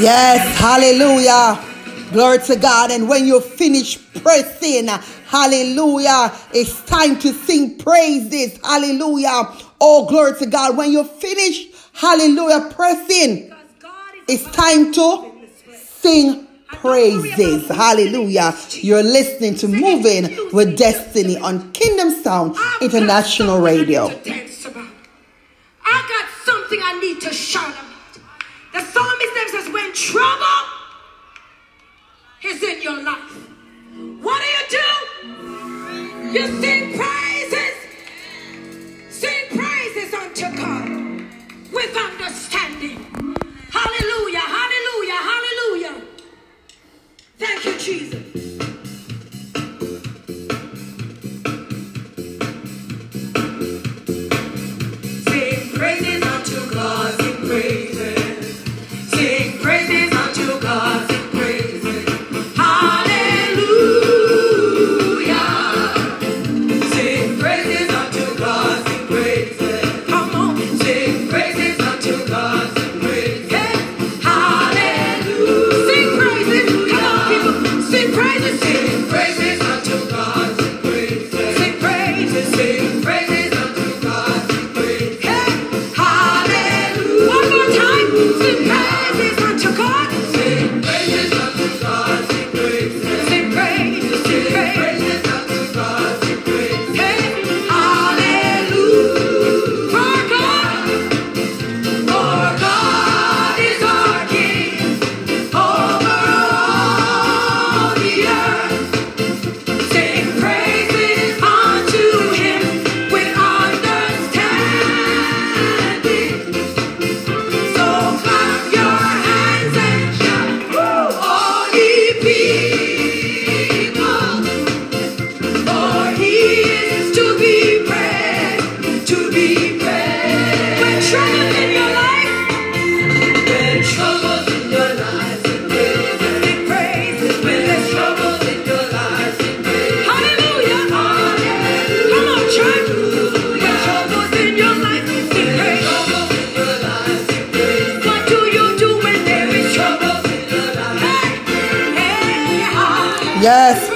Yes, 0.00 0.58
hallelujah. 0.58 1.58
Glory 2.12 2.38
to 2.38 2.56
God. 2.56 2.92
And 2.92 3.08
when 3.08 3.26
you 3.26 3.40
finish 3.40 3.98
pressing, 4.22 4.86
hallelujah, 5.26 6.32
it's 6.52 6.84
time 6.84 7.18
to 7.18 7.32
sing 7.32 7.78
praises. 7.78 8.58
Hallelujah. 8.62 9.52
Oh, 9.80 10.06
glory 10.06 10.38
to 10.38 10.46
God. 10.46 10.76
When 10.76 10.92
you 10.92 11.02
finish, 11.02 11.66
hallelujah, 11.94 12.70
pressing, 12.70 13.52
it's 14.28 14.44
time 14.52 14.92
to 14.92 15.32
sing 15.76 16.46
praises. 16.66 17.68
Hallelujah. 17.68 18.54
You're 18.70 19.02
listening 19.02 19.56
to 19.56 19.66
Moving 19.68 20.52
with 20.52 20.78
Destiny 20.78 21.38
on 21.38 21.72
Kingdom 21.72 22.10
Sound 22.22 22.56
International 22.80 23.60
Radio. 23.60 24.06
I 25.84 26.02
got 26.08 26.28
something 26.44 26.80
I 26.82 27.00
need 27.00 27.20
to 27.22 27.32
shout 27.32 27.70
about. 27.70 27.97
The 28.78 28.84
psalmist 28.84 29.34
then 29.34 29.48
says, 29.48 29.68
when 29.72 29.92
trouble 29.92 30.46
is 32.44 32.62
in 32.62 32.80
your 32.80 33.02
life, 33.02 33.48
what 34.22 34.40
do 34.40 34.46
you 34.46 34.64
do? 34.70 34.88
You 36.38 36.46
sing 36.60 36.96
praises. 36.96 37.74
Sing 39.10 39.48
praises 39.58 40.14
unto 40.14 40.56
God 40.56 40.88
with 41.72 41.96
understanding. 41.96 42.98
Hallelujah, 43.72 44.46
hallelujah, 44.46 45.20
hallelujah. 45.32 46.02
Thank 47.36 47.64
you, 47.64 47.78
Jesus. 47.80 48.22
Sing 55.24 55.70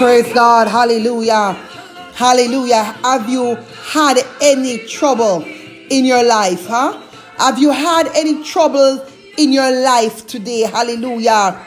praise 0.03 0.33
God. 0.33 0.67
Hallelujah. 0.67 1.53
Hallelujah. 2.15 2.83
Have 3.05 3.29
you 3.29 3.55
had 3.85 4.19
any 4.41 4.79
trouble 4.89 5.45
in 5.91 6.05
your 6.05 6.25
life, 6.25 6.67
huh? 6.67 7.01
Have 7.39 7.61
you 7.61 7.71
had 7.71 8.09
any 8.09 8.43
trouble 8.43 9.07
in 9.39 9.53
your 9.53 9.71
life 9.85 10.27
today? 10.27 10.63
Hallelujah. 10.63 11.65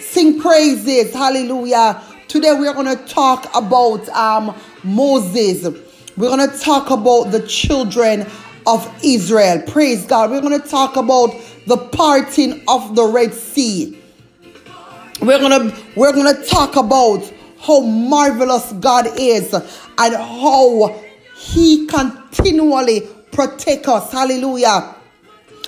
Sing 0.00 0.38
praises. 0.38 1.14
Hallelujah. 1.14 2.02
Today 2.28 2.52
we're 2.52 2.74
going 2.74 2.94
to 2.94 3.02
talk 3.06 3.48
about 3.54 4.06
um, 4.10 4.54
Moses. 4.84 5.64
We're 6.18 6.36
going 6.36 6.46
to 6.46 6.58
talk 6.58 6.90
about 6.90 7.30
the 7.30 7.40
children 7.46 8.26
of 8.66 8.86
Israel. 9.02 9.62
Praise 9.66 10.04
God. 10.04 10.30
We're 10.30 10.42
going 10.42 10.60
to 10.60 10.68
talk 10.68 10.96
about 10.96 11.30
the 11.66 11.78
parting 11.78 12.62
of 12.68 12.94
the 12.94 13.06
Red 13.06 13.32
Sea 13.32 13.98
we're 15.20 15.40
gonna 15.40 15.76
we're 15.96 16.12
gonna 16.12 16.44
talk 16.44 16.76
about 16.76 17.32
how 17.60 17.80
marvelous 17.80 18.72
God 18.72 19.06
is 19.18 19.52
and 19.54 20.14
how 20.14 21.00
He 21.36 21.86
continually 21.86 23.08
protect 23.32 23.88
us. 23.88 24.12
Hallelujah. 24.12 24.94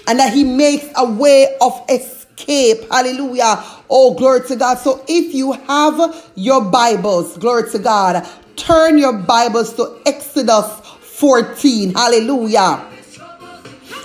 And 0.06 0.18
that 0.18 0.32
He 0.32 0.44
makes 0.44 0.86
a 0.96 1.10
way 1.10 1.56
of 1.60 1.84
escape. 1.88 2.90
Hallelujah. 2.90 3.62
Oh, 3.88 4.14
glory 4.14 4.46
to 4.48 4.56
God. 4.56 4.78
So 4.78 5.04
if 5.08 5.34
you 5.34 5.52
have 5.52 6.30
your 6.34 6.64
Bibles, 6.64 7.36
glory 7.38 7.70
to 7.70 7.78
God, 7.78 8.26
turn 8.56 8.98
your 8.98 9.12
Bibles 9.12 9.74
to 9.74 10.00
Exodus 10.06 10.80
14. 11.00 11.94
Hallelujah. 11.94 12.86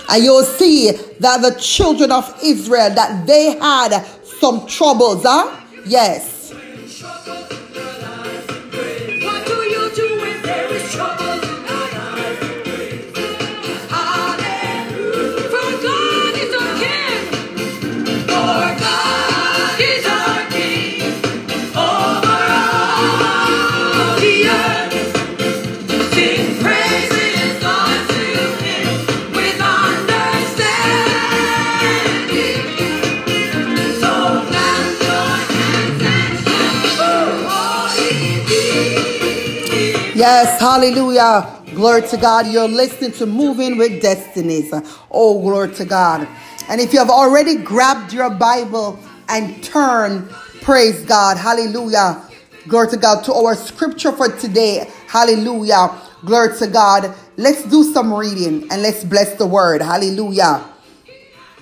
And 0.08 0.22
you'll 0.22 0.44
see 0.44 0.92
that 1.20 1.42
the 1.42 1.58
children 1.60 2.12
of 2.12 2.38
Israel 2.42 2.90
that 2.90 3.26
they 3.26 3.56
had 3.58 4.04
some 4.40 4.66
troubles, 4.66 5.22
huh? 5.24 5.60
Yes. 5.84 6.35
There 10.96 11.25
Yes, 40.26 40.60
hallelujah. 40.60 41.62
Glory 41.72 42.02
to 42.08 42.16
God. 42.16 42.48
You're 42.48 42.66
listening 42.66 43.12
to 43.12 43.26
Moving 43.26 43.78
with 43.78 44.02
Destinies. 44.02 44.74
Oh, 45.08 45.40
glory 45.40 45.72
to 45.76 45.84
God. 45.84 46.26
And 46.68 46.80
if 46.80 46.92
you 46.92 46.98
have 46.98 47.10
already 47.10 47.58
grabbed 47.58 48.12
your 48.12 48.30
Bible 48.30 48.98
and 49.28 49.62
turned, 49.62 50.28
praise 50.62 51.04
God. 51.04 51.36
Hallelujah. 51.36 52.20
Glory 52.66 52.88
to 52.88 52.96
God. 52.96 53.22
To 53.26 53.34
our 53.34 53.54
scripture 53.54 54.10
for 54.10 54.28
today. 54.36 54.90
Hallelujah. 55.06 55.96
Glory 56.24 56.58
to 56.58 56.66
God. 56.66 57.14
Let's 57.36 57.62
do 57.62 57.84
some 57.84 58.12
reading 58.12 58.66
and 58.72 58.82
let's 58.82 59.04
bless 59.04 59.36
the 59.36 59.46
word. 59.46 59.80
Hallelujah. 59.80 60.68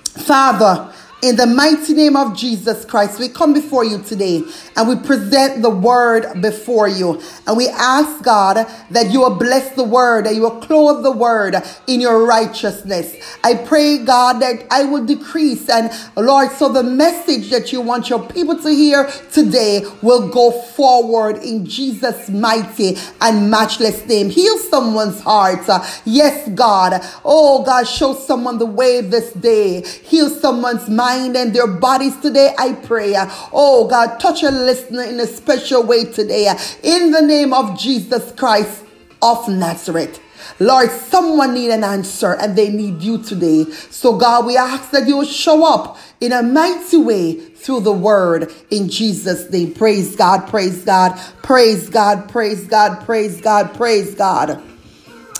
Father, 0.04 0.90
in 1.24 1.36
the 1.36 1.46
mighty 1.46 1.94
name 1.94 2.16
of 2.16 2.36
Jesus 2.36 2.84
Christ, 2.84 3.18
we 3.18 3.30
come 3.30 3.54
before 3.54 3.82
you 3.82 3.98
today 4.02 4.42
and 4.76 4.86
we 4.86 4.94
present 4.94 5.62
the 5.62 5.70
word 5.70 6.42
before 6.42 6.86
you. 6.86 7.18
And 7.46 7.56
we 7.56 7.66
ask 7.68 8.22
God 8.22 8.66
that 8.90 9.10
you 9.10 9.20
will 9.20 9.36
bless 9.36 9.74
the 9.74 9.84
word, 9.84 10.26
that 10.26 10.34
you 10.34 10.42
will 10.42 10.60
clothe 10.60 11.02
the 11.02 11.10
word 11.10 11.56
in 11.86 12.02
your 12.02 12.26
righteousness. 12.26 13.16
I 13.42 13.54
pray, 13.54 14.04
God, 14.04 14.34
that 14.40 14.66
I 14.70 14.84
will 14.84 15.06
decrease 15.06 15.66
and 15.70 15.90
Lord, 16.14 16.50
so 16.50 16.70
the 16.70 16.82
message 16.82 17.48
that 17.48 17.72
you 17.72 17.80
want 17.80 18.10
your 18.10 18.28
people 18.28 18.58
to 18.58 18.68
hear 18.68 19.10
today 19.32 19.86
will 20.02 20.28
go 20.28 20.50
forward 20.50 21.38
in 21.38 21.64
Jesus' 21.64 22.28
mighty 22.28 22.98
and 23.22 23.50
matchless 23.50 24.04
name. 24.04 24.28
Heal 24.28 24.58
someone's 24.58 25.22
heart. 25.22 25.66
Yes, 26.04 26.50
God. 26.50 27.00
Oh, 27.24 27.62
God, 27.64 27.84
show 27.84 28.12
someone 28.12 28.58
the 28.58 28.66
way 28.66 29.00
this 29.00 29.32
day. 29.32 29.80
Heal 29.80 30.28
someone's 30.28 30.86
mind 30.90 31.13
mind 31.14 31.36
and 31.36 31.54
their 31.54 31.66
bodies 31.66 32.16
today. 32.16 32.54
I 32.58 32.72
pray, 32.72 33.14
oh 33.52 33.86
God, 33.88 34.18
touch 34.18 34.42
a 34.42 34.50
listener 34.50 35.02
in 35.02 35.20
a 35.20 35.26
special 35.26 35.82
way 35.82 36.04
today. 36.04 36.52
In 36.82 37.10
the 37.10 37.22
name 37.22 37.52
of 37.52 37.78
Jesus 37.78 38.32
Christ 38.32 38.84
of 39.22 39.48
Nazareth. 39.48 40.20
Lord, 40.60 40.90
someone 40.90 41.54
need 41.54 41.70
an 41.70 41.82
answer 41.82 42.34
and 42.34 42.54
they 42.54 42.70
need 42.70 43.02
you 43.02 43.18
today. 43.22 43.64
So 43.90 44.16
God, 44.16 44.46
we 44.46 44.56
ask 44.56 44.90
that 44.90 45.08
you 45.08 45.24
show 45.24 45.66
up 45.66 45.96
in 46.20 46.32
a 46.32 46.42
mighty 46.42 46.98
way 46.98 47.34
through 47.34 47.80
the 47.80 47.92
word 47.92 48.52
in 48.70 48.88
Jesus' 48.88 49.50
name. 49.50 49.72
Praise 49.72 50.14
God, 50.14 50.46
praise 50.48 50.84
God, 50.84 51.18
praise 51.42 51.88
God, 51.88 52.28
praise 52.28 52.66
God, 52.66 53.04
praise 53.04 53.40
God, 53.40 53.74
praise 53.74 54.14
God. 54.14 54.62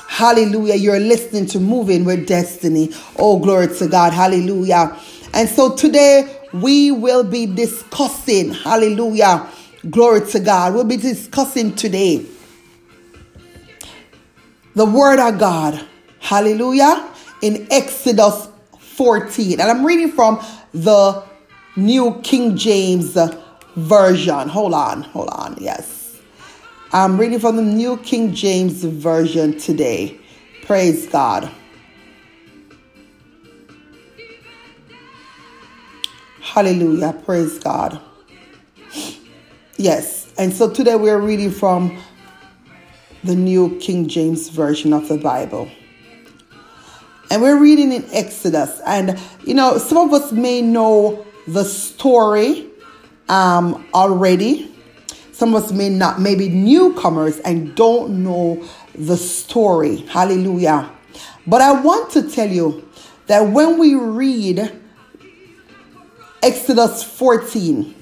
Hallelujah. 0.09 0.77
You're 0.77 1.01
listening 1.01 1.47
to 1.47 1.61
Moving 1.61 2.05
with 2.05 2.27
Destiny. 2.27 2.91
Oh, 3.19 3.39
glory 3.41 3.69
to 3.79 3.89
God. 3.89 4.13
Hallelujah. 4.13 4.97
And 5.35 5.49
so 5.49 5.75
today 5.75 6.41
we 6.53 6.93
will 6.93 7.25
be 7.25 7.45
discussing, 7.45 8.53
hallelujah. 8.53 9.49
Glory 9.91 10.27
to 10.29 10.39
God. 10.39 10.75
We'll 10.75 10.85
be 10.85 10.97
discussing 10.97 11.75
today 11.75 12.25
the 14.77 14.87
word 14.87 15.19
of 15.19 15.39
God. 15.41 15.85
Hallelujah. 16.21 17.11
In 17.43 17.67
Exodus 17.71 18.49
14. 18.79 19.61
And 19.61 19.69
I'm 19.69 19.85
reading 19.85 20.13
from 20.13 20.41
the 20.73 21.25
New 21.75 22.21
King 22.23 22.57
James 22.57 23.19
Version. 23.75 24.49
Hold 24.49 24.73
on, 24.73 25.03
hold 25.03 25.31
on. 25.31 25.57
Yes. 25.61 26.17
I'm 26.93 27.19
reading 27.19 27.41
from 27.41 27.57
the 27.57 27.63
New 27.63 27.97
King 27.99 28.33
James 28.33 28.85
Version 28.85 29.59
today. 29.59 30.17
Praise 30.63 31.09
God. 31.09 31.51
Hallelujah. 36.45 37.15
Praise 37.25 37.59
God. 37.59 37.99
Yes. 39.77 40.31
And 40.37 40.53
so 40.53 40.71
today 40.71 40.95
we're 40.95 41.19
reading 41.19 41.51
from 41.51 41.99
the 43.25 43.35
New 43.35 43.79
King 43.81 44.07
James 44.07 44.51
Version 44.51 44.93
of 44.93 45.09
the 45.09 45.17
Bible. 45.17 45.71
And 47.31 47.41
we're 47.41 47.59
reading 47.59 47.93
in 47.93 48.05
Exodus. 48.13 48.79
And, 48.87 49.19
you 49.45 49.55
know, 49.55 49.79
some 49.79 49.97
of 49.97 50.13
us 50.13 50.33
may 50.33 50.61
know 50.61 51.27
the 51.49 51.65
story 51.65 52.67
um, 53.31 53.85
already. 53.95 54.71
Some 55.33 55.55
of 55.55 55.65
us 55.65 55.73
may 55.73 55.89
not, 55.89 56.21
maybe 56.21 56.51
newcomers 56.51 57.41
and 57.41 57.75
don't 57.75 58.23
know 58.23 58.63
the 58.95 59.17
story. 59.17 59.97
Hallelujah. 59.97 60.93
But 61.47 61.63
I 61.63 61.81
want 61.81 62.13
to 62.13 62.31
tell 62.31 62.49
you 62.49 62.87
that 63.29 63.41
when 63.51 63.79
we 63.79 63.95
read 63.95 64.83
Exodus 66.45 67.03
14, 67.03 67.95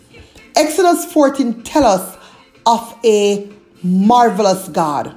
Exodus 0.57 1.05
14 1.13 1.63
tell 1.63 1.85
us 1.85 2.19
of 2.67 2.99
a 3.05 3.49
marvelous 3.85 4.67
God. 4.67 5.15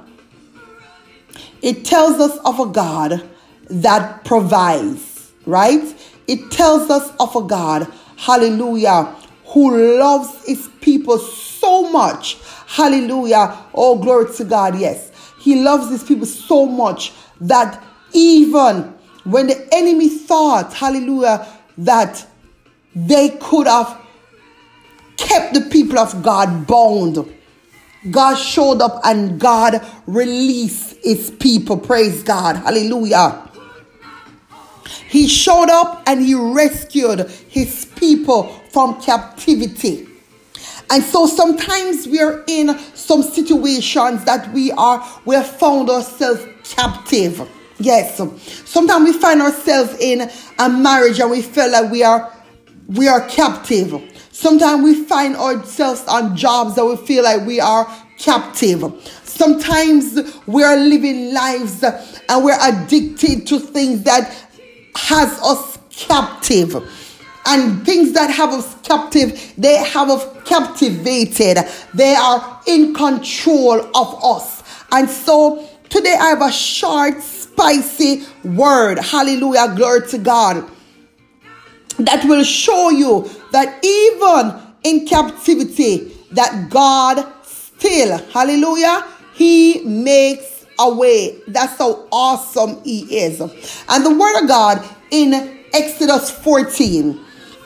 It 1.60 1.84
tells 1.84 2.20
us 2.20 2.38
of 2.44 2.60
a 2.60 2.66
God 2.66 3.28
that 3.68 4.24
provides, 4.24 5.32
right? 5.44 5.82
It 6.28 6.52
tells 6.52 6.88
us 6.88 7.10
of 7.18 7.34
a 7.34 7.42
God, 7.42 7.92
hallelujah, 8.16 9.12
who 9.46 9.98
loves 9.98 10.46
his 10.46 10.68
people 10.80 11.18
so 11.18 11.90
much. 11.90 12.38
Hallelujah. 12.68 13.58
Oh, 13.74 13.98
glory 13.98 14.32
to 14.34 14.44
God. 14.44 14.78
Yes. 14.78 15.10
He 15.40 15.64
loves 15.64 15.90
his 15.90 16.04
people 16.04 16.26
so 16.26 16.64
much 16.64 17.12
that 17.40 17.82
even 18.12 18.94
when 19.24 19.48
the 19.48 19.68
enemy 19.72 20.10
thought, 20.10 20.72
hallelujah, 20.72 21.44
that 21.78 22.24
they 22.96 23.28
could 23.40 23.66
have 23.66 24.00
kept 25.16 25.54
the 25.54 25.60
people 25.60 25.98
of 25.98 26.22
God 26.22 26.66
bound, 26.66 27.32
God 28.10 28.36
showed 28.36 28.80
up 28.80 29.00
and 29.04 29.38
God 29.38 29.84
released 30.06 30.96
his 31.02 31.30
people. 31.30 31.76
Praise 31.76 32.22
God. 32.22 32.56
Hallelujah. 32.56 33.42
He 35.08 35.28
showed 35.28 35.68
up 35.70 36.02
and 36.06 36.20
he 36.22 36.34
rescued 36.34 37.28
his 37.48 37.84
people 37.96 38.44
from 38.70 39.00
captivity. 39.00 40.08
And 40.90 41.02
so 41.02 41.26
sometimes 41.26 42.06
we 42.06 42.20
are 42.20 42.44
in 42.46 42.78
some 42.94 43.22
situations 43.22 44.24
that 44.24 44.52
we 44.52 44.70
are, 44.72 45.06
we 45.24 45.34
have 45.34 45.46
found 45.46 45.90
ourselves 45.90 46.46
captive. 46.64 47.48
Yes. 47.78 48.16
Sometimes 48.64 49.04
we 49.04 49.12
find 49.12 49.42
ourselves 49.42 49.94
in 49.98 50.30
a 50.58 50.68
marriage 50.68 51.20
and 51.20 51.30
we 51.30 51.42
feel 51.42 51.70
like 51.70 51.90
we 51.90 52.02
are, 52.02 52.32
we 52.88 53.08
are 53.08 53.26
captive. 53.28 53.94
Sometimes 54.30 54.82
we 54.82 55.04
find 55.04 55.36
ourselves 55.36 56.04
on 56.08 56.36
jobs 56.36 56.76
that 56.76 56.84
we 56.84 56.96
feel 56.96 57.24
like 57.24 57.46
we 57.46 57.60
are 57.60 57.86
captive. 58.18 58.82
Sometimes 59.24 60.18
we 60.46 60.62
are 60.62 60.76
living 60.76 61.32
lives 61.32 61.82
and 61.82 62.44
we're 62.44 62.58
addicted 62.60 63.46
to 63.48 63.58
things 63.58 64.02
that 64.02 64.32
has 64.94 65.38
us 65.42 65.78
captive. 65.90 66.74
And 67.48 67.86
things 67.86 68.12
that 68.12 68.30
have 68.30 68.50
us 68.50 68.74
captive, 68.82 69.54
they 69.56 69.76
have 69.76 70.10
us 70.10 70.26
captivated. 70.44 71.58
They 71.94 72.14
are 72.14 72.60
in 72.66 72.92
control 72.92 73.80
of 73.96 74.24
us. 74.24 74.64
And 74.90 75.08
so 75.08 75.68
today 75.88 76.16
I 76.18 76.30
have 76.30 76.42
a 76.42 76.50
short, 76.50 77.22
spicy 77.22 78.24
word. 78.42 78.98
Hallelujah. 78.98 79.74
Glory 79.76 80.08
to 80.08 80.18
God 80.18 80.68
that 81.98 82.24
will 82.24 82.44
show 82.44 82.90
you 82.90 83.28
that 83.52 83.84
even 83.84 84.60
in 84.82 85.06
captivity 85.06 86.12
that 86.32 86.68
God 86.70 87.26
still 87.44 88.18
hallelujah 88.32 89.06
he 89.34 89.82
makes 89.84 90.56
a 90.78 90.94
way. 90.94 91.38
That's 91.46 91.78
how 91.78 92.06
awesome 92.10 92.82
he 92.84 93.00
is. 93.18 93.40
And 93.88 94.04
the 94.04 94.16
word 94.16 94.42
of 94.42 94.48
God 94.48 94.86
in 95.10 95.64
Exodus 95.72 96.30
14 96.30 97.20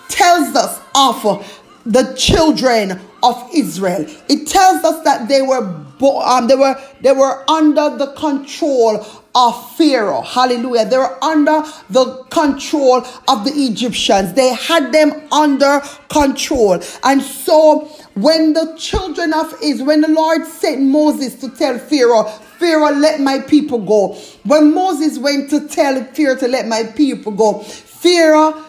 tells 0.09 0.55
us 0.57 0.81
of 0.95 1.63
the 1.87 2.15
children 2.15 3.01
of 3.23 3.51
Israel. 3.55 4.05
It 4.29 4.47
tells 4.49 4.85
us 4.85 5.03
that 5.05 5.29
they 5.29 5.43
were 5.43 5.87
um, 6.03 6.49
they 6.49 6.55
were 6.55 6.81
they 7.03 7.13
were 7.13 7.49
under 7.51 7.97
the 7.97 8.15
control 8.17 9.05
of 9.35 9.77
Pharaoh. 9.77 10.23
Hallelujah. 10.23 10.87
They 10.87 10.99
were 10.99 11.23
under 11.23 11.63
the 11.89 12.25
control 12.31 13.05
of 13.29 13.45
the 13.45 13.53
Egyptians. 13.55 14.33
They 14.35 14.55
had 14.55 14.93
them 14.93 15.13
under 15.31 15.81
control. 16.09 16.81
And 17.05 17.23
so 17.23 17.87
when 18.15 18.53
the 18.53 18.75
children 18.77 19.33
of 19.33 19.55
Israel, 19.63 19.87
when 19.87 20.01
the 20.01 20.09
Lord 20.09 20.45
sent 20.47 20.83
Moses 20.83 21.35
to 21.37 21.49
tell 21.51 21.79
Pharaoh, 21.79 22.25
Pharaoh, 22.59 22.93
let 22.93 23.21
my 23.21 23.39
people 23.41 23.79
go. 23.79 24.15
When 24.45 24.75
Moses 24.75 25.19
went 25.19 25.49
to 25.51 25.67
tell 25.69 26.05
Pharaoh 26.05 26.37
to 26.37 26.49
let 26.49 26.67
my 26.67 26.85
people 26.85 27.33
go, 27.33 27.61
Pharaoh 27.61 28.65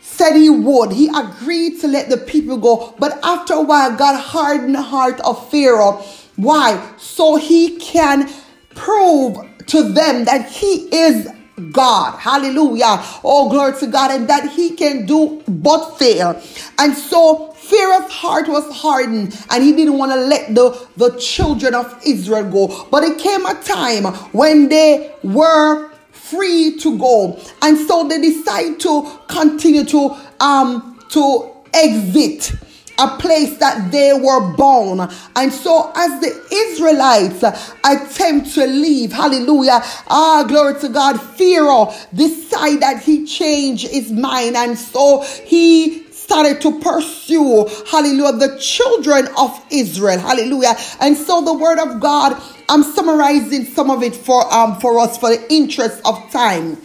said 0.00 0.34
he 0.36 0.48
would. 0.48 0.92
He 0.92 1.08
agreed 1.08 1.80
to 1.80 1.88
let 1.88 2.08
the 2.08 2.16
people 2.16 2.56
go. 2.56 2.94
But 2.98 3.18
after 3.22 3.54
a 3.54 3.60
while, 3.60 3.94
God 3.94 4.18
hardened 4.18 4.74
the 4.74 4.82
heart 4.82 5.20
of 5.20 5.50
Pharaoh. 5.50 6.02
Why? 6.36 6.94
So 6.96 7.36
he 7.36 7.76
can 7.76 8.30
prove 8.74 9.36
to 9.66 9.82
them 9.82 10.24
that 10.24 10.48
He 10.50 10.88
is 10.94 11.28
God. 11.72 12.18
Hallelujah. 12.18 13.02
Oh, 13.24 13.48
glory 13.48 13.78
to 13.80 13.86
God. 13.86 14.10
And 14.10 14.28
that 14.28 14.50
He 14.50 14.76
can 14.76 15.06
do 15.06 15.42
but 15.48 15.96
fail. 15.98 16.40
And 16.78 16.94
so 16.94 17.52
Pharaoh's 17.52 18.12
heart 18.12 18.48
was 18.48 18.64
hardened 18.76 19.36
and 19.50 19.64
he 19.64 19.72
didn't 19.72 19.98
want 19.98 20.12
to 20.12 20.18
let 20.18 20.54
the, 20.54 20.86
the 20.96 21.18
children 21.18 21.74
of 21.74 22.00
Israel 22.06 22.48
go. 22.48 22.86
But 22.90 23.02
it 23.02 23.18
came 23.18 23.44
a 23.44 23.54
time 23.54 24.04
when 24.32 24.68
they 24.68 25.12
were 25.24 25.90
free 26.12 26.76
to 26.78 26.96
go. 26.96 27.40
And 27.62 27.76
so 27.76 28.06
they 28.06 28.20
decide 28.20 28.78
to 28.80 29.18
continue 29.26 29.84
to 29.84 30.16
um 30.38 31.00
to 31.10 31.50
exit 31.72 32.52
a 32.98 33.16
place 33.18 33.58
that 33.58 33.90
they 33.90 34.12
were 34.12 34.52
born. 34.54 35.00
And 35.34 35.52
so, 35.52 35.92
as 35.94 36.20
the 36.20 36.46
Israelites 36.52 37.42
attempt 37.84 38.54
to 38.54 38.66
leave, 38.66 39.12
hallelujah, 39.12 39.80
ah, 40.08 40.44
glory 40.46 40.80
to 40.80 40.88
God, 40.88 41.20
Pharaoh 41.20 41.92
decided 42.14 42.80
that 42.80 43.02
he 43.02 43.26
changed 43.26 43.88
his 43.88 44.10
mind, 44.10 44.56
and 44.56 44.78
so 44.78 45.22
he 45.44 46.04
started 46.10 46.60
to 46.60 46.80
pursue, 46.80 47.66
hallelujah, 47.88 48.32
the 48.32 48.58
children 48.58 49.28
of 49.38 49.64
Israel, 49.70 50.18
hallelujah. 50.18 50.74
And 51.00 51.16
so, 51.16 51.44
the 51.44 51.54
word 51.54 51.78
of 51.78 52.00
God, 52.00 52.40
I'm 52.68 52.82
summarizing 52.82 53.64
some 53.64 53.90
of 53.90 54.02
it 54.02 54.16
for 54.16 54.52
um 54.52 54.80
for 54.80 54.98
us 54.98 55.18
for 55.18 55.30
the 55.30 55.52
interest 55.52 56.00
of 56.04 56.30
time. 56.30 56.78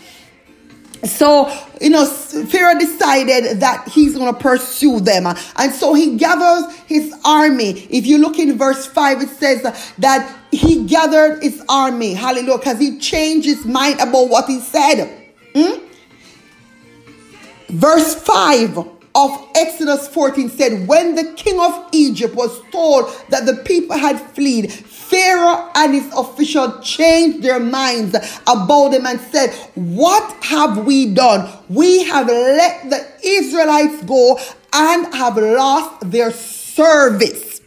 So, 1.04 1.52
you 1.80 1.90
know, 1.90 2.06
Pharaoh 2.06 2.78
decided 2.78 3.60
that 3.60 3.88
he's 3.88 4.16
going 4.16 4.34
to 4.34 4.40
pursue 4.40 5.00
them. 5.00 5.26
And 5.26 5.72
so 5.72 5.94
he 5.94 6.18
gathers 6.18 6.76
his 6.86 7.14
army. 7.26 7.88
If 7.90 8.06
you 8.06 8.20
look 8.20 8.38
in 8.38 8.58
verse 8.58 8.86
5, 8.86 9.22
it 9.24 9.30
says 9.30 9.94
that 9.98 10.38
he 10.52 10.86
gathered 10.86 11.42
his 11.42 11.64
army. 11.68 12.14
Hallelujah. 12.14 12.60
Because 12.60 12.80
he 12.80 13.00
changed 13.00 13.48
his 13.48 13.66
mind 13.66 14.00
about 14.00 14.30
what 14.30 14.46
he 14.46 14.60
said. 14.60 15.10
Hmm? 15.56 15.86
Verse 17.70 18.16
5 18.16 19.01
of 19.16 19.50
Exodus 19.56 20.08
14 20.08 20.50
said, 20.50 20.88
When 20.88 21.16
the 21.16 21.34
king 21.34 21.60
of 21.60 21.90
Egypt 21.92 22.36
was 22.36 22.62
told 22.72 23.12
that 23.30 23.46
the 23.46 23.58
people 23.64 23.98
had 23.98 24.20
fled, 24.20 24.72
Pharaoh 24.72 25.70
and 25.76 25.94
his 25.94 26.12
officials 26.16 26.88
changed 26.88 27.44
their 27.44 27.60
minds 27.60 28.16
about 28.48 28.90
them 28.90 29.06
and 29.06 29.20
said, 29.20 29.54
What 29.76 30.44
have 30.44 30.86
we 30.86 31.14
done? 31.14 31.52
We 31.70 32.04
have 32.06 32.28
let 32.28 32.90
the 32.90 33.06
Israelites 33.24 34.04
go 34.06 34.40
and 34.74 35.14
have 35.14 35.38
lost 35.38 36.10
their 36.10 36.32
service. 36.32 37.62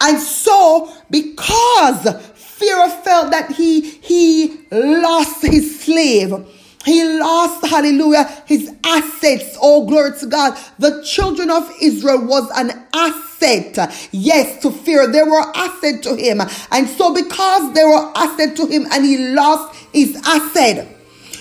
And 0.00 0.18
so, 0.18 0.92
because 1.10 2.02
Pharaoh 2.34 2.88
felt 2.88 3.30
that 3.30 3.52
he, 3.52 3.80
he 3.80 4.66
lost 4.70 5.42
his 5.42 5.80
slave, 5.80 6.32
he 6.84 7.18
lost, 7.18 7.66
hallelujah, 7.66 8.24
his 8.46 8.70
assets. 8.84 9.56
Oh, 9.60 9.86
glory 9.86 10.18
to 10.20 10.26
God. 10.26 10.58
The 10.78 11.02
children 11.02 11.50
of 11.50 11.70
Israel 11.80 12.26
was 12.26 12.50
an 12.56 12.86
asset. 12.92 14.08
Yes, 14.12 14.62
to 14.62 14.70
Pharaoh. 14.70 15.10
They 15.10 15.22
were 15.22 15.44
asset 15.56 16.02
to 16.04 16.14
him. 16.16 16.40
And 16.70 16.88
so 16.88 17.14
because 17.14 17.72
they 17.74 17.84
were 17.84 18.12
asset 18.14 18.56
to 18.56 18.66
him 18.66 18.86
and 18.90 19.04
he 19.04 19.18
lost 19.18 19.74
his 19.92 20.20
asset, 20.24 20.88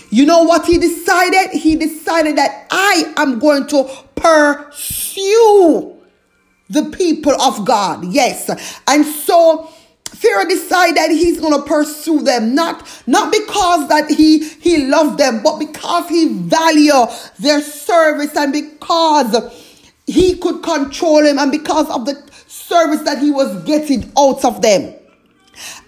you 0.10 0.26
know 0.26 0.44
what 0.44 0.66
he 0.66 0.78
decided? 0.78 1.52
He 1.52 1.76
decided 1.76 2.38
that 2.38 2.68
I 2.72 3.14
am 3.18 3.40
going 3.40 3.68
to 3.68 3.90
pursue 4.16 5.98
the 6.70 6.86
people 6.86 7.34
of 7.42 7.66
God. 7.66 8.06
Yes. 8.06 8.50
And 8.88 9.06
so 9.06 9.73
Pharaoh 10.24 10.46
decided 10.46 10.96
that 10.96 11.12
he's 11.12 11.38
going 11.42 11.53
to 11.53 11.68
pursue 11.68 12.22
them, 12.22 12.56
not, 12.56 12.88
not 13.06 13.30
because 13.30 13.89
that 13.89 14.10
he, 14.10 14.48
he 14.48 14.86
loved 14.86 15.18
them, 15.18 15.44
but 15.44 15.60
because 15.60 16.08
he 16.08 16.30
value 16.30 16.94
their 17.39 17.60
service 17.60 18.34
and 18.38 18.53
because 18.53 19.36
he 20.08 20.38
could 20.38 20.63
control 20.63 21.25
him 21.25 21.38
and 21.38 21.51
because 21.51 21.89
of 21.89 22.06
the 22.06 22.15
service 22.48 23.01
that 23.01 23.20
he 23.20 23.32
was 23.32 23.63
getting 23.65 24.10
out 24.18 24.46
of 24.46 24.62
them. 24.62 24.94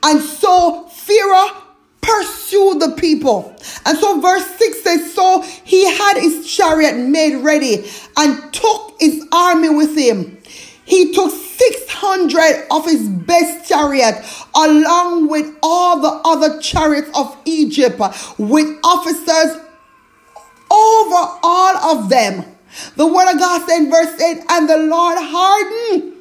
And 0.03 0.19
so 0.19 0.85
Pharaoh 0.89 1.61
pursued 2.01 2.81
the 2.81 2.93
people. 2.97 3.55
And 3.85 3.97
so 3.97 4.19
verse 4.19 4.45
6 4.45 4.83
says, 4.83 5.13
So 5.13 5.43
he 5.63 5.85
had 5.85 6.17
his 6.17 6.53
chariot 6.53 6.97
made 6.97 7.37
ready 7.37 7.89
and 8.17 8.53
took 8.53 8.97
his 8.99 9.25
army 9.31 9.69
with 9.69 9.97
him. 9.97 10.39
He 10.83 11.13
took 11.13 11.31
600 11.57 12.67
of 12.71 12.85
his 12.85 13.07
best 13.07 13.67
chariot 13.67 14.23
along 14.55 15.29
with 15.29 15.55
all 15.61 15.99
the 15.99 16.21
other 16.27 16.59
chariots 16.61 17.09
of 17.15 17.35
Egypt 17.45 17.99
with 18.37 18.79
officers 18.83 19.61
over 20.71 21.39
all 21.43 21.77
of 21.77 22.09
them. 22.09 22.43
The 22.95 23.07
word 23.07 23.33
of 23.33 23.39
God 23.39 23.67
said 23.67 23.89
verse 23.89 24.19
8, 24.21 24.43
and 24.49 24.69
the 24.69 24.77
Lord 24.77 25.17
hardened 25.19 26.13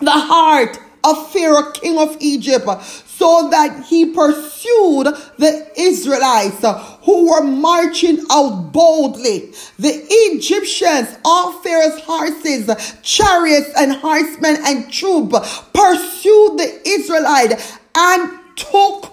the 0.00 0.10
heart 0.10 0.78
of 1.04 1.30
Pharaoh, 1.32 1.70
king 1.72 1.98
of 1.98 2.16
Egypt, 2.20 2.66
so 3.16 3.48
that 3.50 3.84
he 3.84 4.06
pursued 4.06 5.06
the 5.38 5.70
Israelites 5.76 6.64
who 7.02 7.30
were 7.30 7.44
marching 7.44 8.24
out 8.30 8.72
boldly. 8.72 9.52
The 9.78 10.04
Egyptians, 10.08 11.16
all 11.24 11.52
Pharaoh's 11.60 12.00
horses, 12.00 12.66
chariots, 13.02 13.70
and 13.76 13.92
horsemen 13.92 14.56
and 14.64 14.92
troop 14.92 15.30
pursued 15.72 16.58
the 16.58 16.80
Israelites 16.84 17.78
and 17.96 18.38
took 18.56 19.12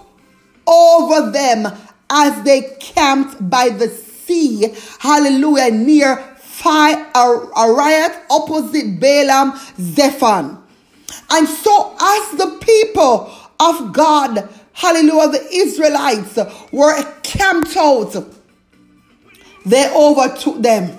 over 0.66 1.30
them 1.30 1.66
as 2.10 2.42
they 2.44 2.76
camped 2.80 3.48
by 3.48 3.68
the 3.68 3.88
sea. 3.88 4.74
Hallelujah. 4.98 5.70
Near 5.70 6.16
Phi 6.16 6.94
Arayat 7.12 8.22
opposite 8.30 9.00
Balaam 9.00 9.52
Zephon. 9.78 10.58
And 11.30 11.48
so 11.48 11.96
as 12.00 12.38
the 12.38 12.58
people 12.60 13.30
of 13.62 13.92
God, 13.92 14.48
hallelujah, 14.72 15.28
the 15.28 15.48
Israelites 15.52 16.38
were 16.72 17.02
camped 17.22 17.76
out, 17.76 18.14
they 19.64 19.92
overtook 19.94 20.60
them. 20.62 20.98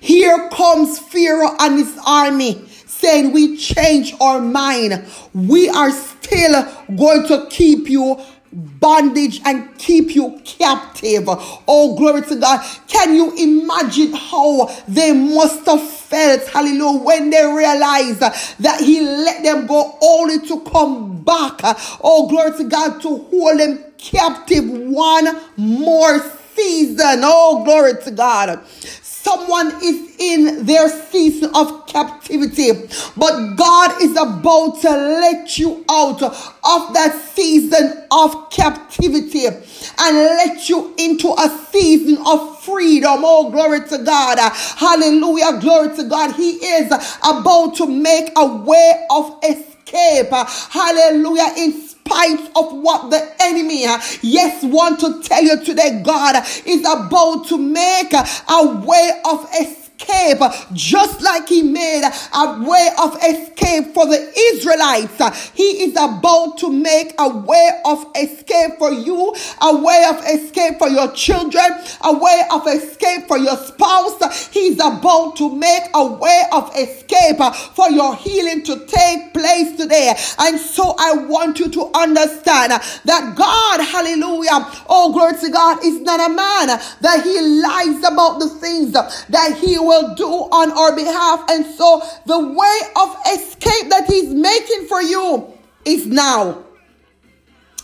Here 0.00 0.48
comes 0.50 0.98
Pharaoh 0.98 1.54
and 1.60 1.78
his 1.78 1.98
army 2.06 2.64
saying, 2.86 3.32
We 3.32 3.56
change 3.56 4.14
our 4.20 4.40
mind. 4.40 5.04
We 5.34 5.68
are 5.68 5.90
still 5.90 6.64
going 6.96 7.26
to 7.28 7.46
keep 7.50 7.88
you 7.88 8.20
bondage 8.52 9.40
and 9.44 9.76
keep 9.78 10.14
you 10.14 10.40
captive. 10.44 11.24
Oh, 11.26 11.94
glory 11.96 12.22
to 12.22 12.36
God. 12.36 12.64
Can 12.88 13.14
you 13.14 13.34
imagine 13.36 14.12
how 14.14 14.70
they 14.88 15.12
must 15.12 15.66
have 15.66 15.82
felt, 15.82 16.46
hallelujah, 16.48 17.02
when 17.02 17.30
they 17.30 17.44
realized 17.44 18.20
that 18.20 18.80
He 18.80 19.00
let 19.00 19.42
them 19.42 19.66
go 19.66 19.98
only 20.00 20.46
to 20.48 20.60
come 20.60 21.15
back? 21.26 21.60
Oh, 22.02 22.28
glory 22.28 22.56
to 22.58 22.64
God, 22.64 23.02
to 23.02 23.08
hold 23.08 23.60
them 23.60 23.84
captive 23.98 24.64
one 24.70 25.26
more 25.56 26.20
season. 26.54 27.20
Oh, 27.24 27.64
glory 27.64 27.94
to 28.04 28.10
God. 28.12 28.64
Someone 29.02 29.72
is 29.82 30.16
in 30.20 30.66
their 30.66 30.88
season 30.88 31.50
of 31.54 31.86
captivity, 31.88 32.70
but 33.16 33.56
God 33.56 34.00
is 34.00 34.12
about 34.12 34.80
to 34.82 34.90
let 34.90 35.58
you 35.58 35.84
out 35.90 36.22
of 36.22 36.94
that 36.94 37.12
season 37.34 38.04
of 38.12 38.50
captivity 38.50 39.46
and 39.46 40.16
let 40.16 40.68
you 40.68 40.94
into 40.96 41.28
a 41.36 41.48
season 41.72 42.18
of 42.24 42.62
freedom. 42.62 43.22
Oh, 43.24 43.50
glory 43.50 43.80
to 43.88 43.98
God. 43.98 44.38
Hallelujah. 44.76 45.60
Glory 45.60 45.96
to 45.96 46.04
God. 46.04 46.34
He 46.36 46.52
is 46.52 46.92
about 47.24 47.74
to 47.76 47.86
make 47.88 48.30
a 48.36 48.46
way 48.46 49.06
of 49.10 49.40
escape. 49.42 49.75
Uh, 49.94 50.44
hallelujah. 50.70 51.52
In 51.56 51.72
spite 51.72 52.40
of 52.56 52.72
what 52.72 53.10
the 53.10 53.34
enemy, 53.40 53.86
uh, 53.86 54.00
yes, 54.22 54.62
want 54.64 55.00
to 55.00 55.22
tell 55.22 55.42
you 55.42 55.64
today, 55.64 56.02
God 56.04 56.44
is 56.64 56.80
about 56.80 57.46
to 57.48 57.58
make 57.58 58.12
a 58.12 58.82
way 58.84 59.20
of 59.24 59.48
escape 59.60 59.85
escape, 60.06 60.40
just 60.72 61.22
like 61.22 61.48
he 61.48 61.62
made 61.62 62.02
a 62.34 62.62
way 62.62 62.88
of 63.02 63.16
escape 63.16 63.94
for 63.94 64.06
the 64.06 64.32
Israelites. 64.52 65.50
He 65.54 65.84
is 65.84 65.92
about 65.92 66.58
to 66.58 66.70
make 66.70 67.14
a 67.18 67.28
way 67.28 67.80
of 67.84 68.06
escape 68.16 68.78
for 68.78 68.92
you, 68.92 69.34
a 69.62 69.76
way 69.76 70.04
of 70.08 70.24
escape 70.26 70.78
for 70.78 70.88
your 70.88 71.10
children, 71.12 71.64
a 72.04 72.18
way 72.18 72.42
of 72.52 72.66
escape 72.66 73.26
for 73.28 73.38
your 73.38 73.56
spouse. 73.56 74.48
He's 74.48 74.76
about 74.76 75.36
to 75.36 75.54
make 75.54 75.84
a 75.94 76.06
way 76.06 76.42
of 76.52 76.70
escape 76.76 77.38
for 77.74 77.90
your 77.90 78.14
healing 78.16 78.62
to 78.64 78.86
take 78.86 79.32
place 79.32 79.76
today. 79.76 80.14
And 80.38 80.58
so 80.58 80.94
I 80.98 81.14
want 81.26 81.58
you 81.58 81.68
to 81.70 81.90
understand 81.94 82.72
that 82.72 83.34
God, 83.36 83.80
hallelujah, 83.80 84.84
oh 84.88 85.12
glory 85.12 85.38
to 85.40 85.50
God, 85.50 85.84
is 85.84 86.00
not 86.00 86.20
a 86.20 86.32
man 86.32 86.66
that 87.00 87.22
he 87.22 87.40
lies 87.40 87.98
about 87.98 88.38
the 88.38 88.48
things 88.48 88.92
that 88.92 89.56
he 89.60 89.78
will 89.78 89.95
do 90.14 90.26
on 90.26 90.72
our 90.72 90.94
behalf. 90.94 91.44
And 91.50 91.66
so 91.66 92.02
the 92.26 92.38
way 92.38 92.78
of 92.96 93.16
escape 93.34 93.90
that 93.90 94.04
He's 94.06 94.32
making 94.32 94.86
for 94.86 95.02
you 95.02 95.52
is 95.84 96.06
now. 96.06 96.64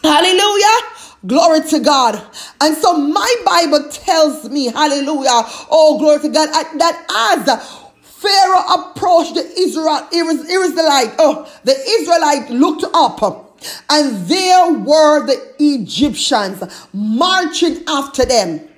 Hallelujah. 0.02 0.78
Glory 1.24 1.60
to 1.68 1.78
God. 1.78 2.20
And 2.60 2.76
so 2.76 2.96
my 2.98 3.34
Bible 3.44 3.88
tells 3.90 4.50
me, 4.50 4.66
hallelujah, 4.66 5.42
oh, 5.70 5.96
glory 5.98 6.20
to 6.22 6.28
God, 6.28 6.48
that 6.78 7.36
as 7.36 7.82
Pharaoh 8.02 8.90
approached 8.90 9.34
the 9.34 9.44
Israel, 9.58 10.08
Israelite, 10.12 11.14
oh, 11.18 11.48
the 11.64 11.76
Israelite 12.00 12.50
looked 12.50 12.84
up 12.92 13.52
and 13.88 14.26
there 14.26 14.72
were 14.72 15.26
the 15.26 15.54
Egyptians 15.60 16.62
marching 16.92 17.84
after 17.86 18.24
them. 18.24 18.68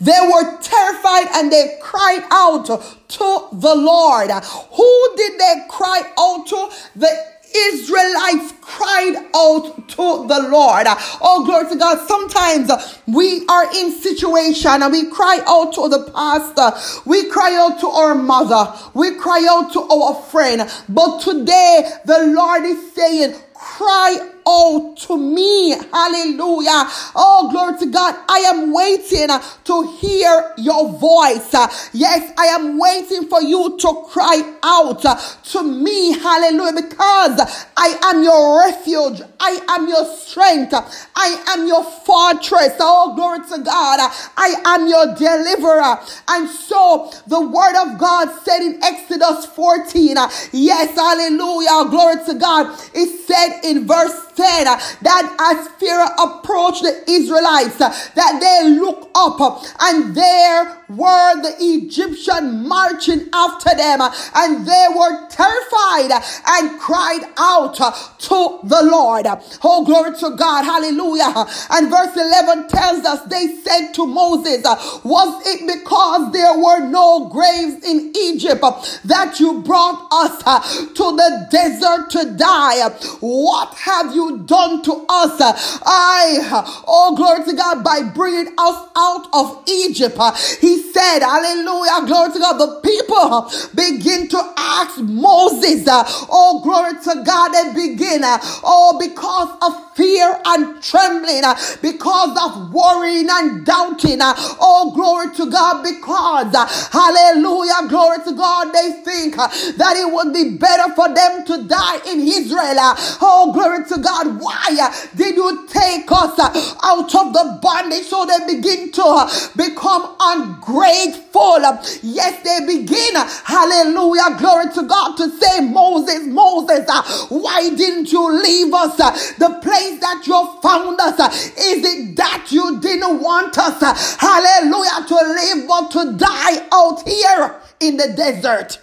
They 0.00 0.18
were 0.32 0.58
terrified 0.60 1.28
and 1.34 1.52
they 1.52 1.78
cried 1.82 2.26
out 2.30 2.66
to 2.66 3.48
the 3.52 3.74
Lord. 3.74 4.30
Who 4.30 5.16
did 5.16 5.38
they 5.38 5.54
cry 5.68 6.02
out 6.18 6.46
to? 6.48 6.70
The 6.96 7.40
Israelites 7.52 8.54
cried 8.60 9.16
out 9.34 9.88
to 9.88 10.26
the 10.28 10.48
Lord. 10.50 10.86
Oh, 11.20 11.44
glory 11.44 11.68
to 11.70 11.76
God. 11.76 12.06
Sometimes 12.06 12.70
we 13.06 13.44
are 13.48 13.64
in 13.74 13.90
situation 13.90 14.82
and 14.82 14.92
we 14.92 15.10
cry 15.10 15.40
out 15.46 15.72
to 15.74 15.88
the 15.88 16.10
pastor. 16.12 16.72
We 17.08 17.28
cry 17.28 17.56
out 17.56 17.80
to 17.80 17.88
our 17.88 18.14
mother. 18.14 18.72
We 18.94 19.16
cry 19.16 19.46
out 19.50 19.72
to 19.72 19.80
our 19.80 20.14
friend. 20.22 20.70
But 20.88 21.20
today 21.20 21.90
the 22.04 22.26
Lord 22.34 22.62
is 22.64 22.92
saying, 22.94 23.34
cry 23.52 24.29
out 24.46 24.96
to 24.96 25.16
me. 25.16 25.70
Hallelujah. 25.92 26.86
Oh, 27.14 27.48
glory 27.50 27.78
to 27.78 27.86
God. 27.86 28.14
I 28.28 28.38
am 28.46 28.72
waiting 28.72 29.28
to 29.64 29.96
hear 29.98 30.52
your 30.58 30.88
voice. 30.98 31.52
Yes, 31.92 32.32
I 32.38 32.46
am 32.46 32.78
waiting 32.78 33.28
for 33.28 33.42
you 33.42 33.76
to 33.78 34.04
cry 34.08 34.42
out 34.62 35.02
to 35.02 35.62
me. 35.62 36.12
Hallelujah. 36.18 36.82
Because 36.82 37.66
I 37.76 37.98
am 38.04 38.22
your 38.22 38.60
refuge. 38.66 39.22
I 39.40 39.58
am 39.68 39.88
your 39.88 40.04
strength. 40.16 40.74
I 41.16 41.42
am 41.48 41.66
your 41.66 41.84
fortress. 41.84 42.76
Oh, 42.80 43.14
glory 43.14 43.40
to 43.50 43.58
God. 43.62 43.98
I 44.36 44.54
am 44.66 44.86
your 44.88 45.14
deliverer. 45.14 45.98
And 46.28 46.48
so 46.48 47.10
the 47.26 47.40
word 47.40 47.76
of 47.82 47.98
God 47.98 48.28
said 48.42 48.60
in 48.60 48.82
Exodus 48.82 49.46
14, 49.46 50.16
yes, 50.52 50.94
hallelujah, 50.94 51.90
glory 51.90 52.24
to 52.26 52.34
God. 52.34 52.78
It 52.94 53.26
said 53.26 53.60
in 53.64 53.86
verse 53.86 54.26
10 54.40 54.64
that 55.02 55.36
as 55.38 55.68
Pharaoh 55.78 56.14
approached 56.18 56.82
the 56.82 57.04
Israelites, 57.10 57.76
that 57.76 58.40
they 58.40 58.70
look 58.70 59.10
up 59.14 59.62
and 59.80 60.14
there 60.14 60.79
were 60.96 61.42
the 61.42 61.54
Egyptian 61.58 62.66
marching 62.66 63.28
after 63.32 63.74
them 63.76 64.00
and 64.34 64.66
they 64.66 64.86
were 64.94 65.28
terrified 65.28 66.10
and 66.46 66.80
cried 66.80 67.22
out 67.38 67.76
to 67.76 68.58
the 68.64 68.82
Lord. 68.82 69.26
Oh, 69.62 69.84
glory 69.84 70.16
to 70.18 70.36
God. 70.36 70.64
Hallelujah. 70.64 71.46
And 71.70 71.90
verse 71.90 72.16
11 72.16 72.68
tells 72.68 73.04
us 73.04 73.22
they 73.24 73.56
said 73.62 73.92
to 73.94 74.06
Moses, 74.06 74.64
Was 75.04 75.46
it 75.46 75.66
because 75.66 76.32
there 76.32 76.58
were 76.58 76.80
no 76.80 77.28
graves 77.28 77.84
in 77.84 78.12
Egypt 78.16 78.60
that 79.04 79.38
you 79.38 79.62
brought 79.62 80.08
us 80.12 80.42
to 80.88 81.16
the 81.16 81.48
desert 81.50 82.10
to 82.10 82.36
die? 82.36 82.88
What 83.20 83.74
have 83.74 84.14
you 84.14 84.38
done 84.38 84.82
to 84.82 85.04
us? 85.08 85.40
I, 85.84 86.82
oh, 86.86 87.14
glory 87.16 87.44
to 87.44 87.52
God, 87.54 87.84
by 87.84 88.02
bringing 88.02 88.52
us 88.58 88.88
out 88.96 89.28
of 89.32 89.62
Egypt. 89.68 90.18
He 90.60 90.79
said, 90.92 91.20
Hallelujah, 91.20 92.06
glory 92.06 92.32
to 92.32 92.38
God. 92.38 92.58
The 92.58 92.80
people 92.82 93.50
begin 93.74 94.28
to 94.28 94.54
ask 94.56 95.00
Moses, 95.00 95.86
uh, 95.86 96.04
oh, 96.30 96.60
glory 96.62 96.92
to 97.04 97.22
God, 97.24 97.54
and 97.54 97.74
begin, 97.74 98.24
uh, 98.24 98.38
oh, 98.64 98.98
because 98.98 99.50
of 99.62 99.89
fear 100.00 100.40
and 100.46 100.82
trembling, 100.82 101.44
uh, 101.44 101.54
because 101.82 102.32
of 102.40 102.72
worrying 102.72 103.28
and 103.30 103.66
doubting, 103.66 104.22
uh, 104.22 104.32
oh, 104.58 104.92
glory 104.94 105.28
to 105.36 105.44
God, 105.50 105.82
because, 105.82 106.54
uh, 106.54 106.64
hallelujah, 106.90 107.86
glory 107.86 108.16
to 108.24 108.32
God, 108.32 108.72
they 108.72 108.92
think 109.04 109.36
that 109.36 109.94
it 109.98 110.10
would 110.10 110.32
be 110.32 110.56
better 110.56 110.88
for 110.94 111.12
them 111.12 111.44
to 111.44 111.64
die 111.64 112.00
in 112.08 112.20
Israel. 112.20 112.94
Oh, 113.20 113.52
glory 113.52 113.84
to 113.92 113.98
God, 114.00 114.40
why 114.40 114.90
did 115.14 115.36
you 115.36 115.66
take 115.68 116.10
us 116.10 116.38
out 116.82 117.14
of 117.14 117.32
the 117.34 117.58
bondage 117.60 118.06
so 118.06 118.24
they 118.24 118.54
begin 118.54 118.90
to 118.92 119.06
become 119.54 120.16
ungrateful? 120.18 121.60
Yes, 122.02 122.42
they 122.42 122.64
begin, 122.64 123.14
hallelujah, 123.44 124.36
glory 124.38 124.72
to 124.72 124.82
God, 124.82 125.16
to 125.18 125.28
say, 125.28 125.60
Moses, 125.60 126.26
Moses, 126.26 126.88
why 127.28 127.68
didn't 127.76 128.10
you 128.12 128.22
leave 128.42 128.72
us 128.72 128.96
the 129.36 129.58
place 129.62 129.89
that 129.98 130.26
you 130.26 130.60
found 130.62 131.00
us? 131.00 131.18
Is 131.58 131.84
it 131.84 132.16
that 132.16 132.46
you 132.50 132.80
didn't 132.80 133.20
want 133.20 133.58
us, 133.58 134.16
hallelujah, 134.16 135.06
to 135.08 135.14
live 135.14 135.66
but 135.66 135.90
to 135.90 136.12
die 136.16 136.68
out 136.70 137.02
here 137.08 137.60
in 137.80 137.96
the 137.96 138.12
desert? 138.16 138.78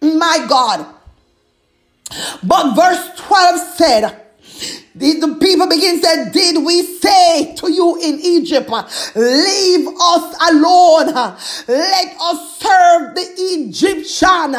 My 0.00 0.46
God. 0.48 0.86
But 2.42 2.74
verse 2.74 3.10
12 3.16 3.60
said, 3.76 4.21
the, 4.94 5.20
the 5.20 5.36
people 5.36 5.66
begin 5.68 6.00
to 6.00 6.06
say, 6.06 6.30
Did 6.30 6.64
we 6.64 6.82
say 6.82 7.54
to 7.56 7.72
you 7.72 7.96
in 8.02 8.20
Egypt, 8.20 8.68
leave 9.16 9.88
us 9.88 10.50
alone? 10.50 11.14
Let 11.66 12.16
us 12.20 12.58
serve 12.60 13.14
the 13.14 13.26
Egyptian. 13.36 14.54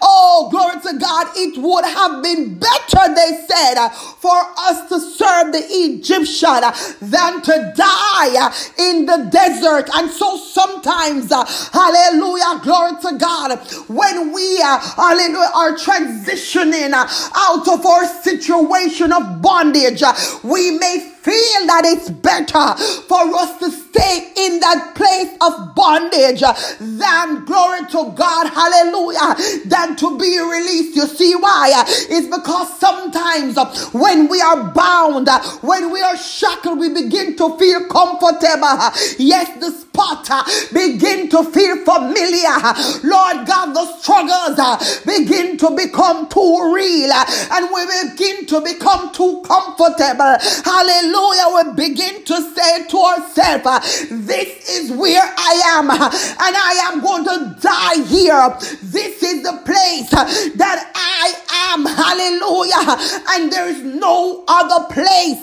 Oh, 0.00 0.48
glory 0.50 0.80
to 0.82 0.98
God. 0.98 1.28
It 1.36 1.58
would 1.60 1.84
have 1.84 2.22
been 2.22 2.58
better, 2.58 3.14
they 3.14 3.44
said, 3.46 3.88
for 4.18 4.40
us 4.58 4.88
to 4.88 5.00
serve 5.00 5.52
the 5.52 5.64
Egyptian 5.68 6.64
than 7.00 7.42
to 7.42 7.72
die 7.76 8.52
in 8.78 9.06
the 9.06 9.28
desert. 9.30 9.90
And 9.94 10.10
so 10.10 10.36
sometimes, 10.38 11.30
hallelujah, 11.72 12.60
glory 12.62 12.92
to 13.02 13.18
God, 13.18 13.58
when 13.88 14.32
we, 14.32 14.60
hallelujah, 14.60 15.50
are 15.54 15.76
transitioning 15.76 16.92
out 16.94 17.68
of 17.68 17.84
our 17.84 18.06
situation 18.06 19.12
of 19.12 19.42
bondage, 19.42 19.73
Uh, 19.74 20.38
we 20.44 20.78
may 20.78 21.13
feel 21.24 21.66
that 21.66 21.82
it's 21.86 22.10
better 22.10 22.76
for 23.08 23.24
us 23.40 23.58
to 23.58 23.70
stay 23.70 24.32
in 24.36 24.60
that 24.60 24.92
place 24.94 25.32
of 25.40 25.74
bondage 25.74 26.44
than 26.78 27.44
glory 27.46 27.80
to 27.88 28.12
God, 28.12 28.44
hallelujah, 28.52 29.64
than 29.64 29.96
to 29.96 30.18
be 30.18 30.36
released. 30.38 30.94
You 30.96 31.06
see 31.06 31.34
why? 31.34 31.72
It's 32.12 32.28
because 32.28 32.78
sometimes 32.78 33.56
when 33.94 34.28
we 34.28 34.40
are 34.42 34.70
bound, 34.72 35.28
when 35.62 35.90
we 35.90 36.02
are 36.02 36.16
shackled, 36.16 36.78
we 36.78 36.90
begin 36.92 37.36
to 37.36 37.56
feel 37.56 37.88
comfortable. 37.88 38.76
Yes, 39.16 39.48
the 39.60 39.70
spot 39.72 40.28
begin 40.72 41.30
to 41.30 41.42
feel 41.44 41.76
familiar. 41.88 42.60
Lord 43.02 43.46
God, 43.48 43.72
the 43.72 43.86
struggles 43.96 45.00
begin 45.06 45.56
to 45.58 45.70
become 45.70 46.28
too 46.28 46.72
real 46.74 47.12
and 47.12 47.68
we 47.72 47.82
begin 48.12 48.44
to 48.46 48.60
become 48.60 49.10
too 49.14 49.42
comfortable. 49.46 50.36
Hallelujah 50.64 51.13
hallelujah, 51.14 51.72
we 51.74 51.88
begin 51.88 52.24
to 52.24 52.40
say 52.54 52.86
to 52.88 52.98
ourselves, 52.98 54.08
This 54.26 54.68
is 54.70 54.92
where 54.92 55.22
I 55.22 55.62
am, 55.76 55.90
and 55.90 56.02
I 56.40 56.90
am 56.92 57.00
going 57.00 57.24
to 57.24 57.56
die 57.60 58.02
here. 58.04 58.56
This 58.82 59.22
is 59.22 59.42
the 59.42 59.60
place 59.64 60.10
that 60.10 60.92
I 60.94 61.34
am, 61.72 61.84
hallelujah, 61.86 63.30
and 63.30 63.52
there 63.52 63.68
is 63.68 63.82
no 63.82 64.44
other 64.48 64.86
place, 64.92 65.42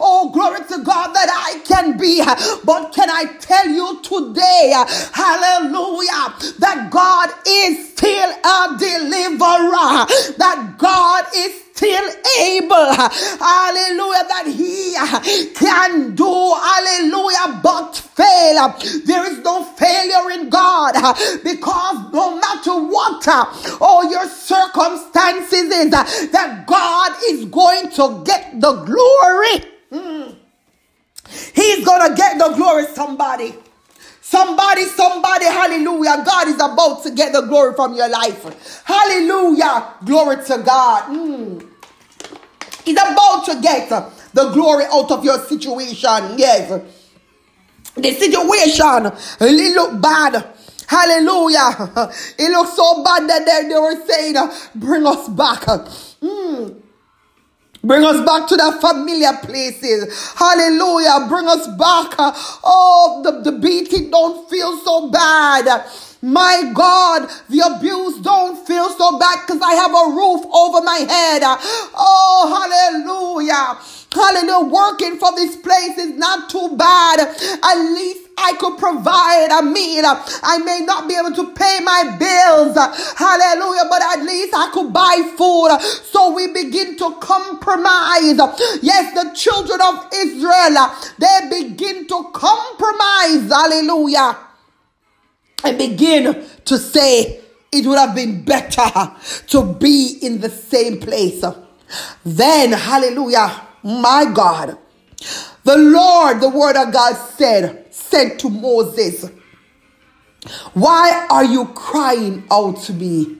oh, 0.00 0.30
glory 0.32 0.60
to 0.60 0.82
God, 0.84 1.12
that 1.12 1.28
I 1.30 1.60
can 1.66 1.98
be. 1.98 2.22
But 2.64 2.92
can 2.92 3.10
I 3.10 3.24
tell 3.40 3.68
you 3.68 4.00
today, 4.02 4.72
hallelujah, 5.12 6.54
that 6.58 6.88
God 6.90 7.30
is 7.46 7.90
still 7.92 8.30
a 8.30 8.76
deliverer, 8.78 10.06
that 10.38 10.76
God 10.78 11.24
is 11.34 11.69
still 11.80 12.10
able, 12.40 12.92
hallelujah, 12.92 14.24
that 14.28 14.44
he 14.46 14.92
can 15.54 16.14
do, 16.14 16.24
hallelujah, 16.28 17.60
but 17.62 17.96
fail. 17.96 18.76
There 19.06 19.32
is 19.32 19.38
no 19.38 19.64
failure 19.64 20.30
in 20.32 20.50
God 20.50 20.92
because 21.42 22.12
no 22.12 22.36
matter 22.36 22.74
what 22.84 23.26
all 23.80 24.10
your 24.10 24.26
circumstances 24.26 25.72
is, 25.72 25.90
that 25.90 26.64
God 26.66 27.16
is 27.28 27.46
going 27.46 27.88
to 27.92 28.22
get 28.26 28.60
the 28.60 28.72
glory. 28.84 29.64
Mm. 29.90 30.36
He's 31.54 31.84
going 31.84 32.10
to 32.10 32.14
get 32.14 32.38
the 32.38 32.52
glory, 32.56 32.84
somebody. 32.94 33.54
Somebody, 34.20 34.84
somebody, 34.84 35.46
hallelujah. 35.46 36.22
God 36.24 36.48
is 36.48 36.54
about 36.54 37.02
to 37.04 37.10
get 37.10 37.32
the 37.32 37.40
glory 37.40 37.74
from 37.74 37.94
your 37.94 38.08
life. 38.08 38.82
Hallelujah. 38.84 39.94
Glory 40.04 40.36
to 40.44 40.62
God. 40.64 41.04
Mm. 41.10 41.69
He's 42.90 42.98
about 43.00 43.44
to 43.44 43.60
get 43.60 43.88
the 44.34 44.50
glory 44.50 44.84
out 44.92 45.12
of 45.12 45.24
your 45.24 45.38
situation. 45.38 46.36
Yes. 46.36 46.82
The 47.94 48.12
situation, 48.12 49.12
it 49.40 49.74
look 49.76 50.00
bad. 50.02 50.44
Hallelujah. 50.88 52.10
It 52.36 52.50
looks 52.50 52.74
so 52.74 53.04
bad 53.04 53.28
that 53.28 53.46
they, 53.46 53.68
they 53.68 53.78
were 53.78 54.04
saying, 54.08 54.34
bring 54.74 55.06
us 55.06 55.28
back. 55.28 55.60
Mm. 56.20 56.82
Bring 57.84 58.02
us 58.02 58.26
back 58.26 58.48
to 58.48 58.56
the 58.56 58.76
familiar 58.80 59.34
places. 59.44 60.32
Hallelujah. 60.34 61.26
Bring 61.28 61.46
us 61.46 61.68
back. 61.68 62.14
Oh, 62.64 63.22
the, 63.24 63.52
the 63.52 63.56
beating 63.56 64.10
don't 64.10 64.50
feel 64.50 64.76
so 64.78 65.10
bad. 65.10 65.88
My 66.22 66.70
God, 66.74 67.30
the 67.48 67.60
abuse 67.60 68.20
don't 68.20 68.66
feel 68.66 68.90
so 68.90 69.18
bad 69.18 69.40
because 69.46 69.62
I 69.62 69.72
have 69.72 69.90
a 69.90 70.12
roof 70.14 70.44
over 70.52 70.84
my 70.84 70.98
head. 71.08 71.40
Oh, 71.96 72.44
hallelujah. 72.52 73.80
Hallelujah. 74.12 74.68
Working 74.68 75.16
for 75.18 75.34
this 75.34 75.56
place 75.56 75.96
is 75.96 76.18
not 76.18 76.50
too 76.50 76.76
bad. 76.76 77.20
At 77.20 77.78
least 77.94 78.28
I 78.36 78.52
could 78.60 78.76
provide 78.76 79.48
a 79.50 79.62
meal. 79.62 80.04
I 80.04 80.58
may 80.58 80.80
not 80.84 81.08
be 81.08 81.14
able 81.16 81.32
to 81.36 81.54
pay 81.54 81.80
my 81.82 82.16
bills. 82.18 82.76
Hallelujah. 83.16 83.88
But 83.88 84.02
at 84.02 84.22
least 84.22 84.52
I 84.52 84.70
could 84.74 84.92
buy 84.92 85.22
food. 85.38 85.80
So 86.04 86.34
we 86.34 86.52
begin 86.52 86.98
to 86.98 87.16
compromise. 87.20 88.36
Yes, 88.82 89.14
the 89.14 89.32
children 89.34 89.80
of 89.80 90.06
Israel, 90.12 90.92
they 91.16 91.64
begin 91.64 92.06
to 92.08 92.30
compromise. 92.34 93.48
Hallelujah 93.48 94.49
and 95.64 95.78
begin 95.78 96.44
to 96.64 96.78
say 96.78 97.40
it 97.72 97.86
would 97.86 97.98
have 97.98 98.14
been 98.14 98.42
better 98.44 99.12
to 99.48 99.74
be 99.74 100.18
in 100.22 100.40
the 100.40 100.50
same 100.50 101.00
place. 101.00 101.44
Then, 102.24 102.72
hallelujah, 102.72 103.66
My 103.82 104.30
God. 104.32 104.78
The 105.64 105.76
Lord, 105.76 106.40
the 106.40 106.48
word 106.48 106.76
of 106.76 106.92
God 106.92 107.14
said, 107.14 107.92
said 107.94 108.38
to 108.40 108.48
Moses, 108.48 109.30
Why 110.72 111.26
are 111.30 111.44
you 111.44 111.66
crying 111.66 112.44
out 112.50 112.78
to 112.82 112.92
me? 112.92 113.38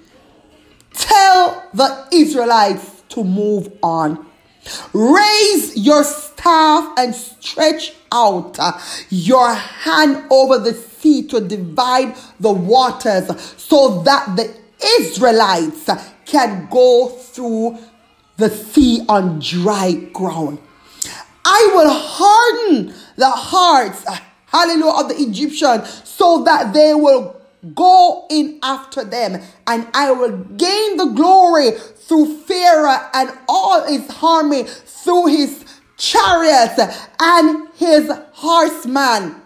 Tell 0.92 1.68
the 1.72 2.08
Israelites 2.12 3.04
to 3.10 3.24
move 3.24 3.72
on. 3.82 4.26
Raise 4.92 5.76
your 5.76 6.04
staff 6.04 6.92
and 6.98 7.14
stretch 7.14 7.94
out 8.12 8.58
your 9.08 9.54
hand 9.54 10.24
over 10.30 10.58
the 10.58 10.74
sea 10.74 11.26
to 11.28 11.40
divide 11.40 12.14
the 12.38 12.52
waters 12.52 13.28
so 13.56 14.02
that 14.02 14.36
the 14.36 14.54
Israelites 14.98 15.88
can 16.24 16.68
go 16.70 17.08
through 17.08 17.78
the 18.36 18.50
sea 18.50 19.04
on 19.08 19.38
dry 19.40 19.92
ground. 20.12 20.58
I 21.44 21.70
will 21.74 21.90
harden 21.90 22.94
the 23.16 23.30
hearts, 23.30 24.04
hallelujah, 24.46 25.02
of 25.02 25.08
the 25.08 25.20
Egyptians 25.20 26.02
so 26.08 26.44
that 26.44 26.72
they 26.72 26.94
will 26.94 27.40
go 27.74 28.26
in 28.30 28.58
after 28.62 29.04
them, 29.04 29.42
and 29.66 29.86
I 29.92 30.12
will 30.12 30.38
gain 30.38 30.96
the 30.96 31.12
glory 31.14 31.72
through 31.72 32.38
Pharaoh 32.44 33.08
and 33.12 33.30
all 33.48 33.86
his 33.86 34.10
army, 34.22 34.64
through 34.64 35.26
his 35.26 35.64
chariots 36.00 36.80
and 37.20 37.68
his 37.76 38.10
horsemen. 38.32 39.36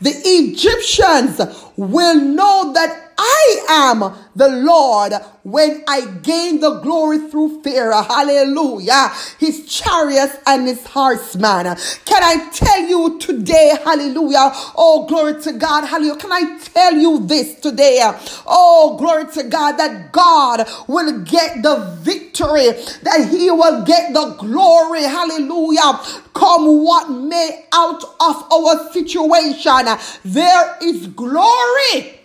The 0.00 0.12
Egyptians 0.24 1.40
will 1.76 2.20
know 2.20 2.72
that 2.72 3.03
I 3.18 3.64
am 3.68 4.14
the 4.34 4.48
Lord 4.48 5.12
when 5.42 5.84
I 5.86 6.06
gain 6.22 6.60
the 6.60 6.80
glory 6.80 7.18
through 7.30 7.62
Pharaoh. 7.62 8.02
Hallelujah. 8.02 9.10
His 9.38 9.66
chariots 9.66 10.36
and 10.46 10.66
his 10.66 10.84
horsemen. 10.86 11.76
Can 12.04 12.22
I 12.22 12.48
tell 12.52 12.82
you 12.82 13.18
today? 13.18 13.74
Hallelujah. 13.84 14.50
Oh, 14.76 15.06
glory 15.06 15.40
to 15.42 15.52
God. 15.52 15.84
Hallelujah. 15.84 16.16
Can 16.16 16.32
I 16.32 16.58
tell 16.58 16.94
you 16.94 17.20
this 17.26 17.60
today? 17.60 18.00
Oh, 18.46 18.96
glory 18.98 19.26
to 19.32 19.44
God 19.44 19.72
that 19.76 20.12
God 20.12 20.68
will 20.88 21.20
get 21.22 21.62
the 21.62 21.96
victory, 22.00 22.70
that 23.02 23.28
he 23.30 23.50
will 23.50 23.84
get 23.84 24.12
the 24.12 24.34
glory. 24.38 25.02
Hallelujah. 25.02 26.00
Come 26.34 26.84
what 26.84 27.10
may 27.10 27.66
out 27.72 28.02
of 28.20 28.52
our 28.52 28.92
situation. 28.92 29.86
There 30.24 30.76
is 30.82 31.06
glory 31.08 32.20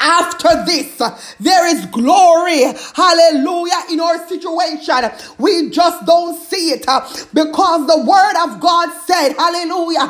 after 0.00 0.64
this, 0.64 0.98
there 1.38 1.66
is 1.68 1.86
glory. 1.86 2.62
Hallelujah. 2.94 3.82
In 3.90 4.00
our 4.00 4.26
situation, 4.26 5.10
we 5.38 5.70
just 5.70 6.06
don't 6.06 6.36
see 6.40 6.70
it 6.72 6.84
uh, 6.88 7.00
because 7.34 7.86
the 7.86 8.02
word 8.04 8.36
of 8.44 8.60
God 8.60 8.90
said, 9.06 9.34
Hallelujah. 9.34 10.06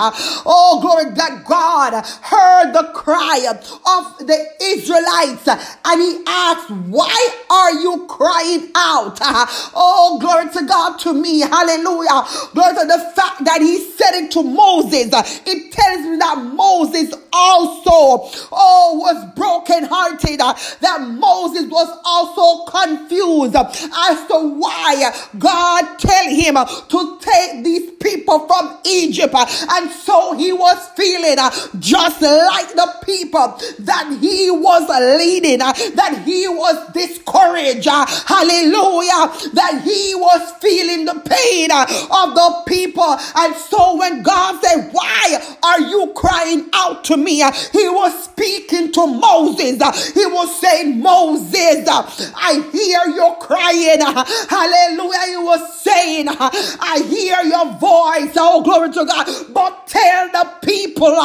Oh, 0.47 0.79
glory 0.81 1.13
that 1.15 1.45
God 1.47 1.93
heard 2.23 2.73
the 2.73 2.93
cry 2.95 3.47
of 3.51 4.27
the 4.27 4.47
Israelites 4.63 5.49
and 5.49 6.01
he 6.01 6.23
asked, 6.27 6.71
Why 6.71 7.29
are 7.51 7.73
you 7.73 8.07
crying 8.09 8.71
out? 8.77 9.19
Oh, 9.75 10.19
glory 10.21 10.51
to 10.53 10.65
God 10.67 10.99
to 11.01 11.13
me. 11.13 11.41
Hallelujah. 11.41 12.25
Glory 12.55 12.75
to 12.75 12.87
the 12.87 13.13
fact 13.15 13.45
that 13.45 13.61
he 13.61 13.79
said 13.93 14.15
it 14.15 14.31
to 14.33 14.43
Moses. 14.43 15.11
It 15.47 15.73
tells 15.73 16.07
me 16.07 16.17
that 16.19 16.39
Moses 16.55 17.15
also, 17.33 18.29
oh, 18.53 18.99
was 19.01 19.35
broken 19.35 19.80
hearted, 19.85 20.41
uh, 20.41 20.55
that 20.81 21.01
Moses 21.01 21.71
was 21.71 21.89
also 22.05 22.65
confused 22.71 23.57
as 23.57 24.27
to 24.29 24.55
why 24.59 25.13
God 25.39 25.99
tell 25.99 26.29
him 26.29 26.57
to 26.89 27.19
take 27.21 27.65
these 27.65 27.91
people 28.01 28.47
from 28.47 28.79
Egypt. 28.87 29.35
And 29.35 29.91
so 29.91 30.35
he 30.37 30.53
was 30.53 30.89
feeling 30.97 31.39
uh, 31.39 31.51
just 31.79 32.23
like 32.23 32.75
the 32.75 32.95
people 33.05 33.59
that 33.81 34.19
he 34.21 34.51
was 34.51 34.89
leading, 35.19 35.61
uh, 35.63 35.73
that 35.73 36.23
he 36.25 36.49
was 36.49 36.93
discouraged. 36.93 37.87
Hallelujah. 37.87 39.53
That 39.55 39.83
he 39.85 40.15
was 40.15 40.53
feeling 40.61 41.05
the 41.05 41.21
pain 41.25 41.71
of 41.71 42.35
the 42.35 42.63
people. 42.67 43.17
And 43.37 43.55
so 43.55 43.97
when 43.97 44.23
God 44.23 44.63
said, 44.63 44.91
Why 44.93 45.57
are 45.63 45.81
you 45.81 46.13
crying 46.17 46.69
out 46.75 47.05
to 47.05 47.17
me? 47.17 47.37
He 47.73 47.89
was 47.89 48.25
speaking 48.25 48.93
to 48.93 49.07
Moses. 49.07 49.70
He 49.79 50.27
was 50.27 50.61
saying, 50.61 51.01
Moses, 51.01 51.87
I 51.89 52.63
hear 52.73 53.15
you 53.15 53.35
crying. 53.41 54.01
Hallelujah. 54.49 55.27
He 55.29 55.37
was 55.45 55.81
saying, 55.81 56.27
I 56.29 57.03
hear 57.09 57.43
your 57.45 57.67
voice. 57.79 58.35
Oh, 58.37 58.63
glory 58.63 58.91
to 58.93 59.05
God. 59.05 59.27
But 59.53 59.87
tell 59.87 60.29
the 60.31 60.60
people, 60.71 61.17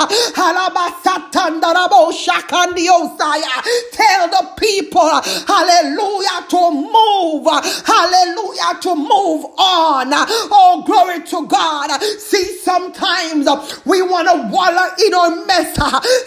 tell 3.91 4.27
the 4.29 4.49
people, 4.57 5.21
hallelujah, 5.47 6.45
to 6.49 6.71
move. 6.71 7.45
Hallelujah, 7.85 8.79
to 8.81 8.95
move 8.95 9.45
on. 9.57 10.09
Oh, 10.51 10.83
glory 10.85 11.21
to 11.27 11.47
God. 11.47 12.01
See, 12.01 12.57
sometimes 12.57 13.47
we 13.85 14.01
want 14.01 14.27
to 14.29 14.49
wallow 14.51 14.89
in 15.05 15.13
our 15.13 15.45
mess. 15.45 15.75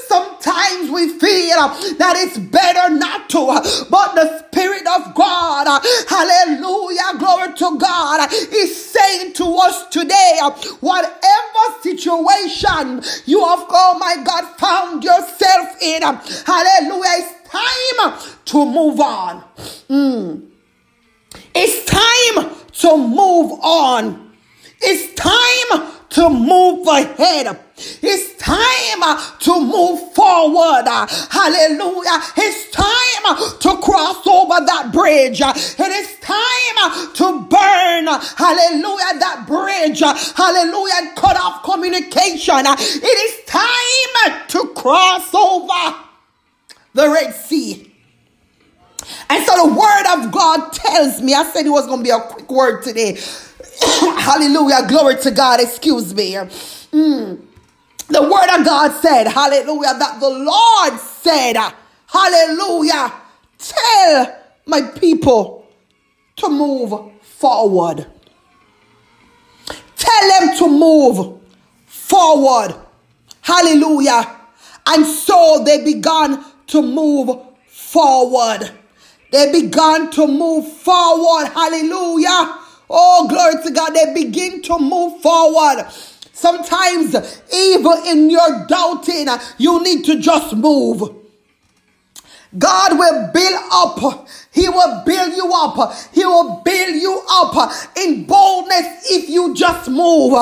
Sometimes 0.06 0.90
we 0.90 1.08
feel 1.18 1.68
that 1.98 2.14
it's 2.16 2.38
better 2.38 2.94
not 2.94 3.28
to, 3.30 3.46
but 3.90 4.14
the 4.14 4.44
Spirit 4.48 4.86
of 4.86 5.14
God, 5.14 5.82
hallelujah, 6.08 7.18
glory 7.18 7.52
to 7.54 7.78
God, 7.78 8.32
is 8.32 8.74
saying 8.92 9.32
to 9.34 9.44
us 9.44 9.86
today, 9.88 10.38
whatever 10.80 11.14
situation 11.82 13.02
you 13.26 13.44
have, 13.44 13.64
oh 13.68 13.96
my 13.98 14.22
God, 14.24 14.44
found 14.58 15.04
yourself 15.04 15.82
in, 15.82 16.02
hallelujah, 16.02 17.12
it's 17.18 17.50
time 17.50 18.34
to 18.44 18.64
move 18.64 19.00
on. 19.00 19.44
Mm. 19.88 20.48
It's 21.54 21.84
time 21.84 22.54
to 22.72 22.96
move 22.96 23.58
on. 23.62 24.32
It's 24.80 25.14
time 25.14 25.97
to 26.10 26.30
move 26.30 26.86
ahead. 26.86 27.58
It's 27.76 28.36
time 28.42 29.18
to 29.40 29.60
move 29.60 30.12
forward. 30.14 30.84
Hallelujah. 30.86 32.22
It's 32.36 32.70
time 32.70 33.36
to 33.60 33.82
cross 33.82 34.26
over 34.26 34.64
that 34.64 34.90
bridge. 34.92 35.40
It 35.40 35.80
is 35.80 36.16
time 36.20 37.12
to 37.14 37.46
burn. 37.48 38.06
Hallelujah. 38.36 39.18
That 39.20 39.44
bridge. 39.46 40.00
Hallelujah. 40.00 41.12
Cut 41.14 41.36
off 41.36 41.62
communication. 41.62 42.64
It 42.66 43.04
is 43.04 43.44
time 43.46 44.46
to 44.48 44.68
cross 44.74 45.32
over 45.34 45.98
the 46.94 47.08
Red 47.10 47.34
Sea. 47.34 47.84
And 49.30 49.44
so 49.46 49.68
the 49.68 49.74
word 49.74 50.06
of 50.18 50.32
God 50.32 50.72
tells 50.72 51.20
me, 51.22 51.32
I 51.34 51.44
said 51.44 51.64
it 51.64 51.70
was 51.70 51.86
going 51.86 51.98
to 52.00 52.04
be 52.04 52.10
a 52.10 52.20
quick 52.20 52.50
word 52.50 52.82
today. 52.82 53.18
hallelujah. 54.18 54.86
Glory 54.88 55.16
to 55.22 55.30
God. 55.30 55.60
Excuse 55.60 56.14
me. 56.14 56.34
Mm. 56.34 57.40
The 58.08 58.22
word 58.22 58.58
of 58.58 58.64
God 58.64 58.92
said, 59.02 59.28
hallelujah, 59.28 59.94
that 59.98 60.18
the 60.18 60.30
Lord 60.30 60.98
said, 60.98 61.56
hallelujah, 62.06 63.12
tell 63.58 64.34
my 64.64 64.80
people 64.80 65.66
to 66.36 66.48
move 66.48 67.12
forward. 67.20 68.06
Tell 69.96 70.40
them 70.40 70.56
to 70.56 70.68
move 70.68 71.40
forward. 71.84 72.76
Hallelujah. 73.42 74.36
And 74.86 75.04
so 75.04 75.62
they 75.66 75.84
began 75.84 76.42
to 76.68 76.80
move 76.80 77.28
forward. 77.66 78.70
They 79.30 79.52
began 79.52 80.10
to 80.12 80.26
move 80.26 80.66
forward. 80.72 81.48
Hallelujah. 81.52 82.58
Oh, 82.90 83.28
glory 83.28 83.62
to 83.64 83.70
God. 83.70 83.90
They 83.90 84.12
begin 84.14 84.62
to 84.62 84.78
move 84.78 85.20
forward. 85.20 85.86
Sometimes, 86.32 87.14
even 87.52 87.92
in 88.06 88.30
your 88.30 88.66
doubting, 88.66 89.26
you 89.58 89.82
need 89.82 90.04
to 90.04 90.20
just 90.20 90.54
move. 90.54 91.16
God 92.56 92.98
will 92.98 93.30
build 93.32 93.60
up. 93.72 94.28
He 94.52 94.68
will 94.68 95.02
build 95.04 95.36
you 95.36 95.50
up. 95.52 95.94
He 96.12 96.24
will 96.24 96.62
build 96.64 96.94
you 96.94 97.22
up 97.30 97.72
in 97.96 98.24
boldness 98.24 99.10
if 99.10 99.28
you 99.28 99.54
just 99.54 99.88
move. 99.90 100.32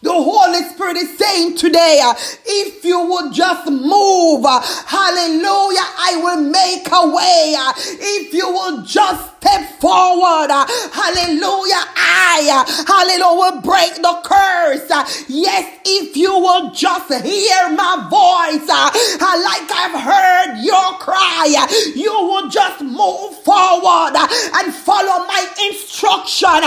The 0.00 0.12
Holy 0.12 0.62
Spirit 0.62 0.96
is 0.98 1.18
saying 1.18 1.56
today, 1.56 2.00
if 2.46 2.84
you 2.84 3.04
would 3.06 3.32
just 3.32 3.68
move, 3.68 4.44
hallelujah, 4.44 5.88
I 5.98 6.20
will 6.22 6.42
make 6.42 6.86
a 6.92 7.08
way. 7.08 7.56
If 7.98 8.32
you 8.32 8.48
will 8.48 8.82
just 8.82 9.37
step 9.40 9.80
forward, 9.80 10.50
uh, 10.50 10.66
hallelujah, 10.92 11.84
I, 11.96 12.48
uh, 12.50 12.84
hallelujah, 12.86 13.38
will 13.38 13.60
break 13.62 13.94
the 13.96 14.20
curse. 14.24 14.90
Uh, 14.90 15.04
yes, 15.28 15.80
if 15.84 16.16
you 16.16 16.32
will 16.32 16.70
just 16.72 17.12
hear 17.24 17.70
my 17.70 18.06
voice, 18.10 18.68
like 18.68 19.70
I've 19.70 20.00
heard 20.00 20.62
your 20.62 20.98
cry, 20.98 21.66
you 21.94 22.12
will 22.12 22.48
just 22.48 22.82
move 22.82 23.34
forward 23.44 24.14
and 24.16 24.74
follow 24.74 25.24
my 25.26 25.46
instruction. 25.66 26.60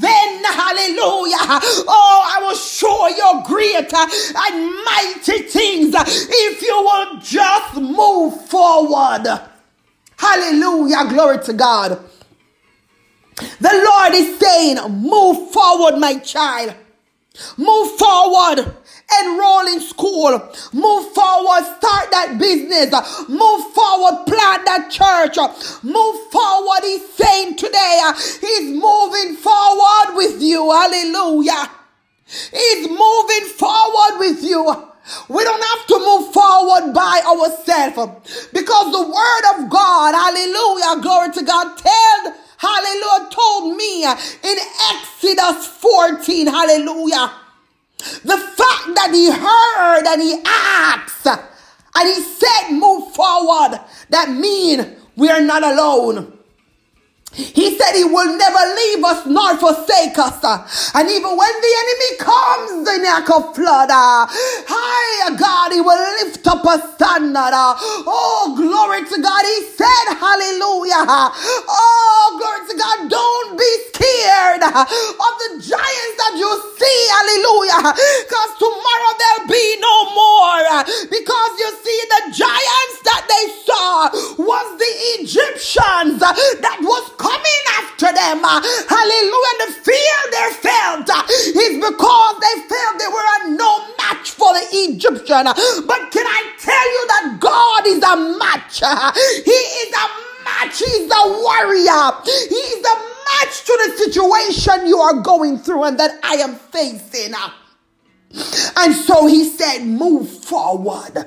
Then, 0.00 0.44
hallelujah 0.44 1.38
Oh, 1.88 2.22
I 2.24 2.42
will 2.42 2.56
show 2.56 3.08
you 3.08 3.42
great 3.46 3.92
and 3.92 4.84
mighty 4.84 5.42
things 5.48 5.94
if 5.96 6.62
you 6.62 6.76
will 6.76 7.20
just 7.20 7.76
move 7.76 8.48
forward. 8.48 9.40
Hallelujah. 10.16 11.08
Glory 11.08 11.38
to 11.44 11.52
God. 11.52 11.98
The 13.60 13.86
Lord 13.90 14.14
is 14.14 14.38
saying, 14.38 14.76
Move 15.00 15.50
forward, 15.52 15.98
my 15.98 16.18
child. 16.18 16.74
Move 17.56 17.90
forward 17.98 18.74
enroll 19.22 19.66
in 19.66 19.80
school, 19.80 20.30
move 20.72 21.12
forward, 21.12 21.64
start 21.64 22.10
that 22.12 22.36
business, 22.38 22.92
move 23.28 23.64
forward, 23.72 24.26
plant 24.26 24.64
that 24.66 24.90
church, 24.90 25.38
move 25.82 26.16
forward. 26.30 26.80
He's 26.82 27.08
saying 27.14 27.56
today, 27.56 28.12
He's 28.40 28.70
moving 28.76 29.36
forward 29.36 30.14
with 30.14 30.42
you. 30.42 30.70
Hallelujah. 30.70 31.70
He's 32.26 32.88
moving 32.88 33.46
forward 33.56 34.18
with 34.18 34.42
you. 34.42 34.60
We 35.30 35.42
don't 35.42 35.64
have 35.64 35.86
to 35.86 35.98
move 36.00 36.34
forward 36.34 36.92
by 36.92 37.22
ourselves 37.24 38.48
because 38.52 38.92
the 38.92 39.08
word 39.08 39.44
of 39.56 39.70
God, 39.70 40.12
hallelujah, 40.12 41.00
glory 41.00 41.32
to 41.32 41.42
God, 41.42 41.78
tell, 41.78 42.34
hallelujah, 42.58 43.30
told 43.30 43.76
me 43.76 44.04
in 44.04 44.56
Exodus 44.92 45.66
14, 45.66 46.46
hallelujah 46.46 47.32
the 47.98 48.36
fact 48.36 48.94
that 48.94 49.10
he 49.12 49.30
heard 49.30 50.06
and 50.06 50.22
he 50.22 50.40
asked 50.46 51.26
and 51.26 52.08
he 52.08 52.20
said, 52.22 52.70
move 52.72 53.12
forward, 53.12 53.80
that 54.10 54.30
means 54.30 54.86
we 55.16 55.28
are 55.28 55.40
not 55.40 55.64
alone. 55.64 56.37
He 57.32 57.78
said 57.78 57.94
he 57.94 58.04
will 58.04 58.36
never 58.36 58.74
leave 58.74 59.04
us 59.04 59.26
nor 59.26 59.56
forsake 59.58 60.18
us. 60.18 60.42
And 60.94 61.08
even 61.08 61.36
when 61.36 61.54
the 61.60 61.72
enemy 61.82 62.10
comes 62.18 62.88
in 62.88 63.04
like 63.04 63.28
a 63.28 63.40
flood, 63.54 63.90
high 63.92 65.36
God, 65.36 65.72
he 65.72 65.80
will 65.80 66.00
lift 66.24 66.46
up 66.48 66.64
a 66.64 66.80
standard. 66.94 67.54
Oh, 68.08 68.54
glory 68.56 69.04
to 69.06 69.16
God. 69.22 69.44
He 69.44 69.70
said, 69.76 70.06
hallelujah. 70.18 71.04
Oh, 71.68 72.26
glory 72.40 72.66
to 72.72 72.74
God. 72.74 73.06
Don't 73.06 73.58
be 73.58 73.70
scared 73.92 74.62
of 74.64 75.32
the 75.46 75.50
giants 75.62 76.14
that 76.18 76.34
you 76.34 76.50
see. 76.74 77.00
Hallelujah. 77.12 77.92
Because 78.24 78.50
tomorrow 78.58 79.12
there'll 79.14 79.46
be 79.46 79.66
no 79.78 79.96
more. 80.16 80.82
Because 81.06 81.52
you 81.60 81.70
see, 81.86 82.00
the 82.08 82.22
giants 82.34 82.96
that 83.04 83.22
they 83.30 83.46
saw 83.62 84.10
was 84.42 84.66
the 84.78 84.92
Egyptians 85.22 86.18
that 86.18 86.78
was 86.82 87.04
coming 87.18 87.62
after 87.76 88.08
them. 88.14 88.40
Hallelujah. 88.40 89.52
And 89.52 89.60
the 89.66 89.72
fear 89.82 90.16
they 90.30 90.48
felt 90.62 91.10
is 91.58 91.74
because 91.76 92.34
they 92.40 92.56
felt 92.70 92.98
they 92.98 93.10
were 93.10 93.58
no 93.58 93.86
match 93.98 94.30
for 94.30 94.54
the 94.54 94.64
Egyptian. 94.72 95.44
But 95.86 96.10
can 96.10 96.26
I 96.26 96.42
tell 96.58 96.88
you 96.94 97.02
that 97.12 97.24
God 97.40 97.86
is 97.86 98.02
a 98.02 98.16
match? 98.38 98.80
He 99.44 99.50
is 99.50 99.92
a 99.92 100.06
match. 100.44 100.78
He's 100.78 101.10
a 101.10 101.24
warrior. 101.28 102.22
He's 102.24 102.84
a 102.86 102.96
match 103.28 103.64
to 103.66 103.74
the 103.84 103.90
situation 103.98 104.86
you 104.86 104.98
are 104.98 105.20
going 105.20 105.58
through 105.58 105.84
and 105.84 105.98
that 105.98 106.18
I 106.22 106.36
am 106.36 106.54
facing. 106.54 107.34
And 108.76 108.94
so 108.94 109.26
he 109.26 109.44
said, 109.44 109.84
move 109.84 110.28
forward. 110.28 111.26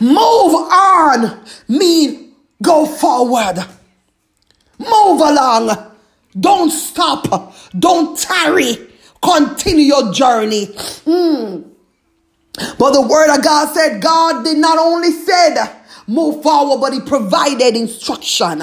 Move 0.00 0.54
on 0.54 1.44
mean 1.68 2.34
go 2.60 2.84
forward. 2.84 3.64
Move 4.78 5.20
along. 5.20 5.92
Don't 6.38 6.70
stop. 6.70 7.54
Don't 7.78 8.18
tarry. 8.18 8.76
Continue 9.22 9.84
your 9.84 10.12
journey. 10.12 10.66
Mm. 10.66 11.64
But 12.78 12.92
the 12.92 13.02
word 13.02 13.34
of 13.36 13.42
God 13.42 13.72
said 13.74 14.00
God 14.00 14.44
did 14.44 14.58
not 14.58 14.78
only 14.78 15.10
said 15.12 15.76
move 16.06 16.42
forward, 16.42 16.80
but 16.80 16.92
he 16.92 17.00
provided 17.00 17.76
instruction. 17.76 18.62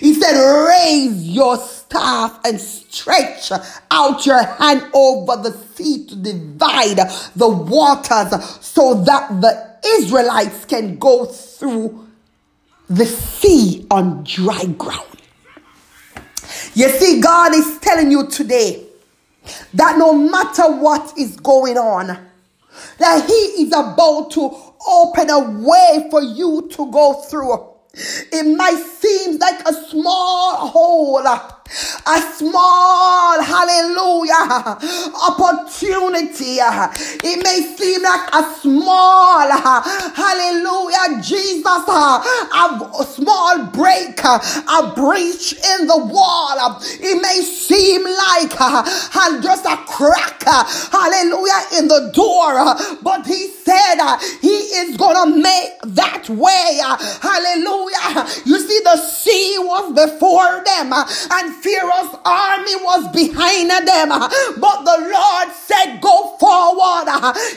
He 0.00 0.14
said, 0.14 0.32
raise 0.32 1.28
your 1.28 1.56
staff 1.56 2.40
and 2.44 2.60
stretch 2.60 3.52
out 3.90 4.26
your 4.26 4.42
hand 4.42 4.84
over 4.92 5.36
the 5.36 5.56
sea 5.74 6.06
to 6.06 6.16
divide 6.16 6.98
the 7.36 7.48
waters 7.48 8.58
so 8.60 8.94
that 9.04 9.40
the 9.40 9.78
Israelites 9.98 10.64
can 10.64 10.98
go 10.98 11.24
through 11.24 12.09
the 12.90 13.06
sea 13.06 13.86
on 13.90 14.24
dry 14.24 14.64
ground. 14.76 15.06
You 16.74 16.88
see, 16.88 17.20
God 17.20 17.54
is 17.54 17.78
telling 17.78 18.10
you 18.10 18.26
today 18.26 18.84
that 19.74 19.96
no 19.96 20.12
matter 20.12 20.70
what 20.76 21.16
is 21.16 21.36
going 21.36 21.78
on, 21.78 22.06
that 22.98 23.24
He 23.26 23.62
is 23.62 23.68
about 23.68 24.32
to 24.32 24.50
open 24.88 25.30
a 25.30 25.38
way 25.60 26.08
for 26.10 26.20
you 26.22 26.68
to 26.72 26.90
go 26.90 27.14
through. 27.14 27.68
It 27.94 28.56
might 28.56 28.76
seem 28.76 29.38
like 29.38 29.60
a 29.68 29.72
small 29.72 30.68
hole 30.68 31.26
a 32.06 32.20
small 32.36 33.40
hallelujah 33.42 34.78
opportunity. 35.28 36.58
It 36.60 37.42
may 37.42 37.76
seem 37.76 38.02
like 38.02 38.28
a 38.34 38.42
small 38.60 39.48
hallelujah, 39.50 41.22
Jesus, 41.22 41.84
a 41.88 43.06
small 43.06 43.64
break, 43.66 44.22
a 44.24 44.92
breach 44.94 45.52
in 45.52 45.86
the 45.86 45.98
wall. 45.98 46.80
It 46.82 47.20
may 47.22 47.40
seem 47.42 48.04
like 48.04 48.52
just 49.42 49.64
a 49.66 49.76
crack, 49.86 50.42
hallelujah, 50.44 51.78
in 51.78 51.88
the 51.88 52.10
door, 52.14 52.74
but 53.02 53.26
he 53.26 53.48
said 53.48 53.96
he 54.40 54.48
is 54.48 54.96
gonna 54.96 55.36
make 55.36 55.78
that 55.84 56.28
way, 56.28 56.80
hallelujah. 57.22 58.26
You 58.44 58.58
see, 58.58 58.80
the 58.84 58.96
sea 58.96 59.58
was 59.58 59.92
before 59.92 60.62
them, 60.64 60.92
and 60.92 61.59
Pharaoh's 61.62 62.16
army 62.24 62.76
was 62.82 63.08
behind 63.12 63.70
them. 63.70 64.08
But 64.08 64.84
the 64.84 64.98
Lord 65.12 65.48
said, 65.54 66.00
Go 66.00 66.36
forward. 66.38 67.06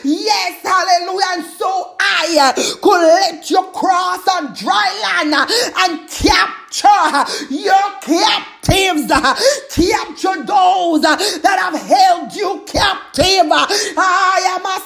Yes, 0.04 0.62
hallelujah. 0.62 1.24
And 1.34 1.44
so 1.44 1.96
I 2.00 2.36
uh, 2.40 2.52
could 2.80 3.02
let 3.02 3.50
you 3.50 3.62
cross 3.72 4.26
on 4.28 4.54
dry 4.54 4.88
land 5.02 5.34
and 5.34 6.08
capture 6.08 7.24
your 7.50 7.86
captives, 8.02 9.08
capture 9.08 10.44
those 10.44 11.02
that 11.02 11.58
have 11.60 11.80
held 11.80 12.34
you 12.34 12.62
captive. 12.66 13.50
I 13.96 14.58
am 14.58 14.64
a 14.66 14.84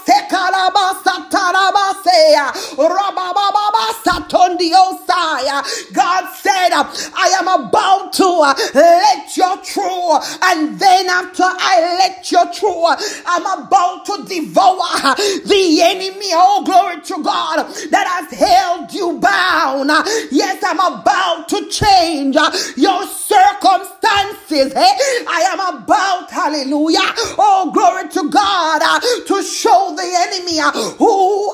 God 5.93 6.25
said, 6.35 6.71
I 6.73 7.35
am 7.39 7.49
about 7.49 8.13
to 8.15 8.29
let 8.75 9.08
you 9.37 9.57
through, 9.65 10.19
and 10.43 10.79
then 10.79 11.09
after 11.09 11.45
I 11.45 11.97
let 11.99 12.31
you 12.31 12.45
through, 12.53 12.87
I'm 13.27 13.47
about 13.67 14.05
to 14.07 14.25
devour 14.27 15.15
the 15.45 15.81
enemy. 15.83 16.31
Oh, 16.33 16.63
glory 16.65 17.01
to 17.03 17.23
God 17.23 17.67
that 17.91 18.07
has 18.07 18.39
held 18.39 18.93
you 18.93 19.19
bound. 19.19 19.91
Yes, 20.31 20.63
I'm 20.65 20.81
about 20.81 21.49
to 21.49 21.69
change 21.69 22.37
your 22.77 23.07
circumstances. 23.29 24.73
Hey, 24.73 24.97
I 25.29 25.45
am 25.53 25.61
about, 25.61 26.31
hallelujah. 26.31 27.05
Oh, 27.37 27.71
glory 27.73 28.09
to 28.09 28.31
God 28.31 28.81
uh, 28.83 28.99
to 29.01 29.43
show 29.45 29.93
the 29.95 30.09
enemy 30.25 30.59
uh, 30.61 30.73
who 30.97 31.13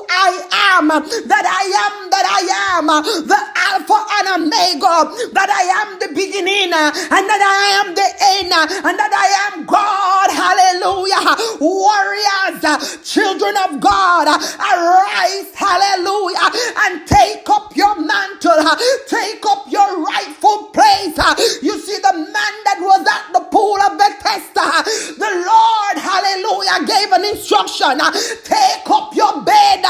I 0.09 0.79
am, 0.79 0.87
that 0.87 1.45
I 1.45 1.63
am, 1.83 2.09
that 2.09 2.25
I 2.25 2.41
am, 2.79 2.89
uh, 2.89 3.01
the 3.03 3.41
Alpha 3.75 3.99
and 4.23 4.27
Omega, 4.39 4.95
that 5.35 5.51
I 5.51 5.63
am 5.83 5.99
the 5.99 6.15
beginning 6.15 6.71
and 6.71 7.25
that 7.27 7.43
I 7.43 7.83
am 7.83 7.91
the 7.93 8.09
end 8.39 8.51
and 8.55 8.95
that 8.95 9.11
I 9.11 9.27
am 9.51 9.67
God. 9.67 10.31
Hallelujah. 10.31 11.35
Warriors, 11.59 13.03
children 13.03 13.55
of 13.67 13.81
God, 13.81 14.27
arise. 14.31 15.51
Hallelujah. 15.53 16.47
And 16.87 17.05
take 17.07 17.49
up 17.49 17.75
your 17.75 17.99
mantle. 17.99 18.63
Take 19.07 19.43
up 19.45 19.67
your 19.69 20.03
rightful 20.03 20.71
place. 20.71 21.19
You 21.65 21.79
see 21.79 21.97
the 21.97 22.13
man 22.13 22.53
that 22.69 22.77
was 22.77 23.01
at 23.09 23.33
the 23.33 23.41
pool 23.49 23.81
of 23.81 23.97
Bethesda. 23.97 24.85
The 25.17 25.31
Lord, 25.41 25.97
hallelujah, 25.97 26.85
gave 26.85 27.09
an 27.09 27.25
instruction. 27.25 27.97
Take 28.45 28.85
up 28.85 29.17
your 29.17 29.41
bed. 29.41 29.81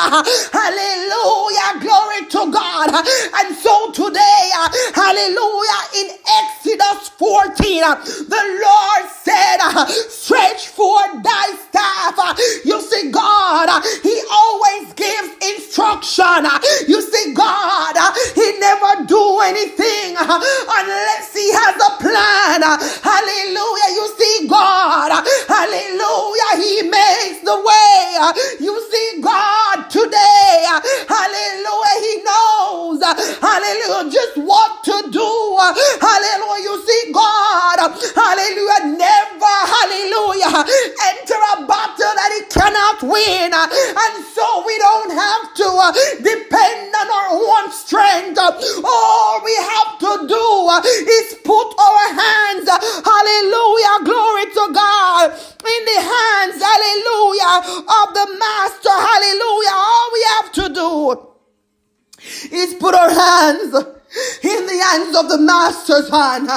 Hallelujah. 0.55 1.83
Glory 1.83 2.31
to 2.31 2.41
God. 2.47 2.95
And 2.95 3.51
so 3.59 3.91
today, 3.91 4.47
hallelujah, 4.95 5.81
in 5.99 6.15
Exodus 6.47 7.11
14, 7.19 7.83
the 8.31 8.43
Lord 8.63 9.03
said, 9.11 9.59
stretch 10.07 10.71
forth 10.71 11.23
thy 11.27 11.59
staff. 11.67 12.39
You 12.63 12.79
see, 12.79 13.11
God, 13.11 13.67
He 13.99 14.15
always 14.31 14.93
gives 14.93 15.35
instruction. 15.43 16.47
You 16.87 17.01
see, 17.01 17.33
God, 17.33 17.95
He 18.33 18.59
never 18.63 19.03
do 19.05 19.39
anything 19.43 20.15
unless 20.15 21.33
He 21.33 21.51
has 21.51 21.64
has 21.65 21.77
a 21.81 21.91
plan. 21.97 22.61
Hallelujah. 23.01 23.89
You 23.97 24.05
see 24.13 24.47
God. 24.47 25.09
Hallelujah. 25.49 26.51
He 26.61 26.85
makes 26.85 27.41
the 27.41 27.57
way. 27.57 28.01
You 28.61 28.73
see 28.91 29.21
God 29.21 29.89
today. 29.89 30.65
Hallelujah. 31.09 31.97
He 32.05 32.13
knows. 32.21 33.01
Hallelujah. 33.41 34.11
Just 34.11 34.37
what 34.37 34.83
to 34.85 34.95
do. 35.09 35.31
Hallelujah. 36.01 36.63
You 36.63 36.75
see 36.85 37.03
God. 37.11 37.77
Hallelujah. 38.13 38.97
Never. 38.97 39.55
Hallelujah 39.65 40.34
enter 40.63 41.39
a 41.57 41.67
battle 41.67 42.13
that 42.15 42.31
He 42.35 42.41
cannot 42.47 43.03
win. 43.03 43.51
And 43.51 44.15
so 44.25 44.45
we 44.65 44.77
don't 44.79 45.11
have 45.11 45.53
to 45.55 45.67
uh, 45.67 45.91
depend 46.23 46.95
on 46.95 47.07
our 47.11 47.29
own 47.35 47.71
strength. 47.71 48.39
All 48.39 49.41
we 49.43 49.55
have 49.55 49.99
to 49.99 50.27
do 50.27 50.45
uh, 50.69 50.81
is 50.85 51.35
put 51.43 51.69
our 51.75 52.05
hands, 52.13 52.69
hallelujah, 52.69 53.95
glory 54.05 54.45
to 54.53 54.65
God, 54.73 55.31
in 55.33 55.81
the 55.85 55.99
hands, 56.01 56.57
hallelujah, 56.61 57.55
of 57.83 58.07
the 58.13 58.27
Master, 58.39 58.95
hallelujah. 58.95 59.75
All 59.75 60.09
we 60.13 60.23
have 60.35 60.51
to 60.53 60.65
do 60.73 62.55
is 62.55 62.73
put 62.75 62.95
our 62.95 63.09
hands 63.09 63.94
in 64.43 64.65
the 64.65 64.79
hands 64.83 65.15
of 65.17 65.29
the 65.29 65.37
master's 65.37 66.09
hand. 66.09 66.47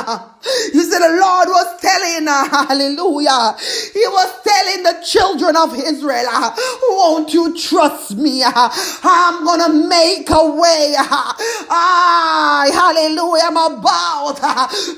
You 0.73 0.85
said 0.85 1.01
the 1.01 1.19
Lord 1.19 1.49
was 1.49 1.81
telling, 1.81 2.27
hallelujah, 2.27 3.57
he 3.93 4.07
was 4.07 4.31
telling 4.47 4.83
the 4.85 5.03
children 5.05 5.57
of 5.57 5.75
Israel, 5.75 6.55
won't 6.95 7.35
you 7.35 7.59
trust 7.59 8.17
me? 8.17 8.43
I'm 8.45 9.45
gonna 9.45 9.89
make 9.89 10.31
a 10.31 10.47
way. 10.55 10.95
Ah, 10.99 12.65
hallelujah, 12.71 13.51
I'm 13.51 13.57
about 13.57 14.39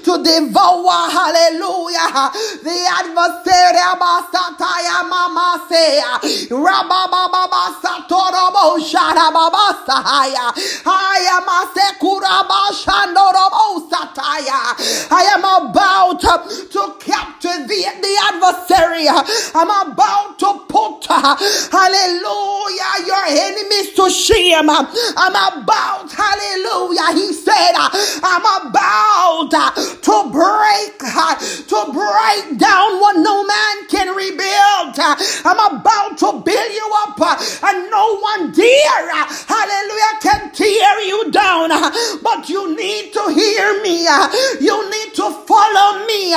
to 0.04 0.22
devour, 0.22 1.08
hallelujah, 1.08 2.30
the 2.60 2.76
adversary, 3.00 3.80
Abasataya 3.80 5.08
Mama 5.08 5.64
say, 5.68 6.00
Rababa 6.50 7.80
Satorobo 7.80 8.76
I 10.86 11.26
am 11.32 11.48
a 11.48 11.66
Sataya. 11.72 12.49
I 15.10 15.22
am 15.34 15.44
about 15.44 16.20
to 16.20 16.94
captivate 16.98 18.02
the 18.02 18.14
adversary. 18.32 19.06
I'm 19.54 19.70
about 19.70 20.38
to 20.40 20.58
put, 20.68 21.06
hallelujah, 21.06 22.92
your 23.06 23.26
enemies 23.28 23.94
to 23.94 24.10
shame. 24.10 24.68
I'm 24.68 25.34
about, 25.34 26.10
hallelujah, 26.10 27.12
he 27.14 27.32
said, 27.32 27.72
I'm 28.22 28.44
about 28.66 29.50
to 29.50 30.30
break, 30.30 30.98
to 31.68 31.80
break 31.92 32.58
down 32.58 33.00
what 33.00 33.16
no 33.16 33.44
man 33.44 33.86
can 33.88 34.14
rebuild. 34.14 34.98
I'm 35.44 35.58
about 35.78 36.18
to 36.18 36.32
build 36.44 36.72
you 36.72 36.92
up 37.06 37.20
and 37.62 37.90
no 37.90 38.18
one 38.18 38.50
dare, 38.52 39.14
hallelujah, 39.46 40.18
can 40.20 40.50
tear 40.52 41.00
you 41.00 41.30
down. 41.30 41.70
But 42.22 42.39
you 42.48 42.76
need 42.76 43.12
to 43.12 43.28
hear 43.34 43.82
me. 43.82 44.06
You 44.60 44.90
need 44.90 45.14
to 45.14 45.30
follow 45.46 46.06
me. 46.06 46.34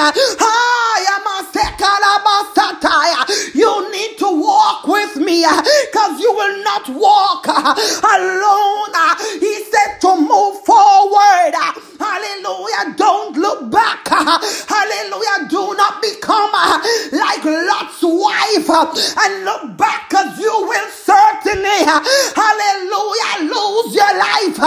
You 3.54 3.92
need 3.92 4.18
to 4.18 4.30
walk 4.42 4.88
with 4.88 5.16
me 5.18 5.46
because 5.46 6.20
you 6.20 6.32
will 6.34 6.64
not 6.64 6.90
walk 6.90 7.48
alone. 7.48 8.94
He 9.40 9.64
said 9.66 10.00
to 10.02 10.16
move 10.20 10.60
forward. 10.66 11.54
Hallelujah. 12.00 12.96
Don't 12.98 13.38
look 13.38 13.72
back. 13.72 14.08
Hallelujah. 14.08 15.48
Do 15.50 15.74
not 15.76 16.02
become 16.02 16.52
like 17.12 17.44
Lot's 17.46 18.02
wife 18.02 18.70
and 18.70 19.46
look 19.46 19.78
back 19.78 20.10
because 20.10 20.38
you 20.40 20.52
will 20.52 20.90
certainly, 20.90 21.86
hallelujah, 21.86 23.54
lose 23.54 23.96
your 23.96 24.18
life. 24.18 24.60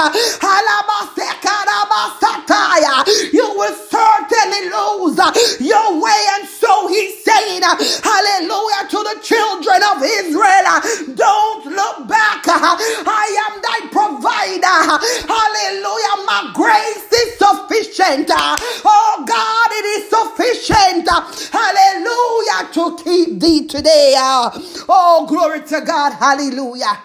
You 3.33 3.55
will 3.57 3.75
certainly 3.89 4.71
lose 4.71 5.19
your 5.61 6.01
way. 6.03 6.23
And 6.39 6.49
so 6.49 6.89
he's 6.89 7.23
saying, 7.25 7.63
hallelujah, 7.63 8.89
to 8.91 8.99
the 9.03 9.21
children 9.23 9.83
of 9.83 10.03
Israel, 10.03 11.15
don't 11.15 11.67
look 11.67 12.09
back. 12.09 12.43
I 12.47 13.27
am 13.47 13.61
thy 13.63 13.89
provider. 13.91 14.81
Hallelujah. 15.27 16.17
My 16.27 16.51
grace 16.55 17.13
is 17.13 17.39
sufficient. 17.39 18.31
Oh 18.31 19.25
God, 19.27 19.71
it 19.73 19.87
is 19.97 20.11
sufficient. 20.11 21.09
Hallelujah. 21.53 22.73
To 22.75 22.97
keep 23.03 23.41
thee 23.41 23.67
today. 23.67 24.15
Oh, 24.17 25.27
glory 25.29 25.63
to 25.63 25.81
God. 25.81 26.13
Hallelujah. 26.15 26.99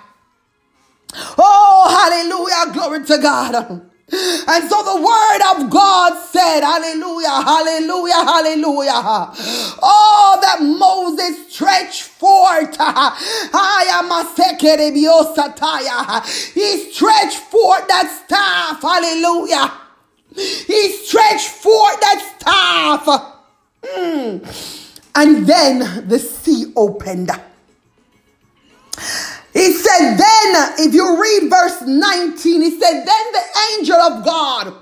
Oh, 1.37 1.87
hallelujah. 1.89 2.73
Glory 2.73 3.05
to 3.05 3.17
God. 3.21 3.90
And 4.13 4.69
so 4.69 4.83
the 4.83 5.01
word 5.01 5.41
of 5.55 5.69
God 5.69 6.17
said, 6.31 6.61
Hallelujah, 6.61 7.29
Hallelujah, 7.29 8.13
Hallelujah. 8.13 9.31
Oh, 9.81 10.39
that 10.41 10.61
Moses 10.61 11.53
stretched 11.53 12.03
forth. 12.03 12.75
I 12.79 13.85
am 13.91 14.11
a 14.11 14.25
He 16.53 16.91
stretched 16.91 17.37
forth 17.37 17.87
that 17.87 18.23
staff. 18.25 18.81
Hallelujah. 18.81 19.71
He 20.35 20.91
stretched 20.91 21.49
forth 21.49 21.99
that 22.01 22.35
staff. 22.39 23.05
Mm. 23.83 24.43
And 25.15 25.47
then 25.47 26.07
the 26.07 26.19
sea 26.19 26.71
opened. 26.75 27.31
He 29.61 29.73
said, 29.73 30.15
then, 30.15 30.73
if 30.79 30.91
you 30.91 31.21
read 31.21 31.47
verse 31.47 31.83
19, 31.83 32.61
he 32.61 32.79
said, 32.79 33.05
then 33.05 33.31
the 33.31 33.43
angel 33.77 33.95
of 33.95 34.25
God 34.25 34.73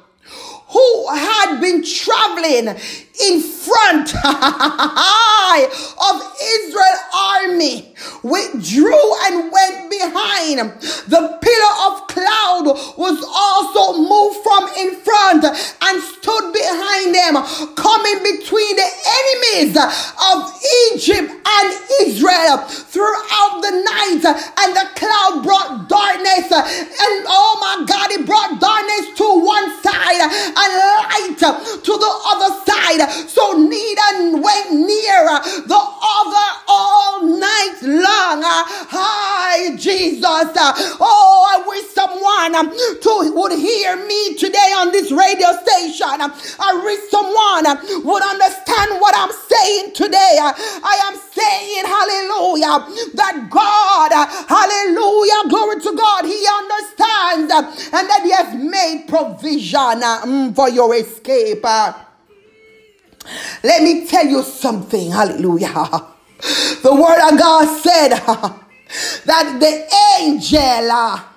who 0.70 1.08
had 1.10 1.60
been 1.60 1.84
traveling 1.84 2.68
in 2.68 3.42
front 3.42 4.14
of 4.16 4.24
Israel 6.40 7.00
army 7.14 7.94
withdrew 8.24 9.14
and 9.26 9.52
went 9.52 9.90
behind. 9.90 10.60
The 11.10 11.38
pillar 11.42 11.74
of 11.90 12.08
cloud 12.08 12.66
was 12.98 13.18
also 13.26 13.98
moved 14.00 14.40
from 14.46 14.70
in 14.78 14.96
front 15.02 15.44
and 15.46 16.04
stood 16.04 16.54
behind 16.54 17.16
them, 17.16 17.44
coming 17.76 18.22
between 18.24 18.76
the 18.76 18.92
enemies 19.20 19.76
of 19.76 20.54
Egypt 20.94 21.32
and 21.34 21.68
Israel 22.02 22.58
throughout 22.68 23.62
the 23.62 23.72
night. 23.74 24.24
And 24.24 24.76
the 24.76 24.88
cloud 24.96 25.44
brought 25.44 25.90
darkness, 25.90 26.52
and 26.52 27.26
oh 27.28 27.58
my 27.60 27.84
God, 27.86 28.12
it 28.12 28.26
brought 28.26 28.60
darkness 28.62 29.18
to 29.18 29.26
one 29.44 29.72
side 29.82 30.22
and 30.60 30.72
light 30.76 31.38
to 31.40 31.94
the 31.94 32.14
other 32.28 32.52
side. 32.68 33.02
So 33.30 33.54
neither 33.54 34.42
went 34.42 34.74
near 34.74 35.24
the 35.66 35.80
other 35.80 36.48
all 36.68 37.24
night 37.24 37.78
long. 37.82 38.42
Hi, 38.44 39.76
Jesus. 39.76 40.24
Oh, 41.00 41.48
I 41.48 41.64
wish 41.68 41.88
someone 41.96 42.54
to, 43.02 43.32
would 43.36 43.54
hear 43.54 43.96
me 44.06 44.36
today 44.36 44.72
on 44.76 44.92
this 44.92 45.12
radio 45.12 45.54
station. 45.64 46.20
I 46.60 46.72
wish 46.84 47.10
someone 47.10 47.66
would 48.04 48.24
understand 48.24 49.00
what 49.00 49.16
I'm 49.16 49.32
saying 49.32 49.94
today. 49.94 50.38
I 50.40 50.96
am 51.08 51.16
saying, 51.32 51.86
hallelujah, 51.88 52.84
that 53.16 53.48
God, 53.50 54.12
hallelujah, 54.48 55.42
glory 55.50 55.80
to 55.82 55.92
God, 55.96 56.26
He 56.26 56.42
understands 56.44 57.52
and 57.94 58.06
that 58.10 58.22
He 58.24 58.32
has 58.32 58.56
made 58.56 59.08
provision 59.08 60.02
mm. 60.02 60.49
For 60.54 60.70
your 60.70 60.96
escape. 60.96 61.62
Ah. 61.64 62.08
Let 63.64 63.84
me 63.84 64.08
tell 64.08 64.26
you 64.26 64.44
something. 64.44 65.12
Hallelujah. 65.12 65.88
The 66.82 66.96
word 66.96 67.20
of 67.34 67.38
God 67.38 67.82
said 67.82 68.10
that 69.26 69.58
the 69.60 69.94
angel, 70.22 70.88
ah, 70.90 71.34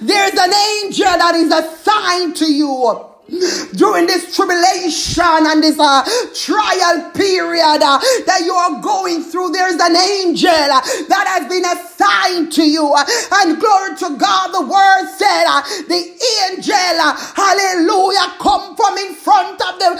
there's 0.00 0.32
an 0.32 0.52
angel 0.82 1.04
that 1.04 1.34
is 1.34 1.52
assigned 1.52 2.34
to 2.36 2.50
you 2.50 3.06
during 3.28 4.06
this 4.06 4.34
tribulation 4.34 5.44
and 5.44 5.62
this 5.62 5.78
uh, 5.78 6.02
trial 6.32 7.10
period 7.12 7.80
uh, 7.84 8.00
that 8.24 8.40
you 8.44 8.52
are 8.52 8.80
going 8.80 9.22
through, 9.22 9.50
there's 9.50 9.76
an 9.76 9.96
angel 9.96 10.48
uh, 10.48 10.80
that 11.12 11.28
has 11.28 11.44
been 11.44 11.64
assigned 11.64 12.50
to 12.52 12.64
you. 12.64 12.88
and 12.88 13.60
glory 13.60 13.92
to 14.00 14.16
God, 14.16 14.48
the 14.56 14.64
word 14.64 15.04
said, 15.20 15.44
uh, 15.44 15.60
the 15.92 16.00
angel, 16.48 16.94
uh, 17.04 17.12
hallelujah, 17.36 18.32
come 18.40 18.72
from 18.76 18.96
in 18.96 19.12
front 19.12 19.60
of 19.60 19.76
the 19.76 19.92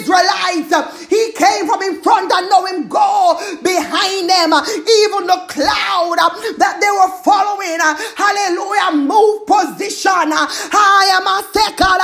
Israelites. 0.00 0.72
he 1.12 1.32
came 1.36 1.68
from 1.68 1.82
in 1.82 2.00
front 2.00 2.32
and 2.32 2.48
know 2.48 2.64
him 2.64 2.88
go 2.88 3.36
behind 3.60 4.32
them. 4.32 4.56
even 4.80 5.28
the 5.28 5.40
cloud 5.52 6.16
uh, 6.16 6.32
that 6.56 6.80
they 6.80 6.88
were 6.88 7.12
following, 7.20 7.76
hallelujah, 8.16 8.96
move 8.96 9.44
position. 9.44 10.32
I 10.32 11.12
am 11.20 11.28
a 11.28 11.44
second 11.52 12.00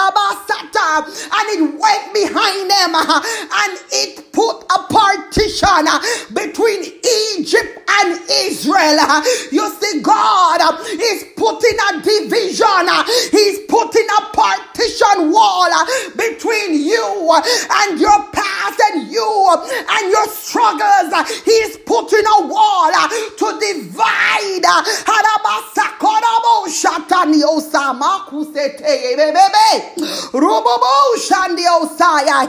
Uh, 0.61 1.03
and 1.03 1.47
it 1.55 1.63
went 1.79 2.13
behind 2.15 2.71
them 2.71 2.95
uh, 2.95 3.21
and 3.23 3.79
it 3.93 4.33
put 4.33 4.65
a 4.75 4.83
partition 4.91 5.87
uh, 5.87 6.01
between 6.35 6.83
Egypt 7.37 7.79
and 8.01 8.19
Israel. 8.47 8.99
You 9.53 9.69
see, 9.79 10.01
God 10.01 10.61
is 10.91 11.25
putting 11.37 11.79
a 11.91 12.03
division, 12.03 12.87
He's 13.31 13.61
putting 13.69 14.07
a 14.19 14.23
partition 14.35 15.31
wall 15.33 15.71
between 16.17 16.75
you 16.75 17.31
and 17.35 18.01
your 18.01 18.23
past 18.33 18.58
and 18.81 19.11
you 19.11 19.47
and 19.89 20.11
your 20.11 20.27
struggles. 20.29 21.13
He's 21.45 21.77
putting 21.79 22.25
a 22.25 22.47
wall 22.47 22.93
to 23.37 23.59
divide. 23.61 24.65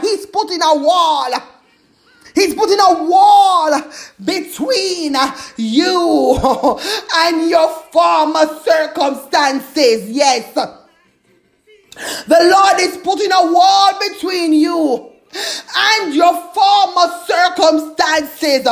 He's 0.02 0.26
putting 0.26 0.62
a 0.62 0.74
wall. 0.76 1.32
He's 2.34 2.54
putting 2.54 2.78
a 2.78 3.02
wall 3.04 3.82
between 4.24 5.16
you 5.56 6.78
and 7.16 7.50
your 7.50 7.68
former 7.92 8.46
circumstances. 8.62 10.08
Yes. 10.10 10.54
The 10.54 10.68
Lord 12.28 12.80
is 12.80 12.96
putting 12.98 13.32
a 13.32 13.52
wall 13.52 13.92
between 13.98 14.52
you 14.54 15.09
and 15.32 16.14
your 16.14 16.34
former 16.52 17.08
circumstances 17.26 18.66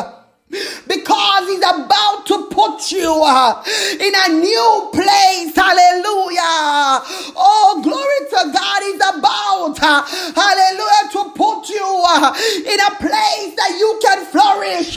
because 0.50 1.48
he's 1.48 1.58
about 1.58 2.24
to 2.26 2.48
put 2.50 2.90
you 2.90 3.20
uh, 3.22 3.62
in 4.00 4.12
a 4.16 4.28
new 4.40 4.90
place. 4.92 5.54
Hallelujah. 5.54 7.04
Oh, 7.36 7.80
glory 7.84 8.20
to 8.30 8.52
God. 8.52 8.82
He's 8.82 8.96
about, 8.96 9.76
uh, 9.82 10.02
hallelujah, 10.32 11.12
to 11.12 11.30
put 11.36 11.68
you 11.68 11.84
uh, 11.84 12.32
in 12.64 12.80
a 12.80 12.92
place 12.96 13.54
that 13.56 13.76
you 13.78 14.00
can 14.02 14.24
flourish. 14.26 14.96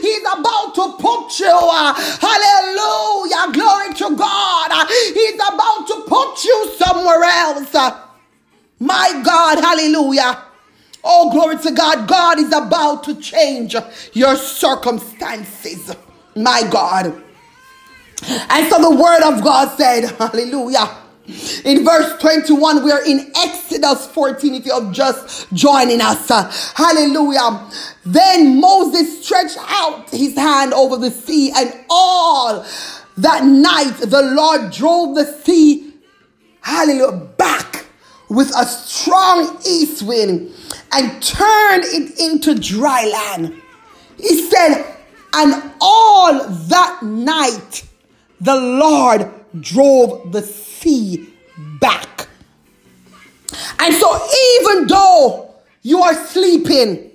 He's 0.00 0.22
about 0.22 0.74
to 0.76 0.92
put 1.02 1.40
you, 1.40 1.58
hallelujah, 2.22 3.52
glory 3.52 3.94
to 3.94 4.16
God. 4.16 4.86
He's 5.12 5.34
about 5.34 5.86
to 5.88 6.04
put 6.06 6.44
you 6.44 6.70
somewhere 6.78 7.24
else. 7.24 7.74
My 8.78 9.22
God, 9.24 9.58
hallelujah. 9.58 10.53
Oh, 11.04 11.30
glory 11.30 11.58
to 11.58 11.70
God. 11.70 12.08
God 12.08 12.38
is 12.38 12.52
about 12.52 13.04
to 13.04 13.14
change 13.16 13.76
your 14.14 14.36
circumstances. 14.36 15.94
My 16.34 16.62
God. 16.70 17.22
And 18.26 18.70
so 18.70 18.80
the 18.80 18.90
word 18.90 19.22
of 19.22 19.44
God 19.44 19.76
said, 19.76 20.04
Hallelujah. 20.18 20.98
In 21.64 21.84
verse 21.84 22.20
21, 22.20 22.84
we 22.84 22.92
are 22.92 23.04
in 23.04 23.32
Exodus 23.36 24.06
14, 24.08 24.54
if 24.54 24.66
you're 24.66 24.92
just 24.92 25.50
joining 25.54 26.00
us. 26.02 26.28
hallelujah. 26.72 27.70
Then 28.04 28.60
Moses 28.60 29.24
stretched 29.24 29.56
out 29.60 30.10
his 30.10 30.34
hand 30.34 30.74
over 30.74 30.98
the 30.98 31.10
sea, 31.10 31.50
and 31.56 31.72
all 31.88 32.66
that 33.16 33.44
night 33.44 33.96
the 34.00 34.22
Lord 34.34 34.70
drove 34.70 35.14
the 35.14 35.24
sea, 35.24 35.94
hallelujah, 36.60 37.12
back 37.38 37.86
with 38.28 38.50
a 38.54 38.66
strong 38.66 39.58
east 39.66 40.02
wind 40.02 40.52
and 40.94 41.22
turn 41.22 41.80
it 41.82 42.18
into 42.20 42.54
dry 42.54 43.04
land. 43.06 43.60
He 44.16 44.48
said, 44.48 44.84
and 45.34 45.72
all 45.80 46.48
that 46.48 47.02
night 47.02 47.84
the 48.40 48.54
Lord 48.54 49.28
drove 49.60 50.30
the 50.32 50.42
sea 50.42 51.28
back. 51.80 52.28
And 53.80 53.94
so, 53.94 54.28
even 54.60 54.86
though 54.86 55.54
you 55.82 56.00
are 56.00 56.14
sleeping, 56.14 57.10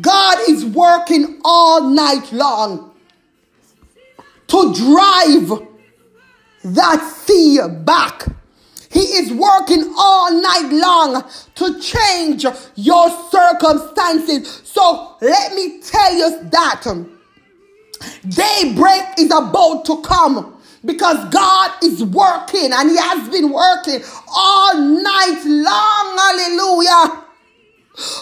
God 0.00 0.38
is 0.48 0.64
working 0.64 1.40
all 1.44 1.90
night 1.90 2.32
long 2.32 2.92
to 4.48 4.74
drive 4.74 5.68
that 6.64 7.02
sea 7.24 7.60
back. 7.84 8.26
He 8.94 9.00
is 9.00 9.32
working 9.32 9.92
all 9.98 10.40
night 10.40 10.68
long 10.70 11.24
to 11.56 11.80
change 11.80 12.46
your 12.76 13.10
circumstances. 13.28 14.62
So 14.64 15.16
let 15.20 15.52
me 15.52 15.80
tell 15.80 16.14
you 16.14 16.48
that 16.50 16.84
daybreak 18.28 19.18
is 19.18 19.32
about 19.32 19.84
to 19.86 20.00
come 20.02 20.62
because 20.84 21.28
God 21.30 21.72
is 21.82 22.04
working 22.04 22.70
and 22.72 22.88
He 22.88 22.96
has 22.96 23.28
been 23.28 23.50
working 23.50 24.00
all 24.32 24.76
night 24.78 25.42
long. 25.44 26.16
Hallelujah. 26.16 27.24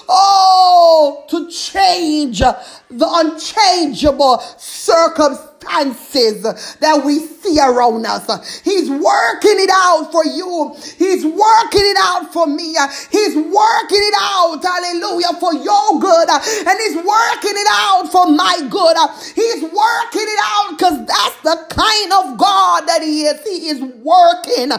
Oh, 0.08 1.24
to 1.28 1.50
change 1.50 2.38
the 2.38 2.60
unchangeable 2.90 4.38
circumstances 4.56 5.51
circumstances 5.62 6.76
that 6.80 7.04
we 7.04 7.18
see 7.18 7.58
around 7.58 8.04
us. 8.06 8.60
He's 8.60 8.90
working 8.90 9.58
it 9.58 9.70
out 9.72 10.10
for 10.12 10.24
you. 10.24 10.74
He's 10.98 11.24
working 11.24 11.86
it 11.86 11.96
out 12.00 12.32
for 12.32 12.46
me. 12.46 12.76
He's 13.10 13.36
working 13.36 14.02
it 14.02 14.14
out, 14.18 14.60
hallelujah, 14.62 15.34
for 15.40 15.54
your 15.54 16.00
good. 16.00 16.28
And 16.30 16.78
he's 16.80 16.96
working 16.96 17.56
it 17.56 17.68
out 17.70 18.08
for 18.10 18.26
my 18.26 18.66
good. 18.70 18.96
He's 19.34 19.62
working 19.62 20.28
it 20.28 20.40
out 20.42 20.78
because 20.78 21.06
that's 21.06 21.36
the 21.42 21.56
kind 21.70 22.12
of 22.12 22.38
God 22.38 22.86
that 22.86 23.02
he 23.02 23.22
is. 23.22 23.42
He 23.44 23.68
is 23.68 23.80
working 24.02 24.70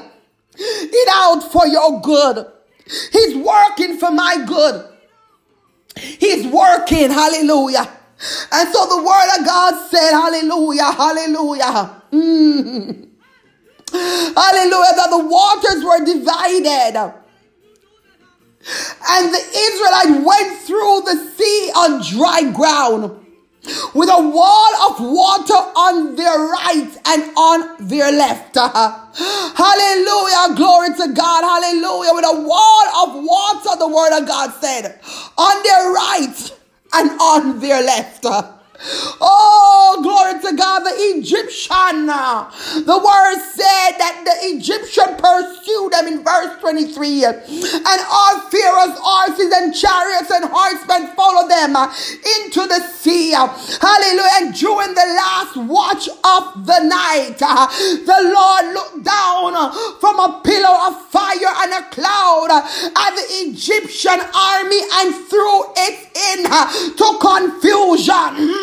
it 0.55 1.09
out 1.13 1.51
for 1.51 1.67
your 1.67 2.01
good. 2.01 2.47
He's 3.11 3.35
working 3.37 3.97
for 3.97 4.11
my 4.11 4.43
good. 4.45 4.89
He's 5.95 6.47
working, 6.47 7.11
hallelujah. 7.11 7.89
And 8.51 8.69
so 8.69 8.85
the 8.87 8.97
word 9.03 9.39
of 9.39 9.45
God 9.45 9.89
said, 9.89 10.11
Hallelujah, 10.11 10.91
hallelujah. 10.91 12.01
Mm. 12.11 13.07
Hallelujah, 13.91 14.95
that 14.95 15.09
the 15.09 15.25
waters 15.25 15.83
were 15.83 16.05
divided. 16.05 16.95
And 19.09 19.33
the 19.33 19.37
Israelite 19.37 20.23
went 20.25 20.57
through 20.61 21.01
the 21.05 21.15
sea 21.35 21.71
on 21.75 22.01
dry 22.01 22.49
ground 22.51 23.19
with 23.93 24.09
a 24.09 24.21
wall 24.21 24.75
of 24.89 24.99
water 24.99 25.53
on 25.53 26.15
their 26.15 26.37
right 26.37 26.97
and 27.05 27.37
on 27.37 27.87
their 27.87 28.11
left. 28.11 28.55
Hallelujah. 28.55 30.55
Glory 30.55 30.89
to 30.95 31.13
God. 31.13 31.43
Hallelujah. 31.43 32.13
With 32.13 32.25
a 32.25 32.41
wall 32.41 33.05
of 33.05 33.23
water, 33.23 33.77
the 33.79 33.87
word 33.87 34.17
of 34.19 34.27
God 34.27 34.51
said, 34.59 34.99
on 35.37 35.63
their 35.63 35.91
right 35.91 36.51
and 36.93 37.11
on 37.19 37.59
their 37.59 37.83
left. 37.83 38.25
Oh, 39.21 39.99
glory 40.01 40.41
to 40.41 40.57
God, 40.57 40.79
the 40.79 40.93
Egyptian. 41.15 42.07
The 42.07 42.97
word 42.99 43.39
said 43.53 43.95
that 44.01 44.23
the 44.25 44.35
Egyptian 44.57 45.15
pursued 45.15 45.93
them 45.93 46.07
in 46.07 46.23
verse 46.23 46.59
23. 46.59 47.25
And 47.25 47.99
all 48.09 48.39
Pharaoh's 48.49 48.97
horses 48.99 49.53
and 49.53 49.73
chariots 49.73 50.31
and 50.31 50.45
horsemen 50.51 51.15
followed 51.15 51.49
them 51.49 51.77
into 52.41 52.67
the 52.67 52.81
sea. 52.81 53.31
Hallelujah. 53.31 54.41
And 54.41 54.53
during 54.53 54.93
the 54.93 55.09
last 55.15 55.55
watch 55.55 56.09
of 56.09 56.65
the 56.65 56.81
night, 56.83 57.37
the 57.39 58.19
Lord 58.33 58.73
looked 58.73 59.05
down 59.05 59.53
from 60.01 60.19
a 60.19 60.41
pillar 60.43 60.75
of 60.89 60.99
fire 61.07 61.53
and 61.63 61.73
a 61.73 61.83
cloud 61.93 62.49
at 62.51 63.11
the 63.15 63.25
Egyptian 63.47 64.19
army 64.33 64.81
and 64.99 65.15
threw 65.29 65.71
it 65.77 66.09
into 66.35 67.07
confusion. 67.21 68.62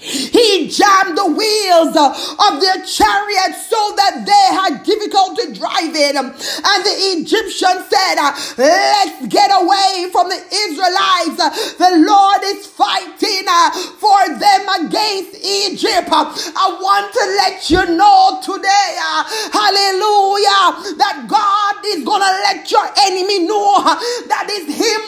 He 0.00 0.68
jammed 0.68 1.16
the 1.16 1.28
wheels 1.28 1.92
of 1.92 2.60
their 2.60 2.80
chariots 2.88 3.68
so 3.68 3.80
that 4.00 4.24
they 4.24 4.46
had 4.56 4.82
difficulty 4.82 5.52
driving. 5.52 6.16
And 6.16 6.80
the 6.80 6.96
Egyptian 7.20 7.84
said, 7.84 8.16
Let's 8.56 9.28
get 9.28 9.52
away 9.52 10.08
from 10.08 10.32
the 10.32 10.40
Israelites. 10.40 11.76
The 11.76 12.00
Lord 12.00 12.40
is 12.48 12.64
fighting 12.66 13.44
uh, 13.44 13.70
for 14.00 14.20
them 14.40 14.62
against 14.80 15.36
Egypt. 15.44 16.08
I 16.08 16.66
want 16.80 17.12
to 17.12 17.24
let 17.36 17.68
you 17.68 17.84
know 17.92 18.40
today, 18.40 18.88
uh, 19.04 19.24
hallelujah, 19.52 20.96
that 20.96 21.28
God 21.28 21.84
is 21.92 22.04
going 22.04 22.24
to 22.24 22.34
let 22.48 22.64
your 22.72 22.88
enemy 23.04 23.44
know 23.44 23.84
that 24.32 24.48
is 24.48 24.64
Him 24.64 25.04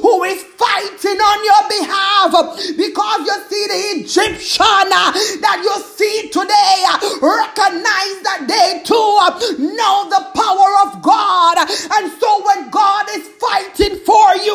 who 0.00 0.24
is 0.24 0.42
fighting 0.56 1.20
on 1.20 1.38
your 1.44 1.64
behalf 1.68 2.32
because 2.76 3.20
you 3.28 3.36
see 3.52 3.64
the 3.68 3.80
Egyptian 4.00 4.29
Uh, 4.30 5.10
that 5.42 5.58
you 5.58 5.74
see 5.82 6.30
today, 6.30 6.78
uh, 6.86 7.02
recognize 7.18 8.18
that 8.22 8.46
they 8.46 8.78
too 8.86 8.94
uh, 8.94 9.34
know 9.58 10.06
the 10.06 10.22
power 10.38 10.70
of 10.86 11.02
God. 11.02 11.58
And 11.66 12.06
so 12.14 12.30
when 12.46 12.70
God 12.70 13.10
is 13.10 13.26
fighting 13.42 13.98
for 14.06 14.28
you, 14.38 14.54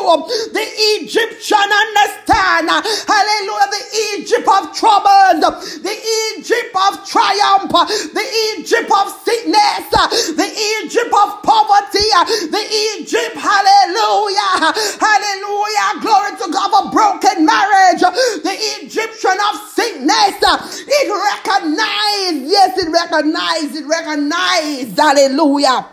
the 0.56 0.64
Egyptian 0.96 1.60
understand, 1.60 2.72
hallelujah, 2.72 3.68
the 3.68 3.86
Egypt 4.16 4.48
of 4.48 4.72
troubles, 4.72 5.84
the 5.84 5.92
Egypt 5.92 6.72
of 6.72 7.04
triumph, 7.04 7.76
the 8.16 8.28
Egypt 8.56 8.92
of 8.96 9.12
sickness, 9.28 9.92
the 10.40 10.50
Egypt 10.80 11.12
of 11.12 11.44
poverty, 11.44 12.08
the 12.48 12.64
Egypt, 12.96 13.36
hallelujah, 13.36 14.72
hallelujah, 15.04 15.88
glory 16.00 16.32
to 16.40 16.48
God, 16.48 16.72
of 16.72 16.88
a 16.88 16.92
broken 16.96 17.44
marriage, 17.44 18.02
the 18.40 18.56
Egyptian 18.80 19.36
of 19.52 19.65
sickness. 19.68 20.36
It 20.88 21.10
recognized, 21.10 22.46
yes, 22.52 22.78
it 22.78 22.90
recognized, 22.92 23.76
it 23.76 23.86
recognized, 23.86 24.98
hallelujah, 24.98 25.86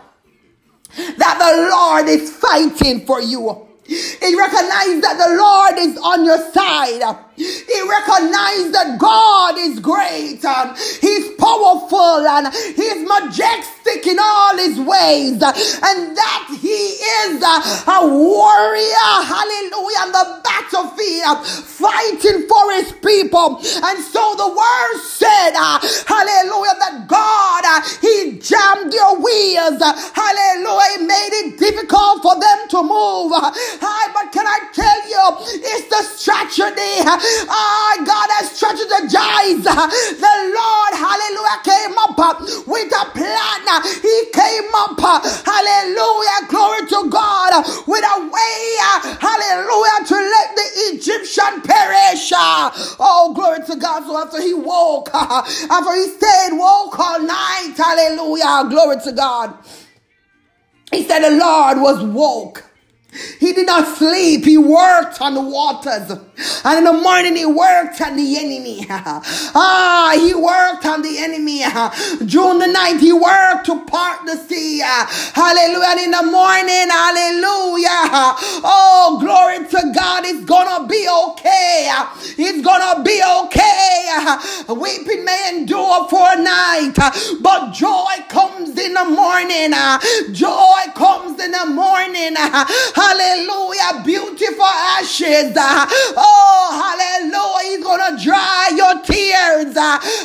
that 1.17 1.37
the 1.39 1.51
Lord 1.71 2.07
is 2.09 2.31
fighting 2.31 3.05
for 3.05 3.21
you. 3.21 3.67
It 3.85 4.37
recognized 4.37 5.03
that 5.03 5.17
the 5.17 5.35
Lord 5.35 5.77
is 5.77 5.97
on 5.97 6.23
your 6.25 6.39
side. 6.51 7.22
He 7.35 7.81
recognized 7.81 8.73
that 8.73 8.97
God 8.99 9.57
is 9.57 9.79
great 9.79 10.43
and 10.45 10.77
He's 11.01 11.31
powerful 11.35 12.21
and 12.29 12.53
He's 12.53 13.01
majestic 13.07 14.05
in 14.05 14.17
all 14.19 14.57
His 14.57 14.79
ways 14.79 15.41
and 15.41 15.97
that 16.13 16.57
He 16.61 17.01
is 17.25 17.41
a 17.41 18.05
warrior, 18.05 19.13
hallelujah, 19.25 20.01
on 20.05 20.11
the 20.13 20.41
battlefield 20.43 21.45
fighting 21.47 22.47
for 22.47 22.65
His 22.77 22.91
people. 23.01 23.57
And 23.57 23.97
so 24.03 24.35
the 24.37 24.49
word 24.49 24.95
said, 25.01 25.57
uh, 25.57 25.81
hallelujah, 26.05 26.77
that 26.85 27.05
God, 27.07 27.63
uh, 27.65 27.81
He 28.01 28.37
jammed 28.37 28.93
your 28.93 29.17
wheels, 29.17 29.81
hallelujah, 29.81 30.99
He 30.99 31.05
made 31.05 31.33
it 31.33 31.57
difficult 31.57 32.21
for 32.21 32.39
them 32.39 32.59
to 32.69 32.79
move. 32.83 33.33
Hi, 33.81 34.11
but 34.13 34.31
can 34.31 34.45
I 34.45 34.69
tell 34.73 35.01
you, 35.09 35.23
it's 35.65 35.89
the 35.89 36.03
strategy. 36.03 36.43
Ah, 37.49 37.95
God 38.05 38.29
has 38.37 38.51
strategized. 38.51 39.63
The 39.63 40.35
Lord, 40.51 40.93
hallelujah, 40.93 41.59
came 41.63 41.95
up 41.97 42.17
with 42.67 42.91
a 42.91 43.05
plan. 43.15 43.65
He 44.01 44.17
came 44.33 44.69
up, 44.75 44.99
hallelujah, 44.99 46.47
glory 46.49 46.87
to 46.87 47.09
God, 47.09 47.63
with 47.87 48.03
a 48.03 48.17
way, 48.27 48.77
hallelujah, 49.19 49.99
to 50.07 50.15
let 50.15 50.55
the 50.55 50.67
Egyptian 50.93 51.61
perish. 51.61 52.31
Oh, 52.35 53.31
glory 53.35 53.65
to 53.67 53.75
God. 53.75 54.03
So 54.03 54.17
after 54.17 54.41
he 54.41 54.53
woke, 54.53 55.09
after 55.13 55.93
he 55.95 56.07
stayed 56.09 56.57
woke 56.57 56.99
all 56.99 57.21
night, 57.21 57.73
hallelujah, 57.75 58.69
glory 58.69 58.97
to 59.03 59.11
God. 59.11 59.57
He 60.91 61.03
said 61.03 61.19
the 61.19 61.31
Lord 61.31 61.79
was 61.79 62.03
woke. 62.03 62.63
He 63.39 63.53
did 63.53 63.67
not 63.67 63.97
sleep. 63.97 64.45
He 64.45 64.57
worked 64.57 65.21
on 65.21 65.33
the 65.35 65.41
waters. 65.41 66.11
And 66.65 66.77
in 66.79 66.83
the 66.85 66.93
morning, 66.93 67.35
he 67.35 67.45
worked 67.45 68.01
on 68.01 68.17
the 68.17 68.37
enemy. 68.37 68.85
ah, 68.89 70.13
he 70.15 70.33
worked 70.33 70.85
on 70.85 71.01
the 71.01 71.17
enemy. 71.19 71.59
June 72.25 72.59
the 72.59 72.65
9th, 72.65 72.99
he 72.99 73.13
worked 73.13 73.65
to 73.67 73.85
part 73.85 74.25
the 74.25 74.37
sea. 74.37 74.79
Hallelujah. 75.33 75.87
And 75.89 75.99
in 75.99 76.11
the 76.11 76.23
morning, 76.23 76.89
hallelujah. 76.89 78.33
Oh, 78.63 79.17
glory 79.19 79.59
to 79.67 79.91
God. 79.93 80.25
It's 80.25 80.45
gonna 80.45 80.87
be 80.87 81.07
okay. 81.29 81.91
It's 82.37 82.61
gonna 82.65 83.03
be 83.03 83.21
okay. 83.21 84.73
Weeping 84.73 85.25
may 85.25 85.51
endure 85.53 86.07
for 86.09 86.25
a 86.31 86.41
night, 86.41 86.93
but 87.41 87.73
joy 87.73 88.13
comes 88.29 88.77
in 88.77 88.93
the 88.93 89.05
morning. 89.05 89.73
Joy 90.33 90.91
comes 90.95 91.39
in 91.39 91.51
the 91.51 91.65
morning. 91.65 92.35
Hallelujah. 93.03 94.03
Beautiful 94.05 94.65
ashes. 94.65 95.53
Oh, 95.57 96.65
hallelujah. 96.71 97.69
He's 97.69 97.83
going 97.83 98.17
to 98.17 98.23
dry 98.23 98.69
your 98.75 99.01
tears. 99.03 99.75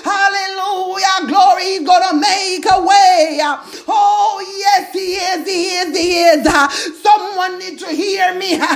Hallelujah. 0.05 1.27
Glory. 1.27 1.63
He's 1.65 1.87
going 1.87 2.03
to 2.11 2.15
make 2.21 2.65
a 2.71 2.81
way. 2.81 3.41
Oh, 3.89 4.45
yes, 4.59 4.93
he 4.93 5.15
is. 5.15 5.47
He 5.47 5.63
is. 5.77 5.97
He 5.97 6.23
is. 6.25 7.03
Someone 7.03 7.59
need 7.59 7.79
to 7.81 7.89
hear 7.89 8.35
me. 8.35 8.59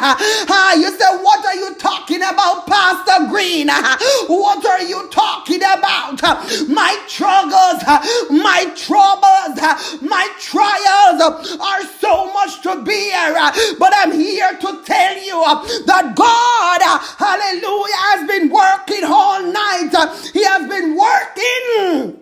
You 0.73 0.91
said, 0.97 1.19
What 1.23 1.45
are 1.45 1.55
you 1.55 1.75
talking 1.75 2.23
about, 2.23 2.67
Pastor 2.67 3.29
Green? 3.29 3.69
What 3.69 4.65
are 4.65 4.83
you 4.83 5.07
talking 5.11 5.61
about? 5.63 6.23
My 6.69 6.97
struggles, 7.07 7.83
my 8.31 8.73
troubles, 8.75 10.01
my 10.01 10.29
trials 10.41 11.21
are 11.61 11.83
so 12.01 12.33
much 12.33 12.63
to 12.63 12.83
bear. 12.83 13.35
But 13.79 13.92
but 13.93 14.09
I'm 14.09 14.19
here 14.19 14.57
to 14.59 14.83
tell 14.85 15.23
you 15.23 15.43
uh, 15.45 15.63
that 15.87 16.15
God, 16.17 16.81
uh, 16.83 16.99
hallelujah, 17.19 17.97
has 18.09 18.27
been 18.27 18.49
working 18.51 19.05
all 19.05 19.43
night. 19.43 19.91
He 20.33 20.45
has 20.45 20.69
been 20.69 20.97
working. 20.97 22.19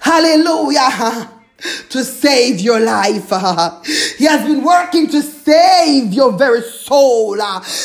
Hallelujah 0.00 1.30
to 1.90 2.04
save 2.04 2.60
your 2.60 2.80
life. 2.80 3.30
He 4.18 4.24
has 4.24 4.46
been 4.46 4.64
working 4.64 5.08
to 5.08 5.22
save 5.44 6.12
your 6.12 6.32
very 6.32 6.62
soul. 6.62 7.34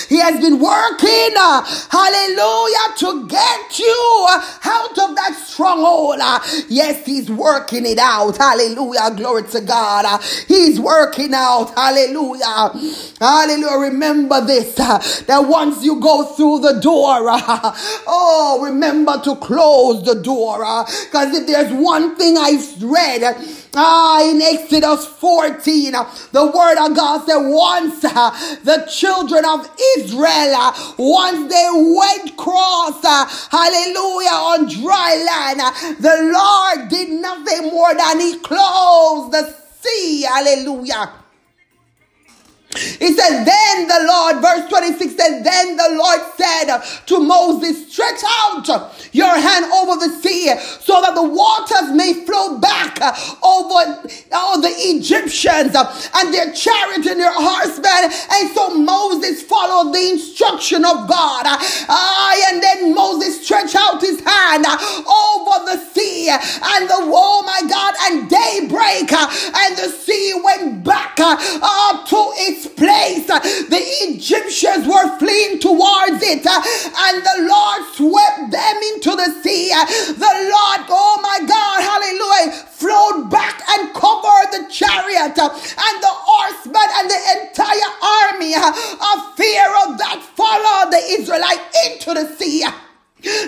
He 0.07 0.20
has 0.20 0.39
been 0.39 0.60
working, 0.60 1.34
uh, 1.38 1.64
hallelujah, 1.89 2.95
to 2.99 3.28
get 3.28 3.80
you 3.80 4.26
uh, 4.30 4.41
out 4.66 4.97
of 4.97 5.16
that 5.16 5.36
stronghold. 5.45 6.20
Uh, 6.22 6.39
yes, 6.70 7.05
He's 7.05 7.30
working 7.30 7.86
it 7.86 7.97
out. 7.97 8.38
Hallelujah. 8.38 9.12
Glory 9.16 9.43
to 9.43 9.62
God. 9.62 10.22
He's 10.47 10.80
working 10.80 11.34
out. 11.34 11.74
Hallelujah. 11.76 12.72
Hallelujah. 13.20 13.78
Remember 13.91 14.45
this 14.45 14.76
that 14.76 15.39
once 15.39 15.84
you 15.84 15.99
go 15.99 16.24
through 16.26 16.60
the 16.60 16.80
door, 16.80 17.18
oh, 18.07 18.62
remember 18.64 19.20
to 19.24 19.36
close 19.38 20.03
the 20.05 20.22
door. 20.22 20.60
Because 21.05 21.36
if 21.36 21.47
there's 21.47 21.74
one 21.74 22.16
thing 22.16 22.38
I've 22.38 22.82
read, 22.84 23.22
Ah, 23.76 24.24
in 24.24 24.41
Exodus 24.41 25.05
14, 25.05 25.91
the 26.32 26.51
word 26.55 26.78
of 26.80 26.95
God 26.95 27.26
said, 27.26 27.38
once 27.38 28.03
uh, 28.03 28.32
the 28.63 28.88
children 28.89 29.45
of 29.45 29.70
Israel, 29.97 30.55
uh, 30.55 30.93
once 30.97 31.51
they 31.51 31.70
went 31.72 32.36
cross, 32.36 32.99
uh, 33.05 33.26
hallelujah, 33.51 34.30
on 34.30 34.67
dry 34.67 35.13
land, 35.30 35.99
the 35.99 36.32
Lord 36.34 36.89
did 36.89 37.09
nothing 37.22 37.70
more 37.70 37.93
than 37.93 38.20
he 38.20 38.39
closed 38.39 39.34
the 39.34 39.55
sea, 39.82 40.24
hallelujah. 40.24 41.13
He 42.76 43.13
said, 43.13 43.45
Then 43.45 43.88
the 43.88 44.05
Lord, 44.07 44.41
verse 44.41 44.70
26 44.70 45.15
says, 45.15 45.43
Then 45.43 45.76
the 45.76 45.89
Lord 45.97 46.20
said 46.38 46.80
to 47.07 47.20
Moses, 47.20 47.91
Stretch 47.91 48.22
out 48.24 48.93
your 49.11 49.36
hand 49.36 49.65
over 49.74 49.95
the 49.95 50.13
sea 50.22 50.53
so 50.80 51.01
that 51.01 51.15
the 51.15 51.24
waters 51.24 51.91
may 51.95 52.13
flow 52.26 52.59
back 52.59 53.01
over 53.41 54.05
all 54.32 54.61
the 54.61 54.70
Egyptians 54.70 55.74
and 56.13 56.34
their 56.34 56.53
chariot 56.53 57.07
and 57.07 57.20
their 57.20 57.34
horsemen. 57.34 58.13
And 58.32 58.49
so 58.53 58.78
Moses 58.78 59.41
followed 59.41 59.91
the 59.91 60.11
instruction 60.11 60.86
of 60.86 61.09
God. 61.09 61.45
Ah, 61.89 62.51
and 62.51 62.61
then 62.61 62.93
Moses 62.93 63.43
stretched 63.43 63.76
out 63.76 63.99
his 63.99 64.20
hand 64.22 64.65
over 64.65 65.65
the 65.65 65.78
sea 65.91 66.30
and 66.30 66.88
the, 66.88 67.01
oh 67.01 67.41
my 67.45 67.67
God, 67.67 67.95
and 68.11 68.30
daybreak 68.30 69.11
and 69.11 69.78
the 69.78 69.89
sea 69.89 70.39
went 70.43 70.84
back 70.84 71.15
up 71.20 72.05
to 72.07 72.32
its 72.38 72.59
place. 72.68 73.28
The 73.28 73.82
Egyptians 74.10 74.88
were 74.88 75.18
fleeing 75.18 75.60
towards 75.60 76.24
it, 76.24 76.45
and 76.45 77.16
the 77.24 77.38
Lord 77.47 77.82
swept 77.93 78.51
them 78.51 78.78
into 78.93 79.16
the 79.16 79.30
sea. 79.43 79.70
The 80.14 80.34
Lord, 80.49 80.82
oh 80.89 81.20
my 81.22 81.39
God, 81.45 81.80
hallelujah, 81.84 82.51
flowed 82.74 83.30
back 83.30 83.62
and 83.78 83.93
covered 83.93 84.51
the 84.51 84.68
chariot 84.72 85.38
and 85.38 85.95
the 86.01 86.16
horsemen 86.16 86.89
and 86.99 87.10
the 87.10 87.22
entire 87.41 87.91
army 88.01 88.55
of 88.55 89.30
of 89.89 89.97
that 89.97 90.22
followed 90.36 90.91
the 90.91 91.01
Israelite 91.20 91.62
into 91.86 92.14
the 92.14 92.36
sea. 92.36 92.64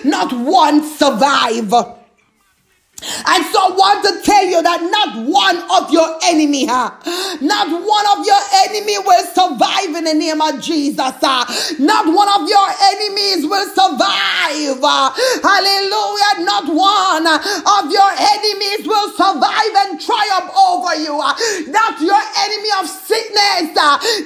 Not 0.03 0.33
one 0.33 0.83
survived. 0.83 2.00
And 3.01 3.41
so 3.49 3.57
I 3.57 3.69
want 3.73 4.05
to 4.05 4.21
tell 4.21 4.45
you 4.45 4.61
that 4.61 4.81
not 4.85 5.25
one 5.25 5.57
of 5.73 5.89
your 5.89 6.05
enemy, 6.21 6.69
huh? 6.69 6.93
not 7.41 7.65
one 7.73 8.07
of 8.13 8.21
your 8.21 8.43
enemy 8.69 9.01
will 9.01 9.25
survive 9.33 9.89
in 9.97 10.05
the 10.05 10.13
name 10.13 10.37
of 10.37 10.61
Jesus. 10.61 11.17
Huh? 11.17 11.45
Not 11.81 12.05
one 12.13 12.29
of 12.29 12.45
your 12.45 12.67
enemies 12.93 13.49
will 13.49 13.65
survive. 13.73 14.77
Hallelujah. 15.41 16.45
Not 16.45 16.69
one 16.69 17.25
of 17.25 17.83
your 17.89 18.11
enemies 18.13 18.85
will 18.85 19.09
survive 19.17 19.73
and 19.87 19.97
triumph 19.97 20.53
over 20.53 20.93
you. 21.01 21.17
Not 21.73 21.97
your 21.97 22.21
enemy 22.21 22.71
of 22.77 22.85
sickness, 22.85 23.73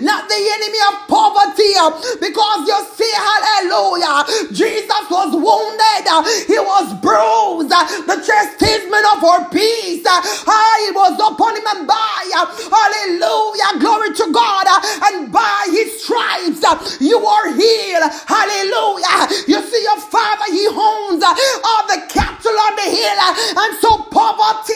not 0.03 0.28
the 0.28 0.41
enemy 0.59 0.82
of 0.91 1.07
poverty. 1.07 1.71
Because 2.19 2.67
you 2.67 2.80
see, 2.91 3.13
hallelujah, 3.15 4.51
Jesus 4.51 5.03
was 5.07 5.32
wounded, 5.32 6.05
he 6.47 6.59
was 6.59 6.91
bruised. 6.99 7.71
The 7.71 8.19
chest 8.19 8.59
chastisement 8.66 9.05
of 9.16 9.24
our 9.24 9.49
peace. 9.49 10.03
Ah, 10.07 10.76
it 10.88 10.93
was 10.95 11.16
upon 11.20 11.55
him 11.55 11.68
and 11.78 11.88
by, 11.88 12.22
hallelujah, 12.34 13.80
glory 13.80 14.13
to 14.13 14.32
God, 14.32 14.66
and 15.05 15.32
by 15.32 15.68
his 15.70 16.01
stripes 16.03 17.01
you 17.01 17.18
are 17.18 17.53
healed. 17.53 18.11
Hallelujah. 18.26 19.30
You 19.47 19.61
see, 19.61 19.82
your 19.84 19.99
father, 20.01 20.49
he 20.51 20.68
owns 20.68 21.24
all 21.24 21.86
the 21.88 22.01
capital 22.09 22.53
on 22.53 22.76
the 22.76 22.89
hill 22.89 23.05
ill, 23.05 23.22
and 23.57 23.74
so 23.80 23.97
poverty, 24.09 24.74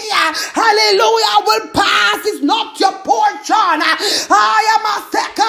hallelujah, 0.54 1.36
will 1.46 1.68
pass. 1.74 2.26
It's 2.26 2.44
not 2.44 2.80
your 2.80 2.94
portion. 3.04 3.80
I 4.30 4.62
am 4.78 4.86
a 4.86 4.98
second 5.12 5.40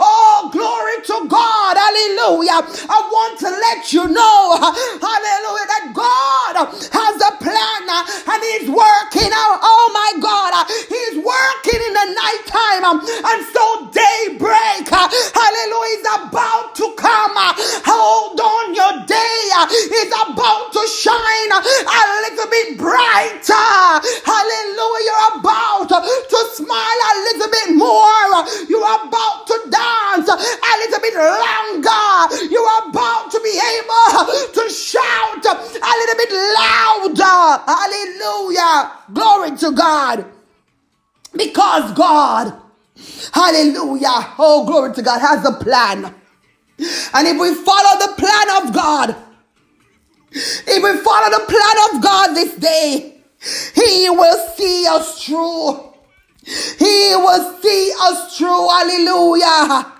Oh, 0.00 0.48
glory 0.52 1.02
to 1.06 1.28
God, 1.28 1.76
hallelujah. 1.76 2.60
I 2.88 2.98
want 3.10 3.38
to 3.40 3.50
let 3.50 3.92
you 3.92 4.08
know, 4.08 4.56
hallelujah, 4.58 5.66
that 5.68 5.92
God 5.94 6.71
has 6.72 7.16
a 7.20 7.32
plan 7.36 7.82
hallelujah, 44.02 44.34
oh, 44.38 44.66
glory 44.66 44.94
to 44.94 45.02
God, 45.02 45.20
has 45.20 45.44
a 45.46 45.52
plan. 45.52 46.04
And 47.14 47.28
if 47.28 47.40
we 47.40 47.54
follow 47.54 48.06
the 48.06 48.14
plan 48.16 48.62
of 48.62 48.74
God, 48.74 49.16
if 50.34 50.82
we 50.82 51.02
follow 51.02 51.30
the 51.30 51.44
plan 51.46 51.94
of 51.94 52.02
God 52.02 52.34
this 52.34 52.54
day, 52.56 53.22
He 53.74 54.08
will 54.10 54.48
see 54.56 54.86
us 54.86 55.24
through. 55.24 55.92
He 56.44 57.14
will 57.14 57.60
see 57.60 57.92
us 58.00 58.36
through. 58.36 58.68
Hallelujah. 58.68 59.92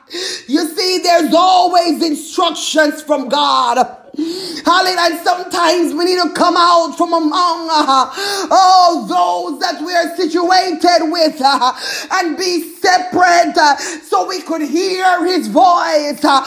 You 0.49 0.67
see, 0.69 0.99
there's 0.99 1.33
always 1.35 2.03
instructions 2.03 3.03
from 3.03 3.29
God. 3.29 4.02
Hallelujah. 4.15 5.23
Sometimes 5.25 5.95
we 5.95 6.05
need 6.05 6.23
to 6.23 6.33
come 6.35 6.55
out 6.57 6.97
from 6.99 7.15
among 7.15 7.69
uh, 7.71 8.49
all 8.51 9.07
those 9.07 9.59
that 9.61 9.81
we 9.81 9.95
are 9.95 10.15
situated 10.17 11.11
with 11.11 11.41
uh, 11.41 11.73
and 12.13 12.37
be 12.37 12.63
separate 12.75 13.57
uh, 13.57 13.77
so 13.77 14.29
we 14.29 14.43
could 14.43 14.63
hear 14.63 15.25
his 15.25 15.49
voice 15.49 16.23
uh, 16.25 16.45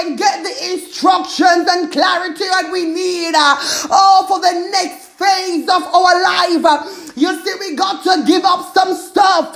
and 0.00 0.16
get 0.16 0.44
the 0.44 0.72
instructions 0.72 1.68
and 1.70 1.90
clarity 1.90 2.44
that 2.44 2.70
we 2.72 2.84
need 2.84 3.34
uh, 3.34 3.56
oh, 3.90 4.24
for 4.28 4.40
the 4.40 4.70
next 4.70 5.11
phase 5.22 5.68
of 5.68 5.82
our 5.94 6.14
life. 6.22 7.14
You 7.14 7.30
see, 7.44 7.54
we 7.60 7.76
got 7.76 8.02
to 8.02 8.24
give 8.26 8.44
up 8.44 8.74
some 8.74 8.94
stuff. 8.94 9.54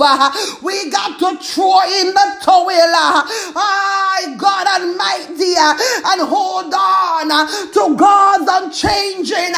We 0.63 0.91
got 0.91 1.19
to 1.19 1.37
throw 1.43 1.81
in 1.83 2.13
the 2.13 2.27
towel. 2.43 2.69
Uh, 2.69 4.37
God 4.37 4.67
Almighty, 4.69 5.57
and 5.57 6.21
hold 6.29 6.73
on 6.73 7.27
to 7.73 7.97
God's 7.97 8.47
unchanging 8.47 9.55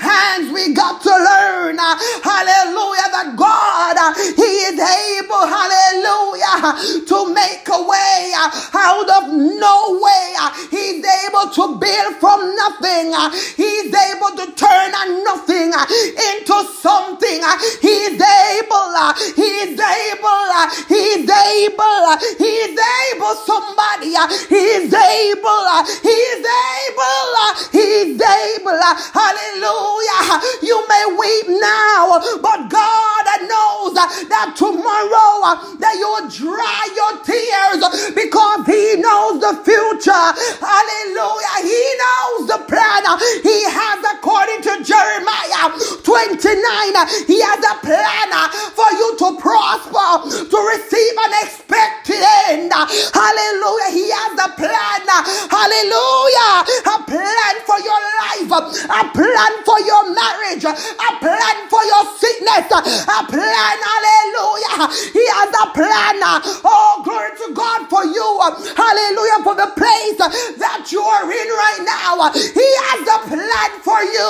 hands. 0.00 0.50
We 0.52 0.72
got 0.74 1.02
to 1.02 1.10
learn, 1.12 1.76
hallelujah, 1.76 3.08
that 3.12 3.34
God, 3.36 3.96
He 4.16 4.50
is 4.72 4.78
able, 4.80 5.44
hallelujah, 5.44 7.06
to 7.06 7.18
make 7.34 7.68
a 7.68 7.80
way 7.84 8.32
out 8.34 9.08
of 9.22 9.32
no 9.32 10.00
way. 10.00 10.34
He's 10.70 11.04
able 11.04 11.52
to 11.52 11.76
build 11.78 12.16
from 12.16 12.40
nothing. 12.56 13.12
He's 13.56 13.92
able 13.92 14.32
to 14.40 14.46
turn 14.56 14.90
a 14.96 15.04
nothing 15.24 15.51
Uh, 15.52 15.84
into 16.32 16.56
something. 16.80 17.40
Uh, 17.44 17.58
he's 17.84 18.16
able. 18.16 18.88
Uh, 18.96 19.12
he's 19.36 19.76
able. 19.76 20.48
He's 20.88 21.28
able. 21.28 22.08
He's 22.40 22.72
able. 22.72 23.34
Somebody. 23.44 24.16
He's 24.48 24.88
able. 24.88 25.68
He's 26.00 26.40
able. 26.40 27.36
He's 27.68 28.16
able. 28.16 28.80
Hallelujah. 29.12 30.40
You 30.62 30.76
may 30.88 31.04
weep 31.20 31.60
now, 31.60 32.16
but 32.40 32.70
God 32.72 33.26
knows 33.44 33.94
that 34.32 34.56
tomorrow 34.56 35.76
that 35.76 35.94
you'll 36.00 36.28
dry 36.32 36.82
your 36.96 37.14
tears 37.28 38.12
because 38.16 38.64
He 38.66 38.96
knows 38.96 39.40
the 39.40 39.54
future. 39.60 40.28
Hallelujah. 40.64 41.56
He 41.60 41.82
knows 42.00 42.48
the 42.48 42.60
plan 42.64 43.04
He 43.44 43.64
has 43.68 44.00
according 44.16 44.62
to 44.62 44.84
Jeremiah 44.84 45.31
29, 46.02 46.60
He 47.26 47.40
has 47.40 47.60
a 47.64 47.76
plan 47.80 48.30
for 48.76 48.90
you 48.92 49.08
to 49.18 49.28
prosper, 49.40 50.28
to 50.48 50.58
receive 50.74 51.16
an 51.26 51.32
expected 51.42 52.22
end. 52.50 52.72
Hallelujah. 52.72 53.90
He 53.92 54.10
has 54.10 54.34
a 54.38 54.50
plan. 54.54 55.06
Hallelujah. 55.48 56.52
A 56.92 56.98
plan 57.06 57.54
for 57.64 57.78
your 57.80 58.00
life, 58.20 58.50
a 58.50 59.02
plan 59.14 59.52
for 59.64 59.78
your 59.80 60.04
marriage, 60.12 60.64
a 60.64 61.10
plan 61.20 61.56
for 61.70 61.82
your 61.84 62.04
sickness, 62.18 62.68
a 62.70 63.20
plan. 63.26 63.76
Hallelujah. 63.80 64.51
He 65.12 65.24
has 65.36 65.50
a 65.52 65.66
plan. 65.74 66.16
Oh, 66.64 67.02
glory 67.04 67.30
to 67.36 67.54
God 67.54 67.88
for 67.88 68.04
you. 68.04 68.28
Hallelujah. 68.76 69.40
For 69.44 69.54
the 69.54 69.70
place 69.76 70.18
that 70.58 70.88
you 70.90 71.00
are 71.02 71.26
in 71.26 71.48
right 71.48 71.82
now. 71.84 72.30
He 72.32 72.68
has 72.88 73.02
a 73.06 73.18
plan 73.28 73.70
for 73.82 74.00
you. 74.02 74.28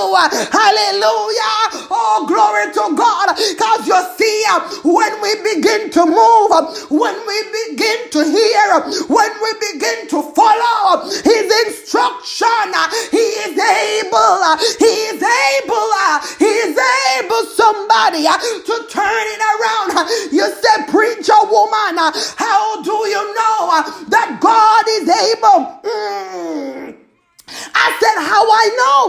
Hallelujah. 0.51 1.55
Oh, 1.91 2.25
glory 2.27 2.73
to 2.75 2.85
God. 2.97 3.35
Because 3.37 3.87
you 3.87 3.99
see, 4.19 4.45
when 4.85 5.13
we 5.23 5.33
begin 5.55 5.91
to 5.91 6.07
move, 6.07 6.51
when 6.91 7.17
we 7.27 7.39
begin 7.71 8.11
to 8.11 8.21
hear, 8.25 8.69
when 9.09 9.33
we 9.43 9.51
begin 9.73 10.09
to 10.09 10.23
follow 10.35 11.05
His 11.07 11.47
instruction, 11.67 12.69
He 13.11 13.27
is 13.47 13.55
able, 13.59 14.43
He 14.79 14.93
is 15.13 15.21
able, 15.23 15.91
He 16.39 16.53
is 16.67 16.77
able, 17.19 17.43
somebody, 17.55 18.25
to 18.25 18.75
turn 18.91 19.25
it 19.35 19.43
around. 19.43 19.91
You 20.33 20.47
said, 20.49 20.87
preacher 20.89 21.35
woman, 21.51 21.99
how 22.37 22.83
do 22.83 22.91
you 22.91 23.35
know 23.35 23.85
that 24.09 24.39
God 24.41 24.85
is 24.89 25.09
able? 25.09 25.81
Mm. 25.85 27.02
I 27.49 27.89
said, 28.01 28.17
How 28.23 28.45
I 28.47 28.67
know 28.79 29.03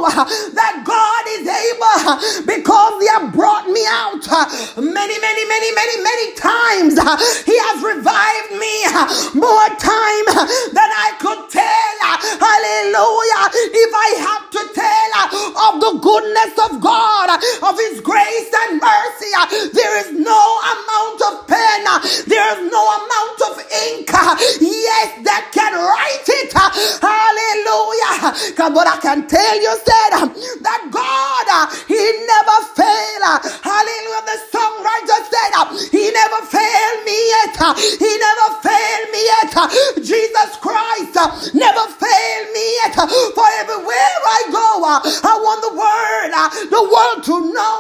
that 0.58 0.84
God 0.84 1.24
is 1.38 1.46
able 1.48 2.46
because 2.50 2.94
He 3.00 3.08
has 3.14 3.30
brought 3.32 3.70
me 3.70 3.84
out 3.88 4.24
many, 4.78 5.18
many, 5.22 5.44
many, 5.48 5.70
many, 5.72 5.98
many 6.02 6.28
times. 6.36 6.94
He 7.46 7.56
has 7.56 7.78
revived 7.86 8.52
me 8.58 8.74
more 9.38 9.70
time 9.80 10.26
than 10.74 10.90
I 10.90 11.16
could 11.22 11.48
tell. 11.54 11.96
Hallelujah. 12.42 13.44
If 13.54 13.92
I 13.94 14.10
have 14.26 14.46
to 14.58 14.62
tell 14.74 15.12
of 15.70 15.74
the 15.80 15.94
goodness 16.02 16.54
of 16.58 16.82
God, 16.82 17.30
of 17.38 17.76
His 17.78 18.02
grace 18.02 18.52
and 18.68 18.82
mercy, 18.82 19.32
there 19.72 19.96
is 20.04 20.12
no 20.18 20.42
amount 20.74 21.20
of 21.22 21.48
pen, 21.48 21.86
there 22.28 22.48
is 22.58 22.62
no 22.72 22.84
amount 22.98 23.40
of 23.50 23.54
ink, 23.94 24.10
yes, 24.60 25.22
that 25.24 25.50
can 25.54 25.74
write 25.78 26.28
it. 26.28 26.52
Hallelujah. 26.54 28.33
But 28.58 28.88
I 28.88 28.98
can 29.02 29.28
tell 29.28 29.56
you, 29.62 29.74
said 29.86 30.12
um, 30.18 30.30
that 30.66 30.82
God, 30.90 31.46
uh, 31.50 31.66
He 31.88 32.02
never 32.02 32.58
failed. 32.74 33.24
Uh, 33.24 33.40
hallelujah. 33.62 34.24
The 34.28 34.38
songwriter 34.50 35.20
said, 35.30 35.52
um, 35.60 35.68
He 35.92 36.12
never 36.12 36.40
failed 36.50 37.02
me 37.06 37.18
yet. 37.30 37.56
Uh, 37.62 37.74
he 38.00 38.12
never 38.18 38.48
failed 38.62 39.08
me 39.12 39.22
yet. 39.24 39.54
Jesus 40.04 40.52
Christ 40.60 41.16
never 41.54 41.86
failed 41.96 42.50
me 42.54 42.66
yet. 42.84 42.96
For 42.96 43.48
everywhere 43.64 44.18
I 44.28 44.42
go, 44.52 44.68
I 44.84 45.34
want 45.40 45.62
the 45.64 45.74
world, 45.76 46.32
the 46.70 46.84
world 46.84 47.20
to 47.30 47.36
know 47.54 47.76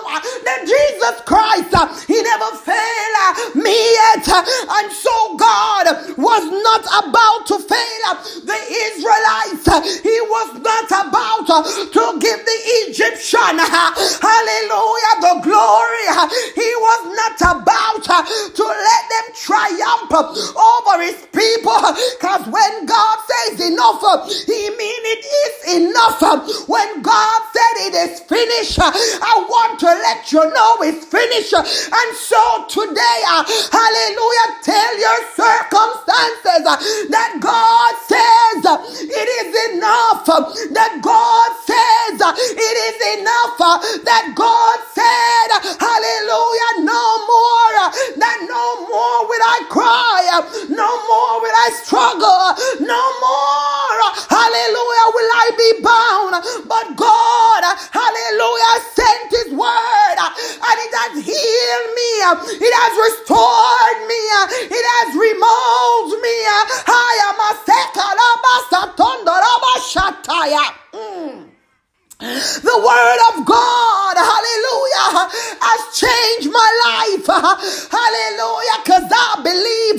that 0.48 0.64
Jesus 0.64 1.16
Christ, 1.26 1.74
He 2.08 2.22
never 2.22 2.56
failed 2.58 3.56
me 3.56 3.76
yet. 3.76 4.28
And 4.28 4.92
so 4.92 5.38
God 5.38 6.16
was 6.18 6.44
not 6.48 6.84
about 7.04 7.48
to 7.48 7.60
fail 7.60 8.10
the 8.46 8.60
Israelites. 8.88 9.68
He 10.02 10.18
was 10.34 10.50
not 10.66 10.90
about 10.90 11.46
uh, 11.46 11.62
to 11.62 12.04
give 12.18 12.40
the 12.42 12.60
Egyptian, 12.90 13.62
uh, 13.62 13.94
hallelujah, 14.18 15.14
the 15.22 15.36
glory. 15.46 16.06
He 16.58 16.70
was 16.82 17.02
not 17.14 17.38
about 17.62 18.02
uh, 18.10 18.26
to 18.26 18.66
let 18.66 19.04
them 19.14 19.28
triumph 19.38 20.10
over 20.58 20.96
his 21.06 21.22
people. 21.30 21.78
Because 22.18 22.50
when 22.50 22.86
God 22.90 23.18
says 23.30 23.62
enough, 23.62 24.02
he 24.50 24.62
means 24.74 25.04
it 25.14 25.24
is 25.46 25.56
enough. 25.86 26.22
When 26.68 27.02
God 27.02 27.40
said 27.54 27.76
it 27.88 27.96
is 28.10 28.20
finished, 28.22 28.80
I 28.82 29.46
want 29.46 29.80
to 29.82 29.86
let 29.86 30.32
you 30.32 30.42
know 30.50 30.72
it's 30.82 31.06
finished. 31.06 31.54
And 31.54 32.10
so 32.18 32.42
today, 32.70 33.20
hallelujah, 33.70 34.50
tell 34.66 34.94
your 34.98 35.20
circumstances 35.38 37.10
that 37.14 37.38
God 37.38 37.94
says 38.10 39.04
it 39.04 39.30
is 39.46 39.78
enough 39.78 40.23
Uh, 40.24 40.40
that 40.72 41.04
God 41.04 41.50
says 41.68 42.16
uh, 42.24 42.32
it 42.32 42.76
is 42.88 42.98
enough 43.20 43.60
uh, 43.60 43.76
that 44.08 44.32
God 44.32 44.78
said, 44.96 45.48
hallelujah, 45.76 46.88
no 46.88 47.04
more, 47.28 47.76
that 48.24 48.40
no 48.48 48.88
more 48.88 49.28
will 49.28 49.44
I 49.44 49.60
cry, 49.68 50.24
no 50.72 50.90
more 51.12 51.44
will 51.44 51.58
I 51.60 51.70
struggle, 51.76 52.56
no 52.88 53.04
more, 53.20 54.00
hallelujah, 54.32 55.08
will 55.12 55.32
I 55.44 55.48
be 55.60 55.72
bound, 55.84 56.34
but 56.72 56.88
God, 56.96 57.64
hallelujah, 57.92 58.74
sent 58.96 59.28
his 59.28 59.52
word 59.52 60.18
and 60.24 60.78
it 60.88 60.94
has 61.04 61.20
healed 61.20 61.90
me, 62.00 62.12
it 62.64 62.74
has 62.80 62.94
restored 63.12 64.00
me, 64.08 64.22
it 64.72 64.86
has 64.88 65.10
removed 65.20 66.16
me. 66.24 66.38
Mm. 70.94 71.50
The 72.20 72.78
word 72.80 73.20
of 73.36 73.46
God, 73.46 74.16
hallelujah, 74.16 75.28
has 75.60 75.82
changed 75.98 76.50
my 76.54 76.70
life. 76.88 77.28
Hallelujah, 77.92 78.78
because 78.80 79.12
I 79.12 79.42
believe 79.44 79.98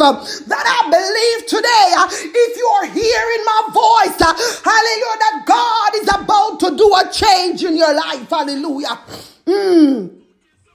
that 0.48 0.64
I 0.64 0.88
believe 0.88 1.46
today, 1.46 1.92
if 2.32 2.56
you're 2.56 2.86
hearing 2.86 3.44
my 3.44 3.62
voice, 3.74 4.16
hallelujah, 4.64 5.18
that 5.20 5.44
God 5.44 5.94
is 6.00 6.08
about 6.08 6.60
to 6.60 6.76
do 6.76 6.88
a 6.94 7.04
change 7.12 7.62
in 7.64 7.76
your 7.76 7.92
life. 7.94 8.30
Hallelujah. 8.30 8.98
Mm. 9.46 10.20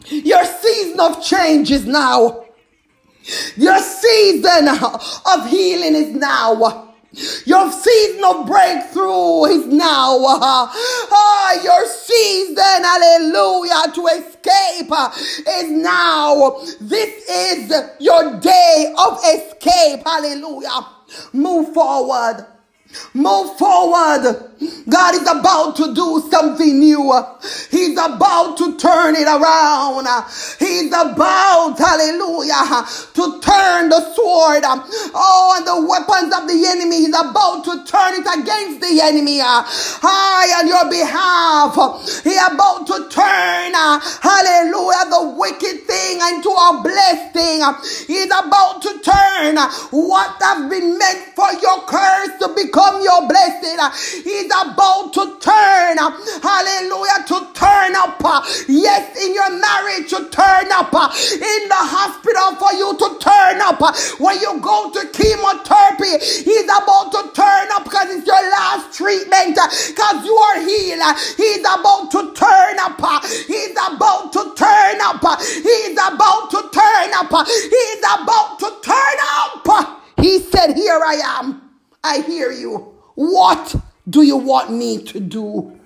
Your 0.06 0.46
season 0.46 1.00
of 1.00 1.24
change 1.24 1.72
is 1.72 1.86
now. 1.86 2.46
Your 3.58 3.80
season 3.80 4.68
of 4.68 5.50
healing 5.50 5.96
is 5.96 6.12
now. 6.16 6.89
Your 7.46 7.72
season 7.72 8.24
of 8.24 8.46
breakthrough 8.46 9.46
is 9.46 9.66
now. 9.66 10.20
Uh, 10.24 11.60
your 11.64 11.86
season, 11.88 12.56
hallelujah, 12.58 13.92
to 13.96 14.06
escape 14.08 14.92
uh, 14.92 15.10
is 15.16 15.72
now. 15.72 16.62
This 16.80 17.28
is 17.30 17.74
your 18.00 18.40
day 18.40 18.94
of 18.98 19.20
escape. 19.26 20.06
Hallelujah. 20.06 20.86
Move 21.34 21.74
forward. 21.74 22.46
Move 23.14 23.58
forward. 23.58 24.49
God 24.90 25.16
is 25.16 25.22
about 25.22 25.76
to 25.78 25.94
do 25.94 26.22
something 26.30 26.80
new. 26.80 27.14
He's 27.72 27.98
about 27.98 28.58
to 28.58 28.76
turn 28.78 29.16
it 29.16 29.28
around. 29.28 30.08
He's 30.60 30.92
about, 30.92 31.78
hallelujah, 31.78 32.84
to 33.14 33.40
turn 33.40 33.90
the 33.90 34.02
sword. 34.14 34.64
Oh, 35.16 35.56
and 35.58 35.66
the 35.66 35.80
weapons 35.88 36.34
of 36.36 36.48
the 36.48 36.60
enemy. 36.68 37.08
He's 37.08 37.16
about 37.16 37.64
to 37.66 37.86
turn 37.86 38.20
it 38.20 38.28
against 38.28 38.82
the 38.82 39.00
enemy. 39.02 39.40
High 39.40 40.60
on 40.60 40.68
your 40.68 40.90
behalf. 40.90 41.76
He's 42.24 42.42
about 42.42 42.88
to 42.88 43.08
turn, 43.08 43.72
hallelujah, 43.74 45.06
the 45.08 45.36
wicked 45.40 45.88
thing 45.88 46.20
into 46.36 46.50
a 46.50 46.82
blessed 46.84 47.32
thing. 47.32 47.64
He's 48.08 48.32
about 48.32 48.82
to 48.84 48.92
turn 49.00 49.56
what 49.92 50.36
has 50.42 50.70
been 50.70 50.98
meant 50.98 51.32
for 51.36 51.48
your 51.62 51.86
curse 51.88 52.36
to 52.44 52.50
become 52.56 53.02
your 53.02 53.28
blessing. 53.28 53.78
He's 54.24 54.49
about 54.52 55.14
to 55.14 55.38
turn, 55.40 55.98
hallelujah, 56.42 57.24
to 57.28 57.38
turn 57.54 57.96
up. 57.96 58.22
Yes, 58.68 59.16
in 59.18 59.34
your 59.34 59.50
marriage, 59.60 60.10
to 60.10 60.30
turn 60.30 60.72
up. 60.72 60.94
In 60.94 61.62
the 61.70 61.82
hospital, 61.82 62.56
for 62.60 62.74
you 62.76 62.96
to 62.98 63.10
turn 63.20 63.62
up. 63.62 63.80
When 64.20 64.40
you 64.40 64.60
go 64.62 64.92
to 64.92 65.02
chemotherapy, 65.14 66.20
he's 66.20 66.70
about 66.70 67.12
to 67.12 67.32
turn 67.34 67.68
up 67.74 67.84
because 67.84 68.10
it's 68.12 68.28
your 68.28 68.44
last 68.52 68.96
treatment. 68.96 69.56
Because 69.56 70.26
you 70.26 70.36
are 70.36 70.60
healed. 70.62 71.04
He's 71.38 71.64
about 71.64 72.12
to 72.12 72.34
turn 72.34 72.76
up. 72.80 73.00
He's 73.48 73.76
about 73.76 74.34
to 74.34 74.54
turn 74.56 74.98
up. 75.02 75.24
He's 75.42 75.98
about 75.98 76.52
to 76.52 76.62
turn 76.72 77.10
up. 77.16 77.32
He's 77.48 78.04
about 78.04 78.60
to 78.60 78.70
turn 78.84 79.18
up. 79.40 80.04
He 80.18 80.40
said, 80.40 80.76
Here 80.76 81.00
I 81.00 81.40
am. 81.40 81.62
I 82.04 82.22
hear 82.22 82.52
you. 82.52 82.94
What 83.16 83.76
do 84.10 84.24
you 84.24 84.38
want 84.38 84.72
me 84.72 85.04
to 85.04 85.20
do? 85.20 85.80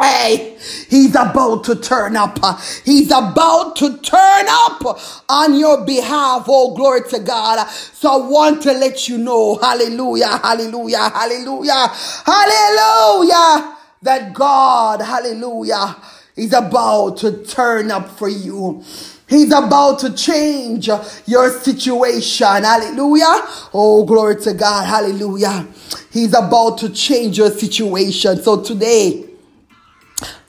Hey, 0.00 0.58
he's 0.88 1.14
about 1.14 1.64
to 1.64 1.76
turn 1.76 2.16
up. 2.16 2.38
He's 2.84 3.10
about 3.10 3.76
to 3.76 3.98
turn 3.98 4.46
up 4.48 4.98
on 5.28 5.54
your 5.54 5.84
behalf. 5.84 6.46
Oh, 6.48 6.74
glory 6.74 7.02
to 7.10 7.20
God. 7.20 7.68
So 7.68 8.10
I 8.10 8.26
want 8.26 8.62
to 8.62 8.72
let 8.72 9.08
you 9.08 9.18
know, 9.18 9.56
hallelujah, 9.56 10.38
hallelujah, 10.38 11.10
hallelujah, 11.10 11.88
hallelujah, 12.24 13.76
that 14.02 14.32
God, 14.34 15.02
hallelujah, 15.02 15.96
is 16.36 16.52
about 16.52 17.18
to 17.18 17.44
turn 17.44 17.90
up 17.90 18.08
for 18.18 18.28
you. 18.28 18.82
He's 19.28 19.52
about 19.52 20.00
to 20.00 20.12
change 20.14 20.88
your 21.26 21.50
situation. 21.60 22.64
Hallelujah. 22.64 23.40
Oh, 23.72 24.04
glory 24.04 24.36
to 24.42 24.52
God. 24.52 24.86
Hallelujah. 24.86 25.66
He's 26.12 26.34
about 26.34 26.76
to 26.78 26.90
change 26.90 27.38
your 27.38 27.50
situation. 27.50 28.42
So 28.42 28.62
today, 28.62 29.24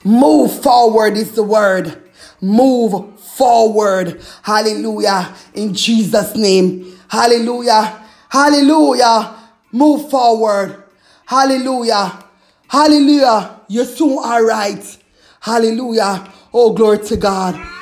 move 0.04 0.62
forward 0.62 1.16
is 1.16 1.32
the 1.32 1.42
word. 1.42 2.02
Move 2.40 3.18
forward. 3.18 4.22
Hallelujah. 4.42 5.34
In 5.54 5.72
Jesus' 5.72 6.36
name. 6.36 6.94
Hallelujah. 7.08 8.04
Hallelujah. 8.28 9.34
Move 9.72 10.10
forward. 10.10 10.84
Hallelujah. 11.24 12.22
Hallelujah. 12.68 13.60
You 13.68 13.84
soon 13.84 14.18
are 14.18 14.44
right. 14.44 14.98
Hallelujah. 15.40 16.30
Oh, 16.52 16.74
glory 16.74 16.98
to 16.98 17.16
God. 17.16 17.73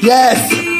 Yes. 0.00 0.77